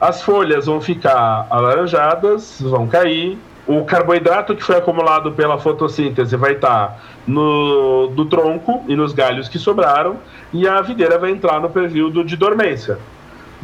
as 0.00 0.22
folhas 0.22 0.66
vão 0.66 0.80
ficar 0.80 1.46
alaranjadas, 1.50 2.60
vão 2.60 2.86
cair. 2.86 3.38
O 3.66 3.84
carboidrato 3.84 4.54
que 4.54 4.62
foi 4.62 4.76
acumulado 4.76 5.32
pela 5.32 5.58
fotossíntese 5.58 6.36
vai 6.36 6.52
estar 6.52 7.02
no 7.26 8.08
do 8.08 8.26
tronco 8.26 8.84
e 8.86 8.94
nos 8.94 9.14
galhos 9.14 9.48
que 9.48 9.58
sobraram, 9.58 10.16
e 10.52 10.68
a 10.68 10.82
videira 10.82 11.18
vai 11.18 11.30
entrar 11.30 11.60
no 11.60 11.70
período 11.70 12.22
de 12.22 12.36
dormência. 12.36 12.98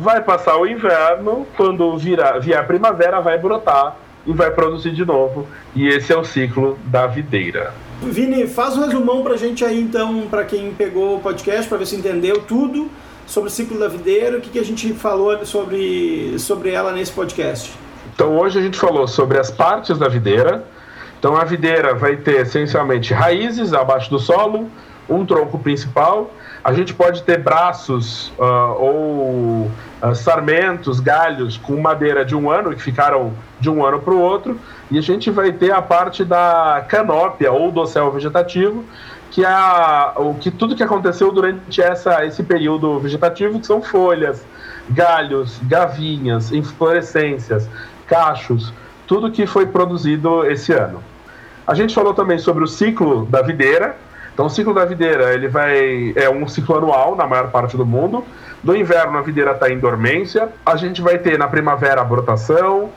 Vai 0.01 0.23
passar 0.23 0.57
o 0.57 0.67
inverno, 0.67 1.47
quando 1.59 1.95
virar, 1.99 2.39
vier 2.39 2.59
a 2.59 2.63
primavera, 2.63 3.21
vai 3.21 3.37
brotar 3.37 3.99
e 4.27 4.33
vai 4.33 4.51
produzir 4.51 4.93
de 4.93 5.05
novo. 5.05 5.47
E 5.77 5.87
esse 5.87 6.11
é 6.11 6.17
o 6.17 6.25
ciclo 6.25 6.79
da 6.87 7.07
videira. 7.07 7.75
Vini, 8.01 8.47
faz 8.47 8.79
um 8.79 8.87
resumão 8.87 9.23
pra 9.23 9.37
gente 9.37 9.63
aí 9.63 9.79
então, 9.79 10.27
para 10.31 10.43
quem 10.45 10.73
pegou 10.73 11.19
o 11.19 11.21
podcast, 11.21 11.69
para 11.69 11.77
ver 11.77 11.85
se 11.85 11.97
entendeu 11.97 12.41
tudo 12.41 12.91
sobre 13.27 13.51
o 13.51 13.53
ciclo 13.53 13.79
da 13.79 13.89
videira, 13.89 14.39
o 14.39 14.41
que, 14.41 14.49
que 14.49 14.59
a 14.59 14.65
gente 14.65 14.91
falou 14.95 15.45
sobre, 15.45 16.35
sobre 16.39 16.71
ela 16.71 16.93
nesse 16.93 17.13
podcast. 17.13 17.71
Então 18.15 18.39
hoje 18.39 18.59
a 18.59 18.63
gente 18.63 18.79
falou 18.79 19.07
sobre 19.07 19.39
as 19.39 19.51
partes 19.51 19.99
da 19.99 20.09
videira. 20.09 20.65
Então 21.19 21.37
a 21.37 21.45
videira 21.45 21.95
vai 21.95 22.17
ter 22.17 22.41
essencialmente 22.41 23.13
raízes 23.13 23.75
abaixo 23.75 24.09
do 24.09 24.19
solo, 24.19 24.67
um 25.07 25.27
tronco 25.27 25.59
principal 25.59 26.31
a 26.63 26.73
gente 26.73 26.93
pode 26.93 27.23
ter 27.23 27.39
braços 27.39 28.33
uh, 28.39 28.75
ou 28.79 29.71
uh, 30.03 30.15
sarmentos, 30.15 31.01
galhos 31.01 31.57
com 31.57 31.81
madeira 31.81 32.25
de 32.25 32.37
um 32.37 32.51
ano, 32.51 32.75
que 32.75 32.83
ficaram 32.83 33.33
de 33.59 33.71
um 33.71 33.85
ano 33.85 33.99
para 34.01 34.13
o 34.13 34.21
outro, 34.21 34.59
e 34.91 34.99
a 34.99 35.01
gente 35.01 35.31
vai 35.31 35.53
ter 35.53 35.73
a 35.73 35.81
parte 35.81 36.25
da 36.25 36.85
canópia 36.89 37.51
ou 37.51 37.73
do 37.73 37.87
céu 37.87 38.11
vegetativo, 38.11 38.85
que 39.31 39.45
é 39.45 39.49
o 40.17 40.35
que 40.35 40.51
tudo 40.51 40.75
que 40.75 40.83
aconteceu 40.83 41.33
durante 41.33 41.81
essa, 41.81 42.25
esse 42.27 42.43
período 42.43 42.99
vegetativo, 42.99 43.61
que 43.61 43.67
são 43.67 43.81
folhas, 43.81 44.45
galhos, 44.91 45.59
gavinhas, 45.63 46.53
inflorescências, 46.53 47.69
cachos, 48.07 48.73
tudo 49.07 49.31
que 49.31 49.47
foi 49.47 49.67
produzido 49.67 50.45
esse 50.47 50.73
ano. 50.73 51.03
A 51.67 51.75
gente 51.75 51.95
falou 51.95 52.13
também 52.13 52.39
sobre 52.39 52.65
o 52.65 52.67
ciclo 52.67 53.25
da 53.27 53.41
videira, 53.41 53.97
então, 54.41 54.47
o 54.47 54.51
ciclo 54.51 54.73
da 54.73 54.87
videira 54.87 55.35
ele 55.35 55.49
vai 55.49 56.15
é 56.17 56.31
um 56.31 56.49
ciclo 56.49 56.79
anual 56.79 57.15
na 57.15 57.27
maior 57.27 57.51
parte 57.51 57.77
do 57.77 57.85
mundo. 57.85 58.25
No 58.65 58.75
inverno, 58.75 59.19
a 59.19 59.21
videira 59.21 59.51
está 59.51 59.69
em 59.69 59.79
dormência. 59.79 60.49
A 60.65 60.77
gente 60.77 61.03
vai 61.03 61.19
ter 61.19 61.39
na 61.39 61.47
primavera 61.47 62.01
a 62.01 62.05
brotação, 62.05 62.89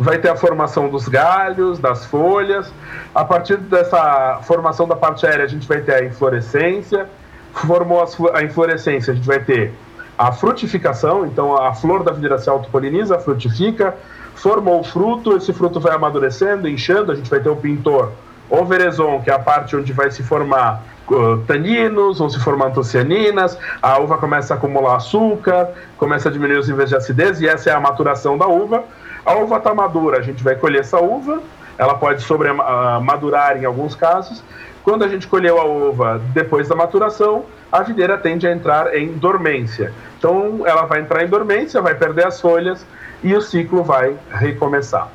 vai 0.00 0.16
ter 0.16 0.30
a 0.30 0.36
formação 0.36 0.88
dos 0.88 1.06
galhos, 1.06 1.78
das 1.78 2.06
folhas. 2.06 2.72
A 3.14 3.26
partir 3.26 3.58
dessa 3.58 4.40
formação 4.44 4.88
da 4.88 4.96
parte 4.96 5.26
aérea, 5.26 5.44
a 5.44 5.48
gente 5.48 5.68
vai 5.68 5.82
ter 5.82 5.96
a 5.96 6.02
inflorescência. 6.02 7.06
Formou 7.52 8.02
a 8.32 8.42
inflorescência, 8.42 9.12
a 9.12 9.16
gente 9.16 9.26
vai 9.26 9.40
ter 9.40 9.74
a 10.16 10.32
frutificação, 10.32 11.26
então 11.26 11.62
a 11.62 11.74
flor 11.74 12.04
da 12.04 12.12
videira 12.12 12.38
se 12.38 12.48
autopoliniza, 12.48 13.18
frutifica, 13.18 13.94
formou 14.34 14.80
o 14.80 14.82
fruto, 14.82 15.36
esse 15.36 15.52
fruto 15.52 15.78
vai 15.78 15.94
amadurecendo, 15.94 16.66
inchando, 16.66 17.12
a 17.12 17.14
gente 17.14 17.28
vai 17.28 17.40
ter 17.40 17.50
o 17.50 17.56
pintor 17.56 18.12
o 18.48 18.64
verezon, 18.64 19.20
que 19.20 19.30
é 19.30 19.34
a 19.34 19.38
parte 19.38 19.76
onde 19.76 19.92
vai 19.92 20.10
se 20.10 20.22
formar 20.22 20.82
uh, 21.08 21.38
taninos, 21.46 22.18
vão 22.18 22.28
se 22.28 22.38
formar 22.40 22.66
antocianinas, 22.66 23.58
a 23.82 23.98
uva 23.98 24.18
começa 24.18 24.54
a 24.54 24.56
acumular 24.56 24.96
açúcar, 24.96 25.70
começa 25.96 26.28
a 26.28 26.32
diminuir 26.32 26.58
os 26.58 26.68
níveis 26.68 26.88
de 26.88 26.96
acidez, 26.96 27.40
e 27.40 27.48
essa 27.48 27.70
é 27.70 27.72
a 27.72 27.80
maturação 27.80 28.38
da 28.38 28.46
uva. 28.46 28.84
A 29.24 29.34
uva 29.34 29.56
está 29.56 29.74
madura, 29.74 30.18
a 30.18 30.22
gente 30.22 30.42
vai 30.42 30.54
colher 30.54 30.80
essa 30.80 31.00
uva, 31.00 31.42
ela 31.76 31.94
pode 31.94 32.22
sobre, 32.22 32.48
uh, 32.48 33.00
madurar 33.02 33.56
em 33.56 33.64
alguns 33.64 33.94
casos. 33.94 34.42
Quando 34.84 35.04
a 35.04 35.08
gente 35.08 35.26
colheu 35.26 35.60
a 35.60 35.64
uva 35.64 36.20
depois 36.32 36.68
da 36.68 36.76
maturação, 36.76 37.44
a 37.72 37.82
videira 37.82 38.16
tende 38.16 38.46
a 38.46 38.52
entrar 38.52 38.94
em 38.94 39.12
dormência. 39.14 39.92
Então, 40.16 40.62
ela 40.64 40.86
vai 40.86 41.00
entrar 41.00 41.24
em 41.24 41.28
dormência, 41.28 41.82
vai 41.82 41.94
perder 41.96 42.26
as 42.26 42.40
folhas 42.40 42.86
e 43.22 43.34
o 43.34 43.40
ciclo 43.40 43.82
vai 43.82 44.16
recomeçar. 44.30 45.08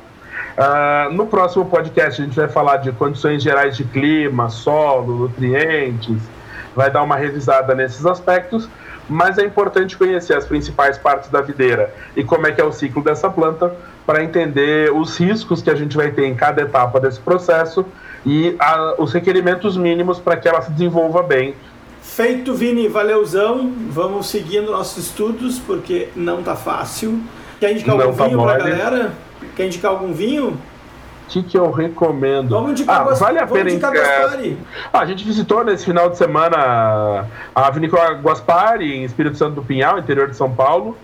Uh, 0.52 1.12
no 1.12 1.26
próximo 1.26 1.64
podcast 1.64 2.20
a 2.20 2.24
gente 2.24 2.36
vai 2.36 2.48
falar 2.48 2.78
de 2.78 2.92
condições 2.92 3.42
gerais 3.42 3.76
de 3.76 3.84
clima, 3.84 4.50
solo, 4.50 5.14
nutrientes, 5.16 6.20
vai 6.76 6.90
dar 6.90 7.02
uma 7.02 7.16
revisada 7.16 7.74
nesses 7.74 8.04
aspectos, 8.04 8.68
mas 9.08 9.38
é 9.38 9.44
importante 9.44 9.96
conhecer 9.96 10.34
as 10.34 10.44
principais 10.44 10.98
partes 10.98 11.30
da 11.30 11.40
videira 11.40 11.92
e 12.16 12.22
como 12.22 12.46
é 12.46 12.52
que 12.52 12.60
é 12.60 12.64
o 12.64 12.72
ciclo 12.72 13.02
dessa 13.02 13.28
planta 13.30 13.74
para 14.06 14.22
entender 14.22 14.92
os 14.92 15.16
riscos 15.18 15.62
que 15.62 15.70
a 15.70 15.74
gente 15.74 15.96
vai 15.96 16.10
ter 16.10 16.26
em 16.26 16.34
cada 16.34 16.62
etapa 16.62 17.00
desse 17.00 17.20
processo 17.20 17.84
e 18.24 18.54
a, 18.58 18.94
os 18.98 19.12
requerimentos 19.12 19.76
mínimos 19.76 20.18
para 20.18 20.36
que 20.36 20.48
ela 20.48 20.60
se 20.62 20.70
desenvolva 20.70 21.22
bem. 21.22 21.54
Feito, 22.02 22.52
Vini, 22.52 22.88
valeuzão. 22.88 23.72
Vamos 23.88 24.26
seguindo 24.26 24.70
nossos 24.70 25.06
estudos 25.06 25.58
porque 25.58 26.08
não 26.14 26.42
tá 26.42 26.54
fácil. 26.54 27.20
Quer 27.58 27.72
indicar 27.72 28.00
algum 28.00 28.14
tá 28.14 28.26
vinho 28.26 28.42
para 28.42 28.54
a 28.54 28.58
galera? 28.58 29.12
Quer 29.56 29.66
indicar 29.66 29.90
algum 29.90 30.12
vinho? 30.12 30.50
O 30.50 31.28
que, 31.28 31.42
que 31.42 31.56
eu 31.56 31.70
recomendo? 31.70 32.50
Vamos 32.50 32.72
indicar 32.72 33.00
ah, 33.00 33.14
vale 33.14 33.38
a 33.38 33.46
pena 33.46 33.70
indicar 33.70 33.92
Gaspari. 33.92 34.58
Ah, 34.92 35.00
a 35.00 35.06
gente 35.06 35.24
visitou 35.24 35.64
nesse 35.64 35.84
final 35.84 36.10
de 36.10 36.18
semana 36.18 37.26
a 37.54 37.70
Vinícola 37.70 38.10
Guaspari, 38.20 38.96
em 38.96 39.04
Espírito 39.04 39.38
Santo 39.38 39.54
do 39.54 39.62
Pinhal, 39.62 39.98
interior 39.98 40.28
de 40.28 40.36
São 40.36 40.50
Paulo. 40.50 40.96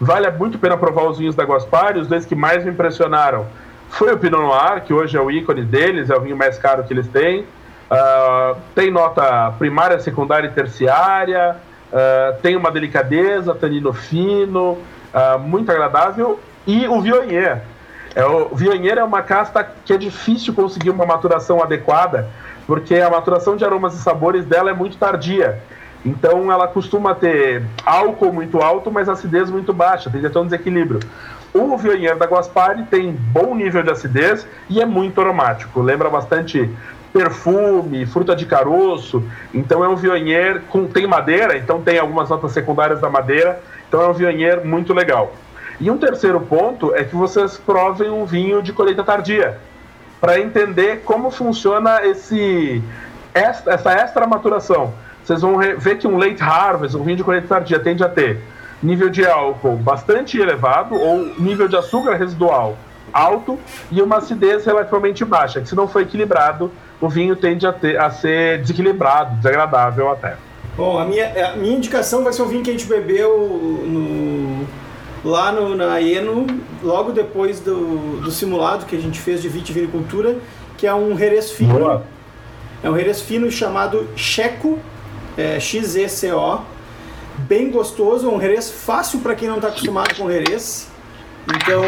Vale 0.00 0.28
muito 0.30 0.56
a 0.56 0.60
pena 0.60 0.76
provar 0.76 1.04
os 1.04 1.18
vinhos 1.18 1.34
da 1.34 1.44
Guaspari. 1.44 2.00
Os 2.00 2.08
dois 2.08 2.24
que 2.24 2.34
mais 2.34 2.64
me 2.64 2.70
impressionaram 2.70 3.46
foi 3.90 4.12
o 4.12 4.18
Pinot 4.18 4.42
Noir, 4.42 4.82
que 4.82 4.92
hoje 4.92 5.16
é 5.16 5.20
o 5.20 5.30
ícone 5.30 5.62
deles, 5.62 6.10
é 6.10 6.16
o 6.16 6.20
vinho 6.20 6.36
mais 6.36 6.58
caro 6.58 6.84
que 6.84 6.92
eles 6.92 7.06
têm. 7.08 7.42
Uh, 7.90 8.56
tem 8.74 8.90
nota 8.90 9.52
primária, 9.58 9.98
secundária 10.00 10.48
e 10.48 10.50
terciária. 10.50 11.56
Uh, 11.92 12.40
tem 12.42 12.56
uma 12.56 12.70
delicadeza, 12.70 13.54
tanino 13.54 13.92
fino, 13.92 14.72
uh, 14.72 15.38
muito 15.38 15.70
agradável. 15.70 16.40
E 16.66 16.86
o 16.88 17.00
Viognier, 17.00 17.62
é, 18.16 18.24
o 18.24 18.48
Viognier 18.54 18.96
é 18.96 19.04
uma 19.04 19.20
casta 19.20 19.62
que 19.84 19.92
é 19.92 19.98
difícil 19.98 20.54
conseguir 20.54 20.88
uma 20.88 21.04
maturação 21.04 21.62
adequada, 21.62 22.30
porque 22.66 22.94
a 22.94 23.10
maturação 23.10 23.58
de 23.58 23.64
aromas 23.64 23.94
e 23.94 23.98
sabores 23.98 24.46
dela 24.46 24.70
é 24.70 24.72
muito 24.72 24.96
tardia. 24.96 25.60
Então 26.02 26.50
ela 26.50 26.66
costuma 26.66 27.14
ter 27.14 27.62
álcool 27.84 28.32
muito 28.32 28.62
alto, 28.62 28.90
mas 28.90 29.06
acidez 29.06 29.50
muito 29.50 29.70
baixa, 29.74 30.08
tem 30.08 30.24
até 30.24 30.40
um 30.40 30.44
desequilíbrio. 30.44 31.00
O 31.52 31.76
Viognier 31.76 32.16
da 32.16 32.24
Guaspari 32.24 32.84
tem 32.84 33.12
bom 33.12 33.54
nível 33.54 33.82
de 33.82 33.90
acidez 33.90 34.46
e 34.70 34.80
é 34.80 34.86
muito 34.86 35.20
aromático. 35.20 35.82
Lembra 35.82 36.08
bastante 36.08 36.70
perfume, 37.12 38.06
fruta 38.06 38.34
de 38.34 38.46
caroço. 38.46 39.22
Então 39.52 39.84
é 39.84 39.88
um 39.88 39.96
Viognier 39.96 40.62
com 40.70 40.86
tem 40.86 41.06
madeira, 41.06 41.58
então 41.58 41.82
tem 41.82 41.98
algumas 41.98 42.30
notas 42.30 42.52
secundárias 42.52 42.98
da 42.98 43.10
madeira. 43.10 43.60
Então 43.88 44.00
é 44.00 44.08
um 44.08 44.14
Viognier 44.14 44.64
muito 44.64 44.94
legal. 44.94 45.34
E 45.80 45.90
um 45.90 45.98
terceiro 45.98 46.40
ponto 46.40 46.94
é 46.94 47.04
que 47.04 47.14
vocês 47.14 47.56
provem 47.56 48.10
um 48.10 48.24
vinho 48.24 48.62
de 48.62 48.72
colheita 48.72 49.04
tardia, 49.04 49.58
para 50.20 50.40
entender 50.40 51.02
como 51.04 51.30
funciona 51.30 52.04
esse, 52.04 52.82
essa 53.34 53.92
extra 53.92 54.26
maturação. 54.26 54.94
Vocês 55.22 55.42
vão 55.42 55.58
ver 55.58 55.98
que 55.98 56.06
um 56.06 56.16
late 56.16 56.42
harvest, 56.42 56.96
um 56.96 57.02
vinho 57.02 57.16
de 57.16 57.24
colheita 57.24 57.48
tardia, 57.48 57.78
tende 57.78 58.02
a 58.02 58.08
ter 58.08 58.40
nível 58.82 59.08
de 59.08 59.26
álcool 59.26 59.76
bastante 59.76 60.38
elevado 60.38 60.94
ou 60.94 61.34
nível 61.38 61.66
de 61.68 61.76
açúcar 61.76 62.14
residual 62.14 62.76
alto 63.12 63.58
e 63.90 64.02
uma 64.02 64.16
acidez 64.16 64.64
relativamente 64.64 65.24
baixa, 65.24 65.60
que 65.60 65.68
se 65.68 65.74
não 65.74 65.88
for 65.88 66.02
equilibrado, 66.02 66.70
o 67.00 67.08
vinho 67.08 67.34
tende 67.34 67.66
a, 67.66 67.72
ter, 67.72 67.98
a 67.98 68.10
ser 68.10 68.60
desequilibrado, 68.60 69.36
desagradável 69.36 70.10
até. 70.10 70.36
Bom, 70.76 70.98
a 70.98 71.04
minha, 71.04 71.48
a 71.48 71.56
minha 71.56 71.76
indicação 71.76 72.22
vai 72.22 72.32
ser 72.32 72.42
o 72.42 72.46
vinho 72.46 72.62
que 72.62 72.70
a 72.70 72.72
gente 72.72 72.86
bebeu 72.86 73.38
no, 73.84 74.66
lá 75.26 75.50
no, 75.50 75.74
na 75.74 76.00
Eno, 76.00 76.46
logo 76.82 77.12
depois 77.12 77.58
do, 77.60 78.20
do 78.20 78.30
simulado 78.30 78.86
que 78.86 78.94
a 78.94 79.00
gente 79.00 79.18
fez 79.18 79.42
de 79.42 79.48
vitivinicultura, 79.48 80.38
que 80.78 80.86
é 80.86 80.94
um 80.94 81.18
Jerez 81.18 81.50
fino. 81.50 81.78
Boa. 81.78 82.04
É 82.82 82.88
um 82.88 82.96
Jerez 82.96 83.20
fino 83.20 83.50
chamado 83.50 84.08
Checo, 84.14 84.78
é, 85.36 85.58
X-E-C-O. 85.58 86.60
Bem 87.38 87.70
gostoso, 87.70 88.30
um 88.30 88.40
Jerez 88.40 88.70
fácil 88.70 89.18
para 89.20 89.34
quem 89.34 89.48
não 89.48 89.56
está 89.56 89.68
acostumado 89.68 90.14
com 90.14 90.30
Jerez. 90.30 90.88
Então, 91.48 91.82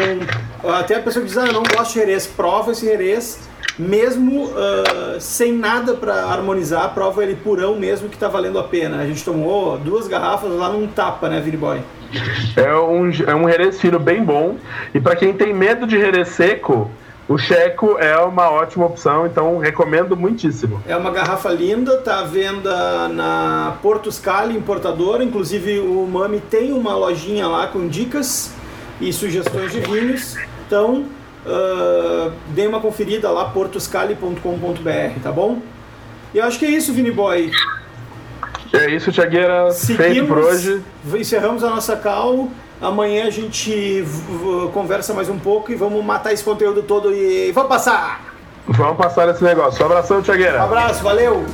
até 0.77 0.95
a 0.95 1.01
pessoa 1.01 1.23
que 1.23 1.29
diz, 1.29 1.37
ah, 1.37 1.47
eu 1.47 1.53
não 1.53 1.63
gosto 1.63 1.93
de 1.93 1.99
Jerez, 1.99 2.27
prova 2.27 2.71
esse 2.71 2.85
Jerez 2.85 3.48
mesmo 3.77 4.45
uh, 4.45 5.19
sem 5.19 5.53
nada 5.53 5.93
para 5.93 6.25
harmonizar, 6.25 6.93
prova 6.93 7.23
ele 7.23 7.35
purão 7.35 7.75
mesmo 7.75 8.09
que 8.09 8.15
está 8.15 8.27
valendo 8.27 8.59
a 8.59 8.63
pena. 8.63 9.01
A 9.01 9.05
gente 9.05 9.23
tomou 9.23 9.77
duas 9.77 10.07
garrafas 10.07 10.51
lá 10.51 10.69
num 10.69 10.87
tapa, 10.87 11.29
né, 11.29 11.39
Vini 11.39 11.57
Boy? 11.57 11.81
É 12.55 12.75
um, 12.75 13.09
é 13.27 13.35
um 13.35 13.49
Jerez 13.49 13.79
fino 13.79 13.99
bem 13.99 14.23
bom. 14.23 14.57
E 14.93 14.99
para 14.99 15.15
quem 15.15 15.33
tem 15.33 15.53
medo 15.53 15.87
de 15.87 15.97
Jerez 15.97 16.29
seco, 16.29 16.89
o 17.29 17.37
Checo 17.37 17.95
é 17.99 18.17
uma 18.17 18.49
ótima 18.49 18.87
opção, 18.87 19.27
então 19.27 19.59
recomendo 19.59 20.17
muitíssimo. 20.17 20.81
É 20.87 20.97
uma 20.97 21.11
garrafa 21.11 21.49
linda, 21.51 21.97
tá 21.97 22.21
à 22.21 22.23
venda 22.23 23.07
na 23.07 23.77
Porto 23.83 24.11
Scali, 24.11 24.57
importadora. 24.57 25.23
Inclusive 25.23 25.79
o 25.79 26.07
Mami 26.07 26.39
tem 26.39 26.73
uma 26.73 26.95
lojinha 26.95 27.47
lá 27.47 27.67
com 27.67 27.87
dicas 27.87 28.51
e 28.99 29.13
sugestões 29.13 29.71
de 29.71 29.79
vinhos. 29.79 30.37
Então 30.65 31.05
uh, 31.45 32.31
dê 32.49 32.67
uma 32.67 32.79
conferida 32.79 33.29
lá, 33.29 33.45
portoscali.com.br, 33.45 35.21
tá 35.21 35.31
bom? 35.31 35.59
E 36.33 36.37
eu 36.37 36.45
acho 36.45 36.59
que 36.59 36.65
é 36.65 36.69
isso, 36.69 36.93
Vini 36.93 37.11
Boy. 37.11 37.51
É 38.73 38.89
isso, 38.89 39.11
Tiagueira. 39.11 39.71
Feito 39.71 40.27
por 40.27 40.37
hoje. 40.37 40.81
Encerramos 41.13 41.63
a 41.63 41.69
nossa 41.69 41.95
call. 41.95 42.51
Amanhã 42.81 43.25
a 43.25 43.29
gente 43.29 44.05
conversa 44.73 45.13
mais 45.13 45.27
um 45.27 45.37
pouco 45.37 45.71
e 45.71 45.75
vamos 45.75 46.03
matar 46.03 46.31
esse 46.31 46.43
conteúdo 46.43 46.81
todo 46.83 47.13
e 47.13 47.51
vamos 47.51 47.69
passar! 47.69 48.33
Vamos 48.67 48.97
passar 48.97 49.27
esse 49.29 49.43
negócio. 49.43 49.81
Um 49.81 49.85
abração, 49.87 50.21
Tiagueira. 50.21 50.59
Um 50.59 50.63
abraço, 50.63 51.03
valeu! 51.03 51.45